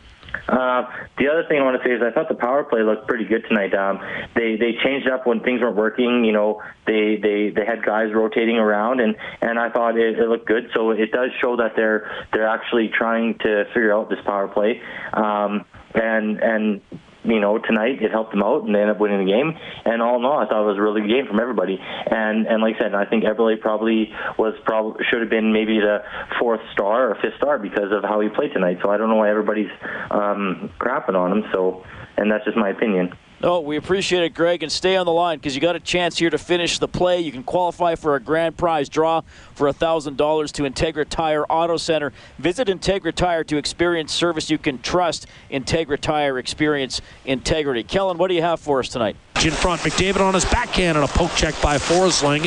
Uh, 0.48 0.84
the 1.18 1.28
other 1.28 1.44
thing 1.48 1.58
I 1.58 1.62
want 1.62 1.80
to 1.80 1.88
say 1.88 1.94
is 1.94 2.02
I 2.02 2.10
thought 2.10 2.28
the 2.28 2.34
power 2.34 2.64
play 2.64 2.82
looked 2.82 3.06
pretty 3.06 3.24
good 3.24 3.44
tonight. 3.48 3.74
Um, 3.74 4.00
they 4.34 4.56
they 4.56 4.72
changed 4.82 5.08
up 5.08 5.26
when 5.26 5.40
things 5.40 5.60
weren't 5.60 5.76
working. 5.76 6.24
You 6.24 6.32
know, 6.32 6.62
they 6.86 7.16
they 7.16 7.50
they 7.50 7.64
had 7.64 7.84
guys 7.84 8.12
rotating 8.12 8.56
around, 8.56 9.00
and 9.00 9.14
and 9.40 9.58
I 9.58 9.70
thought 9.70 9.96
it, 9.98 10.18
it 10.18 10.28
looked 10.28 10.46
good. 10.46 10.70
So 10.74 10.90
it 10.90 11.12
does 11.12 11.30
show 11.40 11.56
that 11.56 11.76
they're 11.76 12.10
they're 12.32 12.48
actually 12.48 12.88
trying 12.88 13.38
to 13.40 13.66
figure 13.74 13.94
out 13.94 14.08
this 14.08 14.20
power 14.24 14.48
play. 14.48 14.80
Um, 15.12 15.64
and 15.94 16.42
and 16.42 16.80
you 17.24 17.40
know, 17.40 17.58
tonight 17.58 18.02
it 18.02 18.10
helped 18.10 18.32
them 18.32 18.42
out 18.42 18.64
and 18.64 18.74
they 18.74 18.80
ended 18.80 18.96
up 18.96 19.00
winning 19.00 19.24
the 19.24 19.30
game. 19.30 19.56
And 19.84 20.02
all 20.02 20.16
in 20.16 20.24
all, 20.24 20.38
I 20.38 20.46
thought 20.46 20.62
it 20.62 20.66
was 20.66 20.78
a 20.78 20.82
really 20.82 21.02
good 21.02 21.10
game 21.10 21.26
from 21.26 21.40
everybody. 21.40 21.78
And 21.78 22.46
and 22.46 22.62
like 22.62 22.76
I 22.76 22.84
said, 22.84 22.94
I 22.94 23.04
think 23.04 23.24
Eberle 23.24 23.60
probably 23.60 24.10
was 24.38 24.54
probably 24.64 25.04
should 25.10 25.20
have 25.20 25.30
been 25.30 25.52
maybe 25.52 25.78
the 25.78 26.02
fourth 26.38 26.60
star 26.72 27.10
or 27.10 27.14
fifth 27.16 27.36
star 27.38 27.58
because 27.58 27.92
of 27.92 28.02
how 28.02 28.20
he 28.20 28.28
played 28.28 28.52
tonight. 28.52 28.78
So 28.82 28.90
I 28.90 28.96
don't 28.96 29.08
know 29.08 29.16
why 29.16 29.30
everybody's 29.30 29.70
um, 30.10 30.70
crapping 30.78 31.14
on 31.14 31.32
him. 31.32 31.44
So, 31.52 31.84
and 32.16 32.30
that's 32.30 32.44
just 32.44 32.56
my 32.56 32.70
opinion. 32.70 33.12
Oh, 33.45 33.59
we 33.59 33.76
appreciate 33.76 34.22
it, 34.22 34.34
Greg, 34.34 34.62
and 34.62 34.70
stay 34.70 34.95
on 34.95 35.05
the 35.05 35.11
line 35.11 35.38
because 35.38 35.57
you 35.57 35.61
got 35.61 35.74
a 35.74 35.80
chance 35.80 36.16
here 36.16 36.30
to 36.30 36.38
finish 36.38 36.78
the 36.78 36.86
play. 36.86 37.18
You 37.20 37.32
can 37.32 37.43
qualify 37.43 37.97
for 37.97 38.14
a 38.14 38.20
grand 38.20 38.57
prize 38.57 38.88
draw 38.88 39.22
for 39.55 39.68
$1,000 39.68 40.53
to 40.53 40.62
Integra 40.62 41.09
Tire 41.09 41.45
Auto 41.47 41.76
Center. 41.76 42.12
Visit 42.38 42.68
Integra 42.68 43.12
Tire 43.12 43.43
to 43.43 43.57
experience 43.57 44.12
service 44.12 44.49
you 44.49 44.59
can 44.59 44.78
trust. 44.80 45.26
Integra 45.51 45.99
Tire 45.99 46.38
experience 46.38 47.01
integrity. 47.24 47.82
Kellen, 47.82 48.16
what 48.16 48.28
do 48.28 48.34
you 48.34 48.43
have 48.43 48.61
for 48.61 48.78
us 48.78 48.88
tonight? 48.88 49.16
In 49.45 49.51
front, 49.51 49.80
McDavid 49.80 50.20
on 50.20 50.34
his 50.34 50.45
backhand 50.45 50.97
and 50.97 51.05
a 51.05 51.12
poke 51.12 51.34
check 51.34 51.61
by 51.61 51.78
Forsling. 51.78 52.43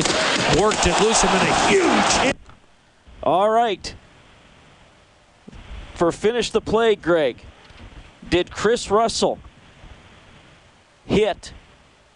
Worked 0.58 0.86
it 0.86 0.98
loose 1.02 1.22
and 1.22 1.30
then 1.34 1.46
a 1.46 1.68
huge 1.68 2.12
hit. 2.22 2.36
All 3.22 3.50
right. 3.50 3.94
For 5.94 6.10
finish 6.10 6.50
the 6.50 6.62
play, 6.62 6.94
Greg, 6.96 7.44
did 8.30 8.50
Kris 8.50 8.90
Russell 8.90 9.38
hit 11.06 11.52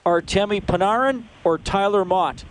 Artemi 0.04 0.62
Panarin 0.62 1.24
or 1.44 1.58
Tyler 1.58 2.04
Motte? 2.04 2.44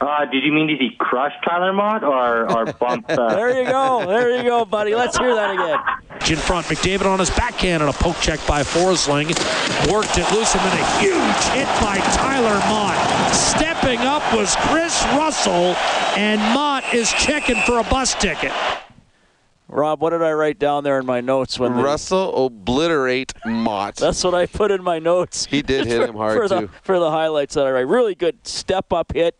Uh, 0.00 0.24
did 0.26 0.44
you 0.44 0.52
mean 0.52 0.66
did 0.66 0.78
he 0.78 0.90
crush 0.98 1.32
Tyler 1.48 1.72
Motte 1.72 2.04
or, 2.04 2.50
or 2.52 2.72
bump? 2.80 3.06
Uh... 3.08 3.34
there 3.34 3.58
you 3.58 3.64
go. 3.70 4.04
There 4.06 4.36
you 4.36 4.42
go, 4.42 4.64
buddy. 4.64 4.94
Let's 4.94 5.16
hear 5.16 5.34
that 5.34 5.50
again. 5.50 5.78
In 6.30 6.36
front, 6.36 6.66
McDavid 6.66 7.06
on 7.06 7.18
his 7.18 7.30
backhand 7.30 7.82
and 7.82 7.90
a 7.90 7.92
poke 7.92 8.18
check 8.20 8.40
by 8.46 8.62
Forsling. 8.62 9.28
Worked 9.90 10.18
it 10.18 10.30
loose 10.32 10.54
and 10.54 10.64
then 10.64 10.78
a 10.78 10.98
huge 11.00 11.44
hit 11.54 11.68
by 11.80 11.98
Tyler 12.12 12.58
Motte. 12.68 13.34
Stepping 13.34 14.00
up 14.00 14.22
was 14.34 14.56
Kris 14.56 15.04
Russell, 15.16 15.74
and 16.16 16.40
Motte 16.54 16.94
is 16.94 17.10
checking 17.12 17.56
for 17.62 17.78
a 17.78 17.84
bus 17.84 18.14
ticket. 18.14 18.52
Rob, 19.74 20.00
what 20.00 20.10
did 20.10 20.22
I 20.22 20.32
write 20.32 20.60
down 20.60 20.84
there 20.84 21.00
in 21.00 21.06
my 21.06 21.20
notes 21.20 21.58
when 21.58 21.72
Russell 21.72 22.46
obliterate 22.46 23.32
Motte. 23.44 23.96
That's 23.96 24.22
what 24.22 24.32
I 24.32 24.46
put 24.46 24.70
in 24.70 24.84
my 24.84 25.00
notes. 25.00 25.46
He 25.46 25.62
did 25.62 25.86
hit 25.86 25.96
for, 26.00 26.06
him 26.06 26.14
hard 26.14 26.36
for 26.36 26.48
the, 26.48 26.60
too. 26.60 26.70
For 26.82 27.00
the 27.00 27.10
highlights 27.10 27.54
that 27.54 27.66
I 27.66 27.72
write, 27.72 27.88
really 27.88 28.14
good 28.14 28.46
step 28.46 28.92
up 28.92 29.12
hit, 29.12 29.36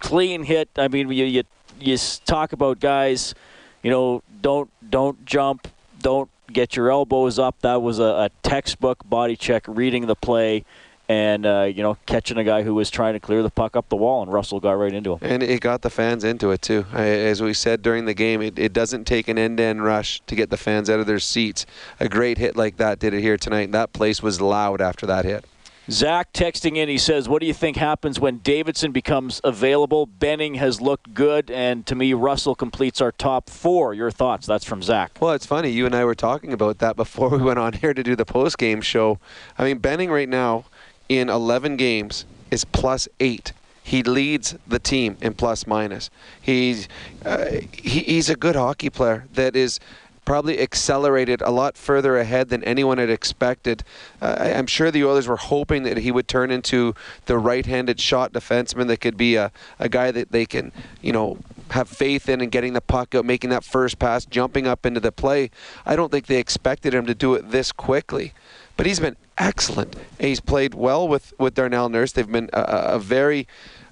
clean 0.00 0.42
hit. 0.42 0.68
I 0.76 0.88
mean, 0.88 1.12
you 1.12 1.24
you 1.24 1.44
you 1.78 1.96
talk 2.24 2.52
about 2.52 2.80
guys, 2.80 3.36
you 3.84 3.90
know, 3.90 4.24
don't 4.42 4.68
don't 4.90 5.24
jump, 5.24 5.68
don't 6.00 6.28
get 6.52 6.74
your 6.74 6.90
elbows 6.90 7.38
up. 7.38 7.60
That 7.60 7.82
was 7.82 8.00
a, 8.00 8.02
a 8.02 8.30
textbook 8.42 9.08
body 9.08 9.36
check, 9.36 9.62
reading 9.68 10.08
the 10.08 10.16
play. 10.16 10.64
And 11.08 11.46
uh, 11.46 11.62
you 11.72 11.82
know, 11.82 11.96
catching 12.06 12.36
a 12.36 12.44
guy 12.44 12.62
who 12.62 12.74
was 12.74 12.90
trying 12.90 13.14
to 13.14 13.20
clear 13.20 13.42
the 13.42 13.50
puck 13.50 13.76
up 13.76 13.88
the 13.88 13.96
wall, 13.96 14.22
and 14.22 14.32
Russell 14.32 14.58
got 14.58 14.72
right 14.72 14.92
into 14.92 15.12
him. 15.12 15.18
And 15.22 15.42
it 15.42 15.60
got 15.60 15.82
the 15.82 15.90
fans 15.90 16.24
into 16.24 16.50
it 16.50 16.62
too. 16.62 16.84
I, 16.92 17.04
as 17.04 17.40
we 17.40 17.54
said 17.54 17.82
during 17.82 18.06
the 18.06 18.14
game, 18.14 18.42
it, 18.42 18.58
it 18.58 18.72
doesn't 18.72 19.04
take 19.04 19.28
an 19.28 19.38
end-to-end 19.38 19.84
rush 19.84 20.20
to 20.26 20.34
get 20.34 20.50
the 20.50 20.56
fans 20.56 20.90
out 20.90 20.98
of 20.98 21.06
their 21.06 21.20
seats. 21.20 21.64
A 22.00 22.08
great 22.08 22.38
hit 22.38 22.56
like 22.56 22.76
that 22.78 22.98
did 22.98 23.14
it 23.14 23.20
here 23.20 23.36
tonight. 23.36 23.70
That 23.72 23.92
place 23.92 24.22
was 24.22 24.40
loud 24.40 24.80
after 24.80 25.06
that 25.06 25.24
hit. 25.24 25.44
Zach 25.88 26.32
texting 26.32 26.76
in, 26.76 26.88
he 26.88 26.98
says, 26.98 27.28
What 27.28 27.40
do 27.40 27.46
you 27.46 27.54
think 27.54 27.76
happens 27.76 28.18
when 28.18 28.38
Davidson 28.38 28.90
becomes 28.90 29.40
available? 29.44 30.06
Benning 30.06 30.56
has 30.56 30.80
looked 30.80 31.14
good, 31.14 31.48
and 31.48 31.86
to 31.86 31.94
me, 31.94 32.12
Russell 32.12 32.56
completes 32.56 33.00
our 33.00 33.12
top 33.12 33.48
four. 33.48 33.94
Your 33.94 34.10
thoughts? 34.10 34.48
That's 34.48 34.64
from 34.64 34.82
Zach. 34.82 35.12
Well, 35.20 35.32
it's 35.32 35.46
funny. 35.46 35.70
You 35.70 35.86
and 35.86 35.94
I 35.94 36.04
were 36.04 36.16
talking 36.16 36.52
about 36.52 36.78
that 36.78 36.96
before 36.96 37.28
we 37.28 37.38
went 37.38 37.60
on 37.60 37.74
here 37.74 37.94
to 37.94 38.02
do 38.02 38.16
the 38.16 38.24
post-game 38.24 38.80
show. 38.80 39.20
I 39.56 39.64
mean, 39.64 39.78
Benning 39.78 40.10
right 40.10 40.28
now 40.28 40.64
in 41.08 41.28
11 41.28 41.76
games 41.76 42.24
is 42.50 42.64
plus 42.64 43.08
eight. 43.20 43.52
He 43.82 44.02
leads 44.02 44.56
the 44.66 44.78
team 44.80 45.16
in 45.20 45.34
plus 45.34 45.66
minus. 45.66 46.10
He's 46.40 46.88
uh, 47.24 47.46
he, 47.72 48.00
he's 48.00 48.28
a 48.28 48.34
good 48.34 48.56
hockey 48.56 48.90
player 48.90 49.26
that 49.34 49.54
is 49.54 49.78
probably 50.24 50.58
accelerated 50.60 51.40
a 51.40 51.50
lot 51.50 51.76
further 51.76 52.18
ahead 52.18 52.48
than 52.48 52.64
anyone 52.64 52.98
had 52.98 53.08
expected. 53.08 53.84
Uh, 54.20 54.36
I- 54.40 54.54
I'm 54.54 54.66
sure 54.66 54.90
the 54.90 55.04
Oilers 55.04 55.28
were 55.28 55.36
hoping 55.36 55.84
that 55.84 55.98
he 55.98 56.10
would 56.10 56.26
turn 56.26 56.50
into 56.50 56.96
the 57.26 57.38
right-handed 57.38 58.00
shot 58.00 58.32
defenseman 58.32 58.88
that 58.88 59.00
could 59.00 59.16
be 59.16 59.36
a, 59.36 59.52
a 59.78 59.88
guy 59.88 60.10
that 60.10 60.32
they 60.32 60.44
can, 60.44 60.72
you 61.00 61.12
know, 61.12 61.38
have 61.70 61.88
faith 61.88 62.28
in 62.28 62.40
and 62.40 62.50
getting 62.50 62.72
the 62.72 62.80
puck 62.80 63.14
out, 63.14 63.24
making 63.24 63.50
that 63.50 63.62
first 63.62 64.00
pass, 64.00 64.24
jumping 64.24 64.66
up 64.66 64.84
into 64.84 64.98
the 64.98 65.12
play. 65.12 65.52
I 65.84 65.94
don't 65.94 66.10
think 66.10 66.26
they 66.26 66.38
expected 66.40 66.92
him 66.92 67.06
to 67.06 67.14
do 67.14 67.34
it 67.34 67.52
this 67.52 67.70
quickly. 67.70 68.32
But 68.76 68.86
he's 68.86 68.98
been 68.98 69.16
excellent. 69.38 69.96
He's 70.18 70.40
played 70.40 70.74
well 70.74 71.06
with, 71.08 71.32
with 71.38 71.54
Darnell 71.54 71.88
Nurse. 71.88 72.12
They've 72.12 72.30
been 72.30 72.50
a, 72.52 72.60
a 72.94 72.98
very 72.98 73.46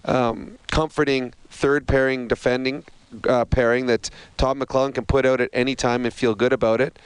um, 0.04 0.58
comforting 0.70 1.32
third 1.48 1.86
pairing 1.86 2.28
defending 2.28 2.84
uh, 3.28 3.44
pairing 3.44 3.86
that 3.86 4.10
Todd 4.36 4.56
McLellan 4.58 4.94
can 4.94 5.04
put 5.04 5.24
out 5.24 5.40
at 5.40 5.48
any 5.52 5.74
time 5.76 6.04
and 6.04 6.12
feel 6.12 6.34
good 6.34 6.52
about 6.52 6.80
it. 6.80 6.98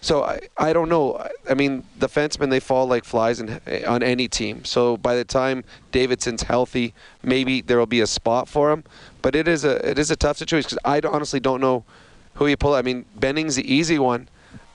So 0.00 0.22
I, 0.22 0.40
I 0.56 0.72
don't 0.72 0.88
know. 0.88 1.16
I- 1.16 1.30
I 1.48 1.54
mean, 1.54 1.84
defensemen 1.98 2.50
they 2.50 2.60
fall 2.60 2.86
like 2.86 3.04
flies 3.04 3.40
in, 3.40 3.60
on 3.86 4.02
any 4.02 4.26
team. 4.28 4.64
So 4.64 4.96
by 4.96 5.14
the 5.14 5.24
time 5.24 5.64
Davidson's 5.92 6.42
healthy, 6.42 6.92
maybe 7.22 7.60
there 7.60 7.78
will 7.78 7.86
be 7.86 8.00
a 8.00 8.06
spot 8.06 8.48
for 8.48 8.72
him. 8.72 8.82
But 9.22 9.34
it 9.36 9.46
is 9.48 9.64
a 9.64 9.88
it 9.88 9.98
is 9.98 10.10
a 10.10 10.16
tough 10.16 10.36
situation 10.38 10.68
because 10.68 10.78
I 10.84 11.00
honestly 11.08 11.40
don't 11.40 11.60
know 11.60 11.84
who 12.34 12.46
you 12.48 12.56
pull. 12.56 12.74
I 12.74 12.82
mean, 12.82 13.04
Benning's 13.16 13.54
the 13.56 13.72
easy 13.72 13.98
one, 13.98 14.28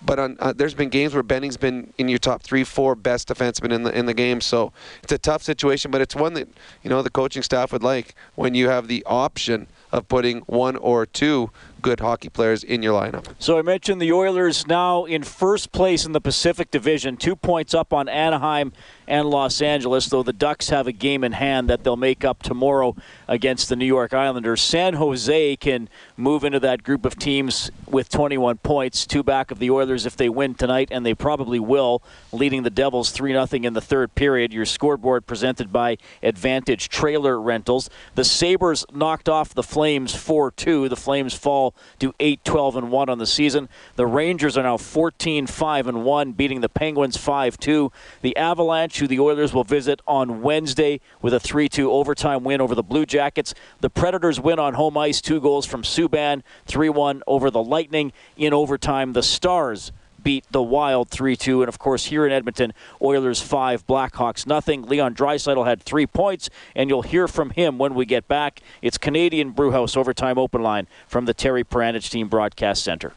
but 0.03 0.19
on, 0.19 0.37
uh, 0.39 0.53
there's 0.53 0.73
been 0.73 0.89
games 0.89 1.13
where 1.13 1.23
Benning's 1.23 1.57
been 1.57 1.93
in 1.97 2.09
your 2.09 2.19
top 2.19 2.41
three, 2.41 2.63
four 2.63 2.95
best 2.95 3.27
defensemen 3.27 3.71
in 3.71 3.83
the 3.83 3.97
in 3.97 4.05
the 4.05 4.13
game. 4.13 4.41
So 4.41 4.73
it's 5.03 5.11
a 5.11 5.17
tough 5.17 5.43
situation, 5.43 5.91
but 5.91 6.01
it's 6.01 6.15
one 6.15 6.33
that 6.33 6.47
you 6.83 6.89
know 6.89 7.01
the 7.01 7.09
coaching 7.09 7.43
staff 7.43 7.71
would 7.71 7.83
like 7.83 8.15
when 8.35 8.55
you 8.55 8.69
have 8.69 8.87
the 8.87 9.03
option 9.05 9.67
of 9.91 10.07
putting 10.07 10.39
one 10.41 10.75
or 10.77 11.05
two 11.05 11.51
good 11.81 11.99
hockey 11.99 12.29
players 12.29 12.63
in 12.63 12.83
your 12.83 12.99
lineup. 12.99 13.25
So 13.39 13.57
I 13.57 13.61
mentioned 13.61 14.01
the 14.01 14.11
Oilers 14.11 14.67
now 14.67 15.05
in 15.05 15.23
first 15.23 15.71
place 15.71 16.05
in 16.05 16.11
the 16.11 16.21
Pacific 16.21 16.71
Division, 16.71 17.17
two 17.17 17.35
points 17.35 17.73
up 17.73 17.93
on 17.93 18.07
Anaheim 18.07 18.73
and 19.07 19.29
Los 19.29 19.61
Angeles, 19.61 20.07
though 20.07 20.23
the 20.23 20.33
Ducks 20.33 20.69
have 20.69 20.87
a 20.87 20.91
game 20.91 21.23
in 21.23 21.33
hand 21.33 21.69
that 21.69 21.83
they'll 21.83 21.97
make 21.97 22.23
up 22.23 22.41
tomorrow 22.43 22.95
against 23.27 23.67
the 23.67 23.75
New 23.75 23.85
York 23.85 24.13
Islanders. 24.13 24.61
San 24.61 24.93
Jose 24.93 25.57
can 25.57 25.89
move 26.15 26.43
into 26.43 26.59
that 26.61 26.83
group 26.83 27.05
of 27.05 27.17
teams 27.17 27.71
with 27.87 28.09
21 28.09 28.57
points, 28.59 29.05
two 29.05 29.21
back 29.21 29.51
of 29.51 29.59
the 29.59 29.69
Oilers 29.69 30.05
if 30.05 30.15
they 30.15 30.29
win 30.29 30.55
tonight, 30.55 30.89
and 30.91 31.05
they 31.05 31.13
probably 31.13 31.59
will, 31.59 32.01
leading 32.31 32.63
the 32.63 32.69
Devils 32.69 33.11
3 33.11 33.33
0 33.33 33.47
in 33.51 33.73
the 33.73 33.81
third 33.81 34.15
period. 34.15 34.53
Your 34.53 34.65
scoreboard 34.65 35.25
presented 35.25 35.73
by 35.73 35.97
Advantage 36.23 36.87
Trailer 36.87 37.39
Rentals. 37.39 37.89
The 38.15 38.23
Sabres 38.23 38.85
knocked 38.93 39.27
off 39.27 39.53
the 39.53 39.63
Flames 39.63 40.15
4 40.15 40.51
2. 40.51 40.87
The 40.87 40.95
Flames 40.95 41.33
fall 41.33 41.70
to 41.99 42.13
8 42.19 42.43
12 42.43 42.75
and 42.77 42.91
1 42.91 43.09
on 43.09 43.17
the 43.17 43.25
season. 43.25 43.69
The 43.95 44.05
Rangers 44.05 44.57
are 44.57 44.63
now 44.63 44.77
14 44.77 45.47
5 45.47 45.87
and 45.87 46.03
1, 46.03 46.31
beating 46.33 46.61
the 46.61 46.69
Penguins 46.69 47.17
5 47.17 47.57
2. 47.57 47.91
The 48.21 48.35
Avalanche, 48.37 48.99
who 48.99 49.07
the 49.07 49.19
Oilers 49.19 49.53
will 49.53 49.63
visit 49.63 50.01
on 50.07 50.41
Wednesday 50.41 51.01
with 51.21 51.33
a 51.33 51.39
3 51.39 51.69
2 51.69 51.91
overtime 51.91 52.43
win 52.43 52.61
over 52.61 52.75
the 52.75 52.83
Blue 52.83 53.05
Jackets. 53.05 53.53
The 53.79 53.89
Predators 53.89 54.39
win 54.39 54.59
on 54.59 54.75
home 54.75 54.97
ice, 54.97 55.21
two 55.21 55.41
goals 55.41 55.65
from 55.65 55.83
Subban, 55.83 56.43
3 56.65 56.89
1 56.89 57.23
over 57.27 57.49
the 57.49 57.63
Lightning. 57.63 58.11
In 58.37 58.53
overtime, 58.53 59.13
the 59.13 59.23
Stars 59.23 59.91
beat 60.23 60.45
the 60.51 60.61
Wild 60.61 61.09
3-2 61.09 61.59
and 61.61 61.69
of 61.69 61.79
course 61.79 62.05
here 62.05 62.25
in 62.25 62.31
Edmonton 62.31 62.73
Oilers 63.01 63.41
5 63.41 63.85
Blackhawks 63.87 64.47
nothing. 64.47 64.83
Leon 64.83 65.15
Draisaitl 65.15 65.65
had 65.65 65.81
3 65.83 66.07
points 66.07 66.49
and 66.75 66.89
you'll 66.89 67.01
hear 67.01 67.27
from 67.27 67.51
him 67.51 67.77
when 67.77 67.93
we 67.93 68.05
get 68.05 68.27
back. 68.27 68.61
It's 68.81 68.97
Canadian 68.97 69.51
Brewhouse 69.51 69.97
overtime 69.97 70.37
open 70.37 70.61
line 70.61 70.87
from 71.07 71.25
the 71.25 71.33
Terry 71.33 71.63
Paranych 71.63 72.09
team 72.09 72.27
broadcast 72.27 72.83
center 72.83 73.13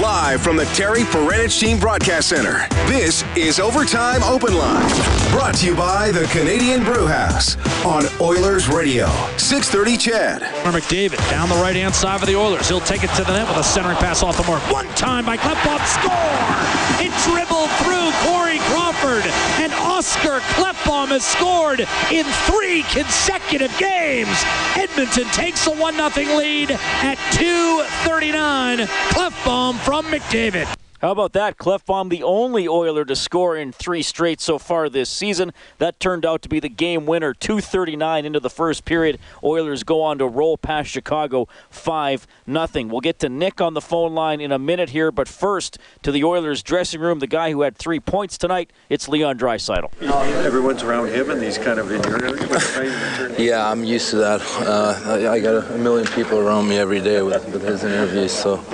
Live 0.00 0.42
from 0.42 0.56
the 0.56 0.64
Terry 0.66 1.02
Paranych 1.02 1.58
Team 1.58 1.78
Broadcast 1.78 2.28
Center, 2.28 2.66
this 2.88 3.22
is 3.36 3.60
Overtime 3.60 4.24
Open 4.24 4.52
Line. 4.58 4.88
Brought 5.30 5.54
to 5.56 5.66
you 5.66 5.76
by 5.76 6.10
the 6.10 6.24
Canadian 6.32 6.82
Brewhouse 6.82 7.56
on 7.84 8.04
Oilers 8.20 8.68
Radio. 8.68 9.06
630 9.36 9.96
CHED. 9.96 10.42
McDavid 10.64 11.18
down 11.30 11.48
the 11.48 11.54
right 11.56 11.76
hand 11.76 11.94
side 11.94 12.18
for 12.18 12.26
the 12.26 12.34
Oilers. 12.34 12.68
He'll 12.68 12.80
take 12.80 13.04
it 13.04 13.10
to 13.14 13.22
the 13.22 13.32
net 13.32 13.46
with 13.48 13.58
a 13.58 13.62
centering 13.62 13.96
pass 13.96 14.24
off 14.24 14.36
the 14.36 14.42
mark. 14.44 14.62
One 14.70 14.88
time 14.96 15.24
by 15.24 15.36
Klefbom, 15.36 15.78
score! 15.86 16.74
It 16.98 17.12
dribbled 17.22 17.70
through 17.82 18.10
Corey 18.26 18.58
Crawford, 18.70 19.24
and 19.60 19.72
Oscar 19.74 20.40
Klefbom 20.54 21.08
has 21.08 21.24
scored 21.24 21.80
in 22.10 22.24
three 22.46 22.82
consecutive 22.84 23.76
games. 23.78 24.36
Edmonton 24.74 25.26
takes 25.28 25.66
a 25.66 25.70
1 25.70 25.94
0 25.94 26.36
lead 26.36 26.70
at 26.72 27.18
2.39. 27.32 28.86
Klefbom 29.10 29.78
from 29.84 30.06
McDavid. 30.06 30.66
How 31.02 31.10
about 31.10 31.34
that? 31.34 31.58
Klefbom, 31.58 32.08
the 32.08 32.22
only 32.22 32.66
Oiler 32.66 33.04
to 33.04 33.14
score 33.14 33.54
in 33.54 33.70
three 33.72 34.00
straight 34.00 34.40
so 34.40 34.58
far 34.58 34.88
this 34.88 35.10
season. 35.10 35.52
That 35.76 36.00
turned 36.00 36.24
out 36.24 36.40
to 36.40 36.48
be 36.48 36.60
the 36.60 36.70
game 36.70 37.04
winner. 37.04 37.34
2:39 37.34 38.24
into 38.24 38.40
the 38.40 38.48
first 38.48 38.86
period. 38.86 39.18
Oilers 39.42 39.82
go 39.82 40.00
on 40.00 40.16
to 40.16 40.26
roll 40.26 40.56
past 40.56 40.88
Chicago 40.88 41.46
5 41.68 42.26
nothing. 42.46 42.88
We'll 42.88 43.02
get 43.02 43.18
to 43.18 43.28
Nick 43.28 43.60
on 43.60 43.74
the 43.74 43.82
phone 43.82 44.14
line 44.14 44.40
in 44.40 44.50
a 44.52 44.58
minute 44.58 44.88
here, 44.88 45.12
but 45.12 45.28
first 45.28 45.76
to 46.02 46.10
the 46.10 46.24
Oilers 46.24 46.62
dressing 46.62 47.02
room. 47.02 47.18
The 47.18 47.26
guy 47.26 47.50
who 47.50 47.60
had 47.60 47.76
three 47.76 48.00
points 48.00 48.38
tonight. 48.38 48.70
It's 48.88 49.06
Leon 49.06 49.38
Draisaitl. 49.38 49.90
Everyone's 50.00 50.82
around 50.82 51.08
him 51.08 51.28
and 51.28 51.38
these 51.38 51.58
kind 51.58 51.78
of 51.78 51.90
in 51.90 52.02
interviews. 52.02 53.38
Yeah, 53.38 53.70
I'm 53.70 53.84
used 53.84 54.08
to 54.08 54.16
that. 54.16 54.40
Uh, 54.60 55.28
I, 55.28 55.34
I 55.34 55.40
got 55.40 55.70
a 55.70 55.76
million 55.76 56.06
people 56.12 56.38
around 56.38 56.66
me 56.66 56.78
every 56.78 57.02
day 57.02 57.20
with, 57.20 57.46
with 57.52 57.62
his 57.62 57.84
interviews, 57.84 58.32
so 58.32 58.64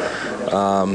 um, 0.52 0.94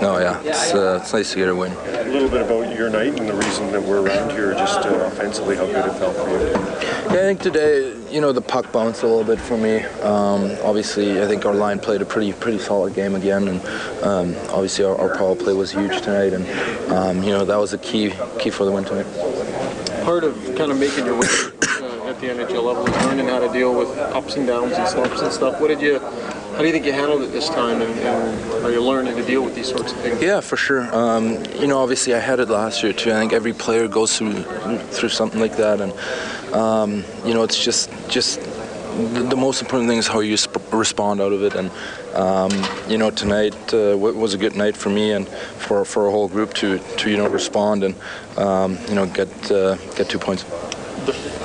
no, 0.00 0.18
yeah, 0.18 0.40
it's, 0.44 0.74
uh, 0.74 1.00
it's 1.02 1.12
nice 1.12 1.32
to 1.32 1.38
get 1.38 1.48
a 1.48 1.54
win. 1.54 1.72
A 1.72 2.04
little 2.04 2.28
bit 2.28 2.42
about 2.42 2.74
your 2.76 2.88
night 2.88 3.18
and 3.18 3.28
the 3.28 3.34
reason 3.34 3.72
that 3.72 3.82
we're 3.82 4.00
around 4.00 4.30
here, 4.30 4.52
just 4.52 4.86
uh, 4.86 5.10
offensively, 5.12 5.56
how 5.56 5.66
good 5.66 5.86
it 5.86 5.98
felt 5.98 6.16
for 6.16 6.30
you. 6.30 6.50
Yeah, 7.08 7.22
I 7.22 7.34
think 7.34 7.40
today, 7.40 7.96
you 8.10 8.20
know, 8.20 8.32
the 8.32 8.40
puck 8.40 8.70
bounced 8.70 9.02
a 9.02 9.06
little 9.06 9.24
bit 9.24 9.40
for 9.40 9.56
me. 9.56 9.78
Um, 10.02 10.56
obviously, 10.62 11.20
I 11.20 11.26
think 11.26 11.44
our 11.46 11.54
line 11.54 11.80
played 11.80 12.00
a 12.00 12.04
pretty 12.04 12.32
pretty 12.32 12.58
solid 12.58 12.94
game 12.94 13.16
again, 13.16 13.48
and 13.48 13.60
um, 14.04 14.36
obviously 14.50 14.84
our, 14.84 14.96
our 14.96 15.16
power 15.16 15.34
play 15.34 15.52
was 15.52 15.72
huge 15.72 16.00
tonight, 16.00 16.32
and 16.32 16.46
um, 16.92 17.22
you 17.22 17.30
know 17.30 17.44
that 17.44 17.56
was 17.56 17.72
the 17.72 17.78
key 17.78 18.12
key 18.38 18.50
for 18.50 18.64
the 18.64 18.72
win 18.72 18.84
tonight. 18.84 19.06
Part 20.04 20.22
of 20.22 20.34
kind 20.56 20.70
of 20.70 20.78
making 20.78 21.06
your 21.06 21.18
way 21.18 21.26
uh, 21.26 22.06
at 22.08 22.20
the 22.20 22.28
NHL 22.28 22.62
level 22.62 22.86
is 22.86 23.04
learning 23.06 23.26
how 23.26 23.40
to 23.40 23.52
deal 23.52 23.74
with 23.76 23.88
ups 23.98 24.36
and 24.36 24.46
downs 24.46 24.74
and 24.74 24.86
slumps 24.86 25.20
and 25.20 25.32
stuff. 25.32 25.60
What 25.60 25.68
did 25.68 25.80
you? 25.80 25.98
How 26.58 26.62
do 26.62 26.66
you 26.66 26.72
think 26.72 26.86
you 26.86 26.92
handled 26.92 27.22
it 27.22 27.30
this 27.30 27.48
time, 27.48 27.80
and, 27.80 28.00
and 28.00 28.64
are 28.64 28.72
you 28.72 28.82
learning 28.82 29.14
to 29.14 29.24
deal 29.24 29.44
with 29.44 29.54
these 29.54 29.68
sorts 29.68 29.92
of 29.92 29.98
things? 29.98 30.20
Yeah, 30.20 30.40
for 30.40 30.56
sure. 30.56 30.92
Um, 30.92 31.44
you 31.54 31.68
know, 31.68 31.78
obviously 31.78 32.16
I 32.16 32.18
had 32.18 32.40
it 32.40 32.48
last 32.48 32.82
year 32.82 32.92
too. 32.92 33.12
I 33.12 33.20
think 33.20 33.32
every 33.32 33.52
player 33.52 33.86
goes 33.86 34.18
through 34.18 34.42
through 34.90 35.10
something 35.10 35.40
like 35.40 35.56
that, 35.58 35.80
and 35.80 35.92
um, 36.52 37.04
you 37.24 37.32
know, 37.32 37.44
it's 37.44 37.62
just 37.62 37.92
just 38.08 38.40
the, 38.40 39.22
the 39.30 39.36
most 39.36 39.62
important 39.62 39.88
thing 39.88 39.98
is 39.98 40.08
how 40.08 40.18
you 40.18 40.36
sp- 40.36 40.58
respond 40.72 41.20
out 41.20 41.32
of 41.32 41.44
it. 41.44 41.54
And 41.54 41.70
um, 42.16 42.50
you 42.88 42.98
know, 42.98 43.10
tonight 43.10 43.54
uh, 43.72 43.96
was 43.96 44.34
a 44.34 44.38
good 44.38 44.56
night 44.56 44.76
for 44.76 44.90
me 44.90 45.12
and 45.12 45.28
for 45.28 45.84
for 45.84 46.08
a 46.08 46.10
whole 46.10 46.26
group 46.26 46.54
to 46.54 46.80
to 46.80 47.08
you 47.08 47.18
know 47.18 47.28
respond 47.28 47.84
and 47.84 47.94
um, 48.36 48.78
you 48.88 48.96
know 48.96 49.06
get 49.06 49.30
uh, 49.52 49.76
get 49.94 50.08
two 50.08 50.18
points. 50.18 50.44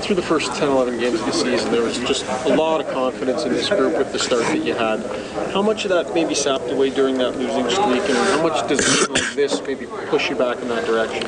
Through 0.03 0.15
the 0.15 0.21
first 0.21 0.53
10, 0.55 0.67
11 0.67 0.99
games 0.99 1.19
of 1.19 1.25
the 1.25 1.31
season, 1.31 1.71
there 1.71 1.81
was 1.81 1.97
just 1.99 2.25
a 2.45 2.55
lot 2.55 2.81
of 2.81 2.87
confidence 2.93 3.43
in 3.43 3.53
this 3.53 3.69
group 3.69 3.97
with 3.97 4.11
the 4.11 4.19
start 4.19 4.43
that 4.43 4.63
you 4.63 4.73
had. 4.73 4.99
How 5.53 5.61
much 5.61 5.85
of 5.85 5.89
that 5.89 6.13
maybe 6.13 6.35
sapped 6.35 6.69
away 6.69 6.89
during 6.89 7.17
that 7.19 7.37
losing 7.37 7.69
streak, 7.69 8.03
and 8.09 8.17
how 8.17 8.43
much 8.43 8.67
does 8.67 9.07
this 9.35 9.61
maybe 9.61 9.85
push 9.85 10.29
you 10.29 10.35
back 10.35 10.61
in 10.61 10.67
that 10.67 10.85
direction? 10.85 11.23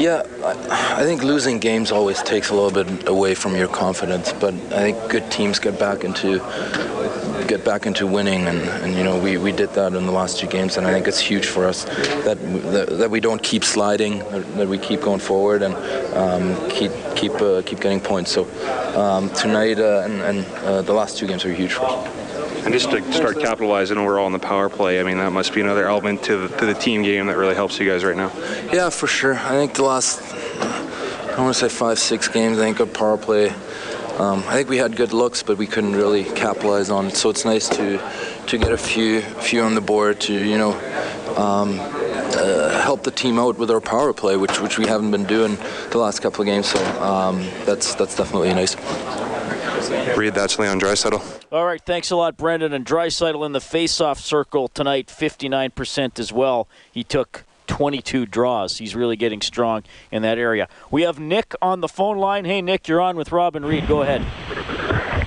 Yeah, 0.00 0.22
I, 0.44 1.04
think 1.04 1.22
losing 1.22 1.58
games 1.58 1.90
always 1.90 2.22
takes 2.22 2.50
a 2.50 2.54
little 2.54 2.70
bit 2.70 3.08
away 3.08 3.34
from 3.34 3.56
your 3.56 3.68
confidence, 3.68 4.32
but 4.32 4.54
I 4.54 4.92
think 4.92 5.10
good 5.10 5.30
teams 5.30 5.58
get 5.58 5.78
back 5.78 6.04
into 6.04 6.38
get 7.48 7.64
back 7.64 7.86
into 7.86 8.06
winning, 8.06 8.46
and, 8.46 8.60
and 8.60 8.94
you 8.94 9.02
know 9.04 9.18
we, 9.18 9.36
we 9.36 9.52
did 9.52 9.70
that 9.74 9.94
in 9.94 10.06
the 10.06 10.12
last 10.12 10.38
two 10.38 10.46
games, 10.46 10.76
and 10.76 10.86
I 10.86 10.92
think 10.92 11.08
it's 11.08 11.18
huge 11.18 11.46
for 11.46 11.66
us 11.66 11.84
that 12.24 12.38
that, 12.72 12.88
that 12.98 13.10
we 13.10 13.20
don't 13.20 13.42
keep 13.42 13.64
sliding, 13.64 14.20
that 14.20 14.68
we 14.68 14.78
keep 14.78 15.00
going 15.00 15.20
forward 15.20 15.62
and 15.62 15.74
um, 16.14 16.70
keep 16.70 16.92
keep 17.16 17.32
uh, 17.40 17.62
keep 17.66 17.80
getting 17.80 18.00
points. 18.00 18.11
So 18.12 18.44
um, 18.94 19.30
tonight 19.30 19.78
uh, 19.78 20.02
and, 20.04 20.20
and 20.20 20.46
uh, 20.56 20.82
the 20.82 20.92
last 20.92 21.16
two 21.16 21.26
games 21.26 21.46
are 21.46 21.52
huge 21.52 21.72
for 21.72 21.86
us. 21.86 22.06
And 22.64 22.74
just 22.74 22.90
to 22.90 23.12
start 23.12 23.40
capitalizing 23.40 23.96
overall 23.96 24.26
on 24.26 24.32
the 24.32 24.38
power 24.38 24.68
play, 24.68 25.00
I 25.00 25.02
mean, 25.02 25.16
that 25.16 25.32
must 25.32 25.54
be 25.54 25.62
another 25.62 25.88
element 25.88 26.22
to 26.24 26.46
the, 26.46 26.58
to 26.58 26.66
the 26.66 26.74
team 26.74 27.02
game 27.02 27.26
that 27.26 27.38
really 27.38 27.54
helps 27.54 27.80
you 27.80 27.88
guys 27.88 28.04
right 28.04 28.16
now. 28.16 28.30
Yeah, 28.70 28.90
for 28.90 29.06
sure. 29.06 29.34
I 29.34 29.52
think 29.52 29.74
the 29.74 29.82
last, 29.82 30.20
I 30.60 31.40
want 31.40 31.56
to 31.56 31.58
say 31.58 31.70
five, 31.70 31.98
six 31.98 32.28
games, 32.28 32.58
I 32.58 32.62
think 32.62 32.80
a 32.80 32.86
power 32.86 33.16
play. 33.16 33.48
Um, 34.18 34.44
I 34.46 34.52
think 34.52 34.68
we 34.68 34.76
had 34.76 34.94
good 34.94 35.14
looks, 35.14 35.42
but 35.42 35.56
we 35.56 35.66
couldn't 35.66 35.96
really 35.96 36.24
capitalize 36.24 36.90
on 36.90 37.06
it. 37.06 37.16
So 37.16 37.30
it's 37.30 37.46
nice 37.46 37.66
to 37.70 37.98
to 38.48 38.58
get 38.58 38.70
a 38.72 38.76
few 38.76 39.22
few 39.22 39.62
on 39.62 39.74
the 39.74 39.80
board 39.80 40.20
to 40.20 40.34
you 40.34 40.58
know 40.58 40.72
um, 41.36 41.78
uh, 42.36 42.80
help 42.82 43.02
the 43.02 43.10
team 43.10 43.38
out 43.38 43.58
with 43.58 43.70
our 43.70 43.80
power 43.80 44.12
play, 44.12 44.36
which 44.36 44.60
which 44.60 44.78
we 44.78 44.86
haven't 44.86 45.10
been 45.10 45.24
doing 45.24 45.56
the 45.90 45.98
last 45.98 46.20
couple 46.20 46.40
of 46.40 46.46
games. 46.46 46.68
So 46.68 46.84
um, 47.00 47.38
that's 47.64 47.94
that's 47.94 48.16
definitely 48.16 48.50
nice. 48.50 48.76
Reid 50.16 50.34
that's 50.34 50.58
Leon 50.58 50.80
Draisaitl. 50.80 51.42
All 51.52 51.66
right, 51.66 51.80
thanks 51.80 52.10
a 52.10 52.16
lot, 52.16 52.36
Brendan. 52.36 52.72
And 52.72 52.84
Draisaitl 52.84 53.44
in 53.44 53.52
the 53.52 53.60
face-off 53.60 54.18
circle 54.18 54.68
tonight, 54.68 55.08
59% 55.08 56.18
as 56.18 56.32
well. 56.32 56.66
He 56.90 57.04
took 57.04 57.44
22 57.66 58.26
draws. 58.26 58.78
He's 58.78 58.94
really 58.94 59.16
getting 59.16 59.40
strong 59.40 59.82
in 60.10 60.22
that 60.22 60.38
area. 60.38 60.68
We 60.90 61.02
have 61.02 61.18
Nick 61.18 61.54
on 61.60 61.80
the 61.80 61.88
phone 61.88 62.18
line. 62.18 62.44
Hey, 62.44 62.62
Nick, 62.62 62.88
you're 62.88 63.00
on 63.00 63.16
with 63.16 63.32
Rob 63.32 63.56
and 63.56 63.66
Reid. 63.66 63.86
Go 63.86 64.02
ahead. 64.02 64.22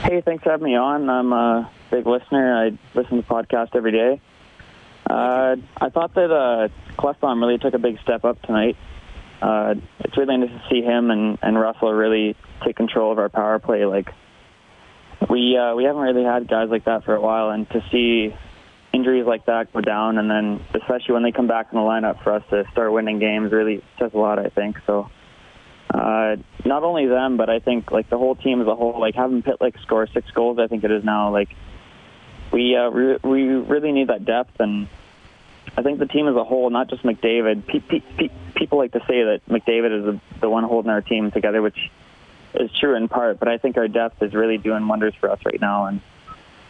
Hey, 0.01 0.21
thanks 0.21 0.43
for 0.43 0.51
having 0.51 0.65
me 0.65 0.75
on. 0.75 1.09
I'm 1.09 1.33
a 1.33 1.69
big 1.91 2.05
listener. 2.05 2.55
I 2.55 2.77
listen 2.93 3.17
to 3.17 3.21
the 3.21 3.27
podcast 3.27 3.75
every 3.75 3.91
day. 3.91 4.21
Uh, 5.09 5.55
I 5.77 5.89
thought 5.89 6.15
that 6.15 6.31
uh, 6.31 6.67
really 7.35 7.57
took 7.57 7.73
a 7.73 7.79
big 7.79 7.99
step 8.01 8.25
up 8.25 8.41
tonight. 8.41 8.75
Uh, 9.41 9.75
it's 9.99 10.17
really 10.17 10.37
nice 10.37 10.49
to 10.49 10.63
see 10.69 10.81
him 10.81 11.11
and, 11.11 11.37
and 11.41 11.59
Russell 11.59 11.93
really 11.93 12.35
take 12.65 12.75
control 12.75 13.11
of 13.11 13.19
our 13.19 13.29
power 13.29 13.59
play. 13.59 13.85
Like 13.85 14.09
we 15.29 15.57
uh, 15.57 15.75
we 15.75 15.83
haven't 15.83 16.01
really 16.01 16.23
had 16.23 16.47
guys 16.47 16.69
like 16.69 16.85
that 16.85 17.03
for 17.03 17.15
a 17.15 17.21
while, 17.21 17.49
and 17.49 17.69
to 17.69 17.83
see 17.91 18.35
injuries 18.93 19.25
like 19.25 19.45
that 19.45 19.71
go 19.73 19.81
down, 19.81 20.17
and 20.17 20.29
then 20.29 20.63
especially 20.73 21.13
when 21.13 21.23
they 21.23 21.31
come 21.31 21.47
back 21.47 21.67
in 21.71 21.77
the 21.77 21.83
lineup 21.83 22.23
for 22.23 22.33
us 22.33 22.43
to 22.49 22.63
start 22.71 22.91
winning 22.91 23.19
games, 23.19 23.51
really 23.51 23.83
says 23.99 24.11
a 24.13 24.17
lot. 24.17 24.39
I 24.39 24.49
think 24.49 24.77
so. 24.87 25.09
Uh, 25.93 26.37
not 26.65 26.83
only 26.83 27.05
them, 27.05 27.37
but 27.37 27.49
I 27.49 27.59
think 27.59 27.91
like 27.91 28.09
the 28.09 28.17
whole 28.17 28.35
team 28.35 28.61
as 28.61 28.67
a 28.67 28.75
whole. 28.75 28.99
Like 28.99 29.15
having 29.15 29.43
Pitlick 29.43 29.79
score 29.81 30.07
six 30.13 30.29
goals, 30.31 30.57
I 30.59 30.67
think 30.67 30.83
it 30.83 30.91
is 30.91 31.03
now. 31.03 31.31
Like 31.31 31.49
we 32.55 32.73
uh, 32.73 32.89
re- 32.89 33.19
we 33.21 33.43
really 33.43 33.91
need 33.91 34.07
that 34.07 34.23
depth, 34.23 34.61
and 34.61 34.87
I 35.77 35.83
think 35.83 35.99
the 35.99 36.05
team 36.05 36.29
as 36.29 36.35
a 36.37 36.45
whole, 36.45 36.69
not 36.69 36.89
just 36.89 37.03
McDavid. 37.03 37.67
Pe- 37.67 37.81
pe- 37.81 37.99
pe- 37.99 38.29
people 38.55 38.77
like 38.77 38.93
to 38.93 39.01
say 39.01 39.23
that 39.23 39.41
McDavid 39.49 39.99
is 39.99 40.05
the, 40.05 40.39
the 40.39 40.49
one 40.49 40.63
holding 40.63 40.89
our 40.89 41.01
team 41.01 41.31
together, 41.31 41.61
which 41.61 41.91
is 42.53 42.71
true 42.79 42.95
in 42.95 43.09
part. 43.09 43.39
But 43.39 43.49
I 43.49 43.57
think 43.57 43.75
our 43.75 43.89
depth 43.89 44.23
is 44.23 44.33
really 44.33 44.57
doing 44.57 44.87
wonders 44.87 45.13
for 45.19 45.29
us 45.29 45.39
right 45.45 45.59
now, 45.59 45.87
and 45.87 45.99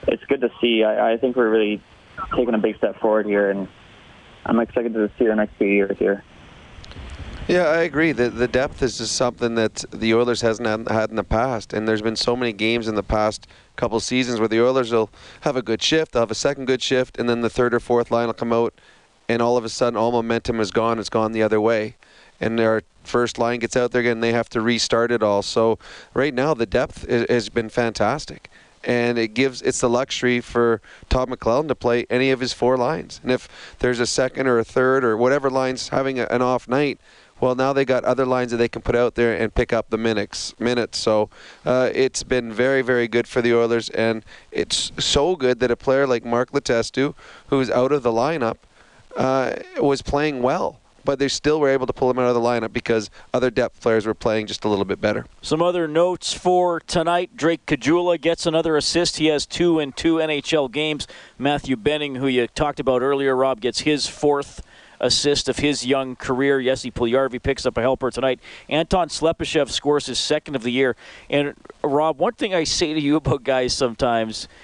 it's 0.07 0.23
good 0.25 0.41
to 0.41 0.49
see. 0.59 0.83
I, 0.83 1.13
I 1.13 1.17
think 1.17 1.35
we're 1.35 1.51
really 1.51 1.83
taking 2.35 2.55
a 2.55 2.57
big 2.57 2.77
step 2.77 2.99
forward 2.99 3.27
here, 3.27 3.51
and 3.51 3.67
I'm 4.43 4.59
excited 4.59 4.95
to 4.95 5.11
see 5.19 5.27
the 5.27 5.35
next 5.35 5.53
few 5.57 5.67
years 5.67 5.99
here. 5.99 6.23
Yeah, 7.47 7.65
I 7.65 7.81
agree. 7.81 8.11
The 8.11 8.31
the 8.31 8.47
depth 8.47 8.81
is 8.81 8.97
just 8.97 9.15
something 9.15 9.53
that 9.53 9.85
the 9.91 10.15
Oilers 10.15 10.41
hasn't 10.41 10.89
had 10.89 11.11
in 11.11 11.15
the 11.15 11.23
past, 11.23 11.73
and 11.73 11.87
there's 11.87 12.01
been 12.01 12.15
so 12.15 12.35
many 12.35 12.53
games 12.53 12.87
in 12.87 12.95
the 12.95 13.03
past 13.03 13.45
couple 13.75 13.99
seasons 13.99 14.39
where 14.39 14.47
the 14.47 14.61
Oilers 14.61 14.91
will 14.91 15.09
have 15.41 15.55
a 15.55 15.61
good 15.61 15.81
shift, 15.81 16.11
they'll 16.11 16.21
have 16.23 16.31
a 16.31 16.35
second 16.35 16.65
good 16.65 16.81
shift, 16.81 17.17
and 17.17 17.29
then 17.29 17.41
the 17.41 17.49
third 17.49 17.73
or 17.73 17.79
fourth 17.79 18.11
line 18.11 18.27
will 18.27 18.33
come 18.33 18.53
out, 18.53 18.73
and 19.27 19.41
all 19.41 19.57
of 19.57 19.65
a 19.65 19.69
sudden 19.69 19.97
all 19.97 20.11
momentum 20.11 20.59
is 20.59 20.71
gone. 20.71 20.99
It's 20.99 21.09
gone 21.09 21.31
the 21.31 21.43
other 21.43 21.61
way, 21.61 21.95
and 22.39 22.57
their 22.57 22.83
first 23.03 23.37
line 23.37 23.59
gets 23.59 23.75
out 23.75 23.91
there 23.91 24.01
again. 24.01 24.19
They 24.19 24.33
have 24.33 24.49
to 24.49 24.61
restart 24.61 25.11
it 25.11 25.21
all. 25.21 25.41
So 25.41 25.79
right 26.13 26.33
now 26.33 26.53
the 26.53 26.65
depth 26.65 27.07
is, 27.07 27.25
has 27.29 27.49
been 27.49 27.69
fantastic 27.69 28.49
and 28.85 29.17
it 29.17 29.29
gives 29.29 29.61
it's 29.63 29.81
the 29.81 29.89
luxury 29.89 30.39
for 30.39 30.81
Todd 31.09 31.29
McLellan 31.29 31.67
to 31.67 31.75
play 31.75 32.05
any 32.09 32.29
of 32.31 32.39
his 32.39 32.53
four 32.53 32.77
lines. 32.77 33.19
And 33.23 33.31
if 33.31 33.49
there's 33.79 33.99
a 33.99 34.05
second 34.05 34.47
or 34.47 34.59
a 34.59 34.63
third 34.63 35.03
or 35.03 35.17
whatever 35.17 35.49
line's 35.49 35.89
having 35.89 36.19
a, 36.19 36.25
an 36.25 36.41
off 36.41 36.67
night, 36.67 36.99
well, 37.45 37.53
now 37.53 37.73
they 37.73 37.85
got 37.85 38.03
other 38.05 38.25
lines 38.25 38.49
that 38.49 38.57
they 38.57 38.67
can 38.67 38.81
put 38.81 38.95
out 38.95 39.13
there 39.13 39.35
and 39.35 39.53
pick 39.53 39.71
up 39.71 39.91
the 39.91 39.99
minutes. 39.99 40.59
Minutes. 40.59 40.97
So 40.97 41.29
uh, 41.63 41.91
it's 41.93 42.23
been 42.23 42.51
very, 42.51 42.81
very 42.81 43.07
good 43.07 43.27
for 43.27 43.39
the 43.39 43.53
Oilers, 43.53 43.89
and 43.89 44.25
it's 44.51 44.91
so 44.97 45.35
good 45.35 45.59
that 45.59 45.69
a 45.69 45.75
player 45.75 46.07
like 46.07 46.25
Mark 46.25 46.53
Letestu, 46.53 47.13
who's 47.49 47.69
out 47.69 47.91
of 47.91 48.01
the 48.01 48.11
lineup, 48.11 48.57
uh, 49.15 49.53
was 49.79 50.01
playing 50.01 50.41
well 50.41 50.79
but 51.05 51.19
they 51.19 51.27
still 51.27 51.59
were 51.59 51.69
able 51.69 51.85
to 51.85 51.93
pull 51.93 52.09
him 52.09 52.17
out 52.17 52.27
of 52.27 52.33
the 52.33 52.41
lineup 52.41 52.73
because 52.73 53.11
other 53.31 53.51
depth 53.51 53.79
players 53.79 54.07
were 54.07 54.15
playing 54.15 54.47
just 54.47 54.65
a 54.65 54.67
little 54.67 54.85
bit 54.85 54.99
better. 54.99 55.27
Some 55.39 55.61
other 55.61 55.87
notes 55.87 56.33
for 56.33 56.79
tonight. 56.79 57.37
Drake 57.37 57.63
Caggiula 57.67 58.19
gets 58.19 58.47
another 58.47 58.75
assist. 58.75 59.17
He 59.17 59.27
has 59.27 59.45
two 59.45 59.79
in 59.79 59.91
two 59.91 60.15
NHL 60.15 60.71
games. 60.71 61.05
Matthew 61.37 61.75
Benning, 61.75 62.15
who 62.15 62.25
you 62.25 62.47
talked 62.47 62.79
about 62.79 63.03
earlier, 63.03 63.35
Rob, 63.35 63.61
gets 63.61 63.81
his 63.81 64.07
fourth 64.07 64.63
assist 64.99 65.49
of 65.49 65.57
his 65.57 65.85
young 65.85 66.15
career. 66.15 66.61
Jesse 66.61 66.91
Puljujarvi 66.91 67.41
picks 67.41 67.65
up 67.65 67.77
a 67.77 67.81
helper 67.81 68.11
tonight. 68.11 68.39
Anton 68.69 69.09
Slepyshev 69.09 69.69
scores 69.69 70.05
his 70.05 70.19
second 70.19 70.55
of 70.55 70.63
the 70.63 70.71
year. 70.71 70.95
And 71.29 71.53
Rob, 71.83 72.17
one 72.17 72.33
thing 72.33 72.53
I 72.53 72.63
say 72.63 72.93
to 72.93 72.99
you 72.99 73.15
about 73.17 73.43
guys 73.43 73.73
sometimes– 73.73 74.47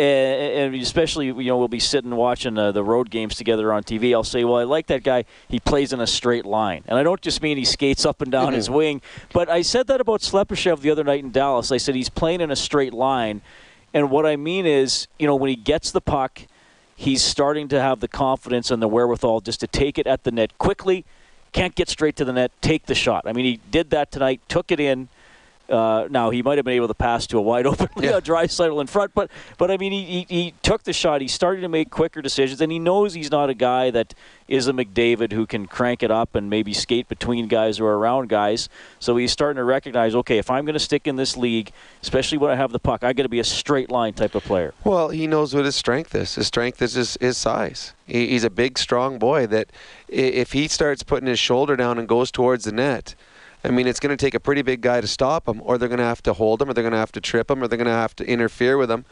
and, 0.00 0.74
especially 0.76 1.26
you 1.26 1.44
know 1.44 1.58
we'll 1.58 1.68
be 1.68 1.80
sitting 1.80 2.14
watching 2.14 2.56
uh, 2.56 2.72
the 2.72 2.82
road 2.82 3.10
games 3.10 3.34
together 3.34 3.72
on 3.72 3.82
TV. 3.82 4.12
I'll 4.12 4.24
say, 4.24 4.44
well, 4.44 4.56
I 4.56 4.64
like 4.64 4.86
that 4.86 5.02
guy. 5.02 5.24
He 5.48 5.60
plays 5.60 5.92
in 5.92 6.00
a 6.00 6.06
straight 6.06 6.46
line, 6.46 6.84
and 6.86 6.98
I 6.98 7.02
don't 7.02 7.20
just 7.20 7.42
mean 7.42 7.56
he 7.56 7.64
skates 7.64 8.06
up 8.06 8.22
and 8.22 8.32
down 8.32 8.48
mm-hmm. 8.48 8.56
his 8.56 8.70
wing, 8.70 9.02
but 9.32 9.48
I 9.48 9.62
said 9.62 9.86
that 9.88 10.00
about 10.00 10.20
Slepyshev 10.20 10.80
the 10.80 10.90
other 10.90 11.04
night 11.04 11.22
in 11.22 11.30
Dallas. 11.30 11.70
I 11.70 11.76
said 11.76 11.94
he's 11.94 12.08
playing 12.08 12.40
in 12.40 12.50
a 12.50 12.56
straight 12.56 12.94
line, 12.94 13.42
and 13.92 14.10
what 14.10 14.24
I 14.24 14.36
mean 14.36 14.64
is, 14.64 15.06
you 15.18 15.26
know, 15.26 15.36
when 15.36 15.50
he 15.50 15.56
gets 15.56 15.90
the 15.90 16.00
puck, 16.00 16.42
he's 17.00 17.22
starting 17.22 17.66
to 17.66 17.80
have 17.80 18.00
the 18.00 18.08
confidence 18.08 18.70
and 18.70 18.82
the 18.82 18.86
wherewithal 18.86 19.40
just 19.40 19.58
to 19.60 19.66
take 19.66 19.96
it 19.96 20.06
at 20.06 20.24
the 20.24 20.30
net 20.30 20.58
quickly. 20.58 21.06
Can't 21.50 21.74
get 21.74 21.88
straight 21.88 22.14
to 22.16 22.26
the 22.26 22.32
net, 22.34 22.52
take 22.60 22.84
the 22.86 22.94
shot. 22.94 23.22
I 23.26 23.32
mean, 23.32 23.46
he 23.46 23.58
did 23.70 23.88
that 23.88 24.12
tonight, 24.12 24.42
took 24.48 24.70
it 24.70 24.78
in 24.78 25.08
uh, 25.70 26.08
now 26.10 26.30
he 26.30 26.42
might 26.42 26.58
have 26.58 26.64
been 26.64 26.74
able 26.74 26.88
to 26.88 26.94
pass 26.94 27.26
to 27.28 27.38
a 27.38 27.40
wide 27.40 27.66
open 27.66 27.88
yeah. 27.96 28.20
Draisaitl 28.20 28.80
in 28.80 28.86
front, 28.86 29.12
but 29.14 29.30
but 29.58 29.70
I 29.70 29.76
mean 29.76 29.92
he, 29.92 30.04
he, 30.04 30.26
he 30.28 30.54
took 30.62 30.82
the 30.82 30.92
shot. 30.92 31.20
He 31.20 31.28
started 31.28 31.60
to 31.62 31.68
make 31.68 31.90
quicker 31.90 32.20
decisions, 32.22 32.60
and 32.60 32.70
he 32.72 32.78
knows 32.78 33.14
he's 33.14 33.30
not 33.30 33.50
a 33.50 33.54
guy 33.54 33.90
that 33.90 34.14
is 34.50 34.66
a 34.66 34.72
McDavid 34.72 35.32
who 35.32 35.46
can 35.46 35.66
crank 35.66 36.02
it 36.02 36.10
up 36.10 36.34
and 36.34 36.50
maybe 36.50 36.74
skate 36.74 37.08
between 37.08 37.46
guys 37.46 37.78
or 37.78 37.92
around 37.94 38.28
guys. 38.28 38.68
So 38.98 39.16
he's 39.16 39.30
starting 39.30 39.56
to 39.56 39.64
recognize, 39.64 40.14
okay, 40.16 40.38
if 40.38 40.50
I'm 40.50 40.64
going 40.64 40.74
to 40.74 40.80
stick 40.80 41.06
in 41.06 41.14
this 41.14 41.36
league, 41.36 41.70
especially 42.02 42.36
when 42.36 42.50
I 42.50 42.56
have 42.56 42.72
the 42.72 42.80
puck, 42.80 43.04
I 43.04 43.12
got 43.12 43.22
to 43.22 43.28
be 43.28 43.38
a 43.38 43.44
straight 43.44 43.90
line 43.90 44.12
type 44.12 44.34
of 44.34 44.42
player. 44.42 44.74
Well, 44.82 45.10
he 45.10 45.28
knows 45.28 45.54
what 45.54 45.64
his 45.64 45.76
strength 45.76 46.16
is. 46.16 46.34
His 46.34 46.48
strength 46.48 46.82
is 46.82 46.94
his, 46.94 47.16
his 47.20 47.36
size. 47.36 47.94
He, 48.06 48.26
he's 48.28 48.42
a 48.42 48.50
big, 48.50 48.76
strong 48.76 49.20
boy 49.20 49.46
that 49.46 49.70
if 50.08 50.52
he 50.52 50.66
starts 50.66 51.04
putting 51.04 51.28
his 51.28 51.38
shoulder 51.38 51.76
down 51.76 51.96
and 51.96 52.08
goes 52.08 52.32
towards 52.32 52.64
the 52.64 52.72
net 52.72 53.14
I 53.64 53.70
mean, 53.70 53.86
it's 53.86 54.00
going 54.00 54.16
to 54.16 54.22
take 54.22 54.34
a 54.34 54.40
pretty 54.40 54.62
big 54.62 54.80
guy 54.80 55.00
to 55.00 55.06
stop 55.06 55.48
him, 55.48 55.60
or 55.64 55.76
they're 55.76 55.88
going 55.88 55.98
to 55.98 56.04
have 56.04 56.22
to 56.22 56.32
hold 56.32 56.62
him, 56.62 56.70
or 56.70 56.72
they're 56.72 56.84
going 56.84 56.92
to 56.92 56.98
have 56.98 57.12
to 57.12 57.20
trip 57.20 57.50
him, 57.50 57.62
or 57.62 57.68
they're 57.68 57.76
going 57.76 57.86
to 57.86 57.92
have 57.92 58.16
to 58.16 58.26
interfere 58.26 58.76
with 58.76 58.90
him. 58.90 59.04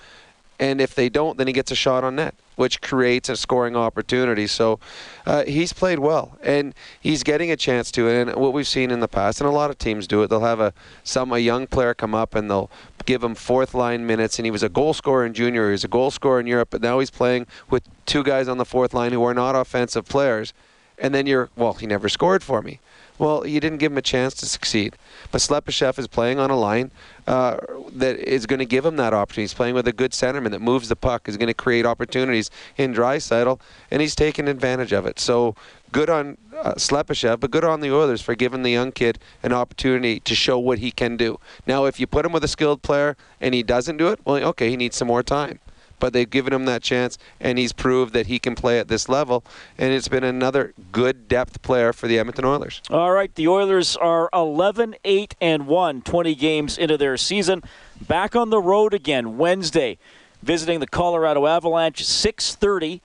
And 0.60 0.80
if 0.80 0.94
they 0.94 1.08
don't, 1.08 1.38
then 1.38 1.46
he 1.46 1.52
gets 1.52 1.70
a 1.70 1.76
shot 1.76 2.02
on 2.02 2.16
net, 2.16 2.34
which 2.56 2.80
creates 2.80 3.28
a 3.28 3.36
scoring 3.36 3.76
opportunity. 3.76 4.48
So 4.48 4.80
uh, 5.24 5.44
he's 5.44 5.72
played 5.72 6.00
well, 6.00 6.36
and 6.42 6.74
he's 7.00 7.22
getting 7.22 7.50
a 7.52 7.56
chance 7.56 7.92
to. 7.92 8.08
And 8.08 8.34
what 8.34 8.52
we've 8.52 8.66
seen 8.66 8.90
in 8.90 8.98
the 8.98 9.06
past, 9.06 9.40
and 9.40 9.48
a 9.48 9.52
lot 9.52 9.70
of 9.70 9.78
teams 9.78 10.08
do 10.08 10.22
it, 10.22 10.28
they'll 10.28 10.40
have 10.40 10.58
a 10.58 10.72
some 11.04 11.30
a 11.30 11.38
young 11.38 11.68
player 11.68 11.94
come 11.94 12.14
up 12.14 12.34
and 12.34 12.50
they'll 12.50 12.70
give 13.04 13.22
him 13.22 13.36
fourth 13.36 13.72
line 13.72 14.04
minutes. 14.04 14.40
And 14.40 14.46
he 14.46 14.50
was 14.50 14.64
a 14.64 14.68
goal 14.68 14.94
scorer 14.94 15.24
in 15.24 15.32
junior, 15.32 15.66
he 15.66 15.72
was 15.72 15.84
a 15.84 15.88
goal 15.88 16.10
scorer 16.10 16.40
in 16.40 16.48
Europe, 16.48 16.68
but 16.72 16.82
now 16.82 16.98
he's 16.98 17.10
playing 17.10 17.46
with 17.70 17.84
two 18.04 18.24
guys 18.24 18.48
on 18.48 18.58
the 18.58 18.64
fourth 18.64 18.92
line 18.92 19.12
who 19.12 19.22
are 19.22 19.34
not 19.34 19.54
offensive 19.54 20.06
players 20.06 20.52
and 20.98 21.14
then 21.14 21.26
you're, 21.26 21.50
well, 21.56 21.74
he 21.74 21.86
never 21.86 22.08
scored 22.08 22.42
for 22.42 22.62
me. 22.62 22.80
Well, 23.18 23.46
you 23.46 23.58
didn't 23.58 23.78
give 23.78 23.92
him 23.92 23.98
a 23.98 24.02
chance 24.02 24.34
to 24.34 24.46
succeed. 24.46 24.96
But 25.32 25.40
Slepyshev 25.40 25.98
is 25.98 26.06
playing 26.06 26.38
on 26.38 26.50
a 26.50 26.56
line 26.56 26.90
uh, 27.26 27.58
that 27.92 28.16
is 28.18 28.46
going 28.46 28.60
to 28.60 28.64
give 28.64 28.86
him 28.86 28.96
that 28.96 29.12
opportunity. 29.12 29.42
He's 29.42 29.54
playing 29.54 29.74
with 29.74 29.88
a 29.88 29.92
good 29.92 30.12
centerman 30.12 30.50
that 30.52 30.60
moves 30.60 30.88
the 30.88 30.96
puck, 30.96 31.28
is 31.28 31.36
going 31.36 31.48
to 31.48 31.54
create 31.54 31.84
opportunities 31.84 32.50
in 32.76 32.94
Draisaitl, 32.94 33.60
and 33.90 34.00
he's 34.00 34.14
taking 34.14 34.48
advantage 34.48 34.92
of 34.92 35.04
it. 35.04 35.18
So 35.18 35.56
good 35.90 36.08
on 36.08 36.38
uh, 36.56 36.74
Slepyshev, 36.74 37.40
but 37.40 37.50
good 37.50 37.64
on 37.64 37.80
the 37.80 37.92
Oilers 37.92 38.22
for 38.22 38.34
giving 38.34 38.62
the 38.62 38.70
young 38.70 38.92
kid 38.92 39.18
an 39.42 39.52
opportunity 39.52 40.20
to 40.20 40.34
show 40.34 40.58
what 40.58 40.78
he 40.78 40.90
can 40.90 41.16
do. 41.16 41.40
Now, 41.66 41.86
if 41.86 41.98
you 41.98 42.06
put 42.06 42.24
him 42.24 42.32
with 42.32 42.44
a 42.44 42.48
skilled 42.48 42.82
player 42.82 43.16
and 43.40 43.54
he 43.54 43.62
doesn't 43.62 43.96
do 43.96 44.08
it, 44.08 44.20
well, 44.24 44.36
okay, 44.36 44.70
he 44.70 44.76
needs 44.76 44.96
some 44.96 45.08
more 45.08 45.22
time 45.22 45.58
but 45.98 46.12
they've 46.12 46.28
given 46.28 46.52
him 46.52 46.64
that 46.66 46.82
chance, 46.82 47.18
and 47.40 47.58
he's 47.58 47.72
proved 47.72 48.12
that 48.14 48.26
he 48.26 48.38
can 48.38 48.54
play 48.54 48.78
at 48.78 48.88
this 48.88 49.08
level. 49.08 49.44
And 49.76 49.92
it's 49.92 50.08
been 50.08 50.24
another 50.24 50.74
good 50.92 51.28
depth 51.28 51.62
player 51.62 51.92
for 51.92 52.08
the 52.08 52.18
Edmonton 52.18 52.44
Oilers. 52.44 52.82
All 52.90 53.12
right, 53.12 53.34
the 53.34 53.48
Oilers 53.48 53.96
are 53.96 54.28
11 54.32 54.96
8 55.04 55.34
and 55.40 55.66
1, 55.66 56.02
20 56.02 56.34
games 56.34 56.78
into 56.78 56.96
their 56.96 57.16
season. 57.16 57.62
Back 58.00 58.36
on 58.36 58.50
the 58.50 58.60
road 58.60 58.94
again 58.94 59.38
Wednesday, 59.38 59.98
visiting 60.42 60.80
the 60.80 60.86
Colorado 60.86 61.46
Avalanche, 61.46 62.04
6:30 62.04 63.00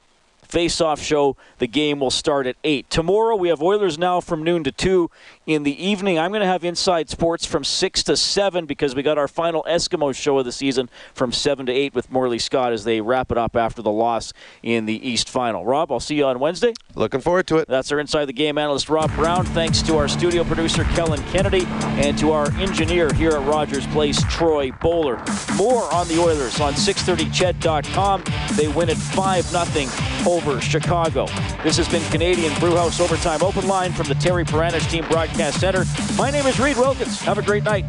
face-off 0.54 1.02
show. 1.02 1.36
The 1.58 1.68
game 1.68 2.00
will 2.00 2.12
start 2.12 2.46
at 2.46 2.56
8. 2.64 2.88
Tomorrow 2.92 3.36
we 3.36 3.50
have 3.50 3.62
Oilers 3.62 3.98
now 3.98 4.22
from 4.22 4.44
noon 4.44 4.64
to 4.66 4.72
2 4.72 5.10
in 5.46 5.64
the 5.64 5.86
evening. 5.86 6.18
I'm 6.18 6.32
going 6.32 6.42
to 6.42 6.48
have 6.48 6.64
Inside 6.64 7.10
Sports 7.10 7.46
from 7.46 7.64
6 7.64 8.04
to 8.04 8.16
7 8.16 8.66
because 8.66 8.96
we 8.96 9.04
got 9.04 9.18
our 9.18 9.28
final 9.28 9.66
Eskimo 9.68 10.16
show 10.16 10.40
of 10.40 10.46
the 10.46 10.52
season 10.52 10.90
from 11.14 11.32
7 11.32 11.66
to 11.66 11.72
8 11.72 11.94
with 11.94 12.12
Morley 12.12 12.40
Scott 12.40 12.72
as 12.74 12.84
they 12.84 13.02
wrap 13.02 13.32
it 13.32 13.38
up 13.38 13.56
after 13.56 13.82
the 13.82 13.92
loss 13.92 14.34
in 14.62 14.86
the 14.86 15.08
East 15.08 15.30
Final. 15.30 15.66
Rob, 15.66 15.92
I'll 15.92 16.00
see 16.00 16.16
you 16.16 16.26
on 16.26 16.40
Wednesday. 16.40 16.74
Looking 16.96 17.22
forward 17.22 17.48
to 17.48 17.58
it. 17.58 17.68
That's 17.68 17.92
our 17.92 18.00
Inside 18.00 18.26
the 18.26 18.34
Game 18.34 18.58
analyst, 18.58 18.90
Rob 18.90 19.14
Brown. 19.16 19.46
Thanks 19.48 19.82
to 19.84 19.98
our 19.98 20.08
studio 20.08 20.44
producer, 20.44 20.84
Kellen 20.86 21.22
Kennedy, 21.24 21.66
and 21.68 22.18
to 22.20 22.32
our 22.32 22.52
engineer 22.54 23.12
here 23.14 23.32
at 23.32 23.48
Rogers 23.48 23.86
Place, 23.88 24.22
Troy 24.30 24.72
Bowler. 24.82 25.18
More 25.56 25.94
on 25.94 26.08
the 26.08 26.20
Oilers 26.20 26.60
on 26.60 26.74
630ched.com. 26.74 28.24
They 28.56 28.68
win 28.68 28.90
it 28.90 28.98
5 28.98 29.44
0 29.46 29.88
over 30.26 30.62
Chicago. 30.62 31.26
This 31.64 31.78
has 31.78 31.88
been 31.90 32.04
Canadian 32.12 32.58
Brewhouse 32.60 33.00
Overtime 33.00 33.42
Open 33.44 33.68
Line 33.68 33.92
from 33.92 34.08
the 34.08 34.16
Terry 34.16 34.46
Paranych 34.46 34.90
Team 34.90 35.04
Broadcast 35.34 35.60
Center. 35.60 35.84
My 36.16 36.30
name 36.30 36.46
is 36.46 36.60
Reid 36.60 36.78
Wilkins. 36.78 37.20
Have 37.22 37.40
a 37.40 37.42
great 37.42 37.64
night. 37.64 37.86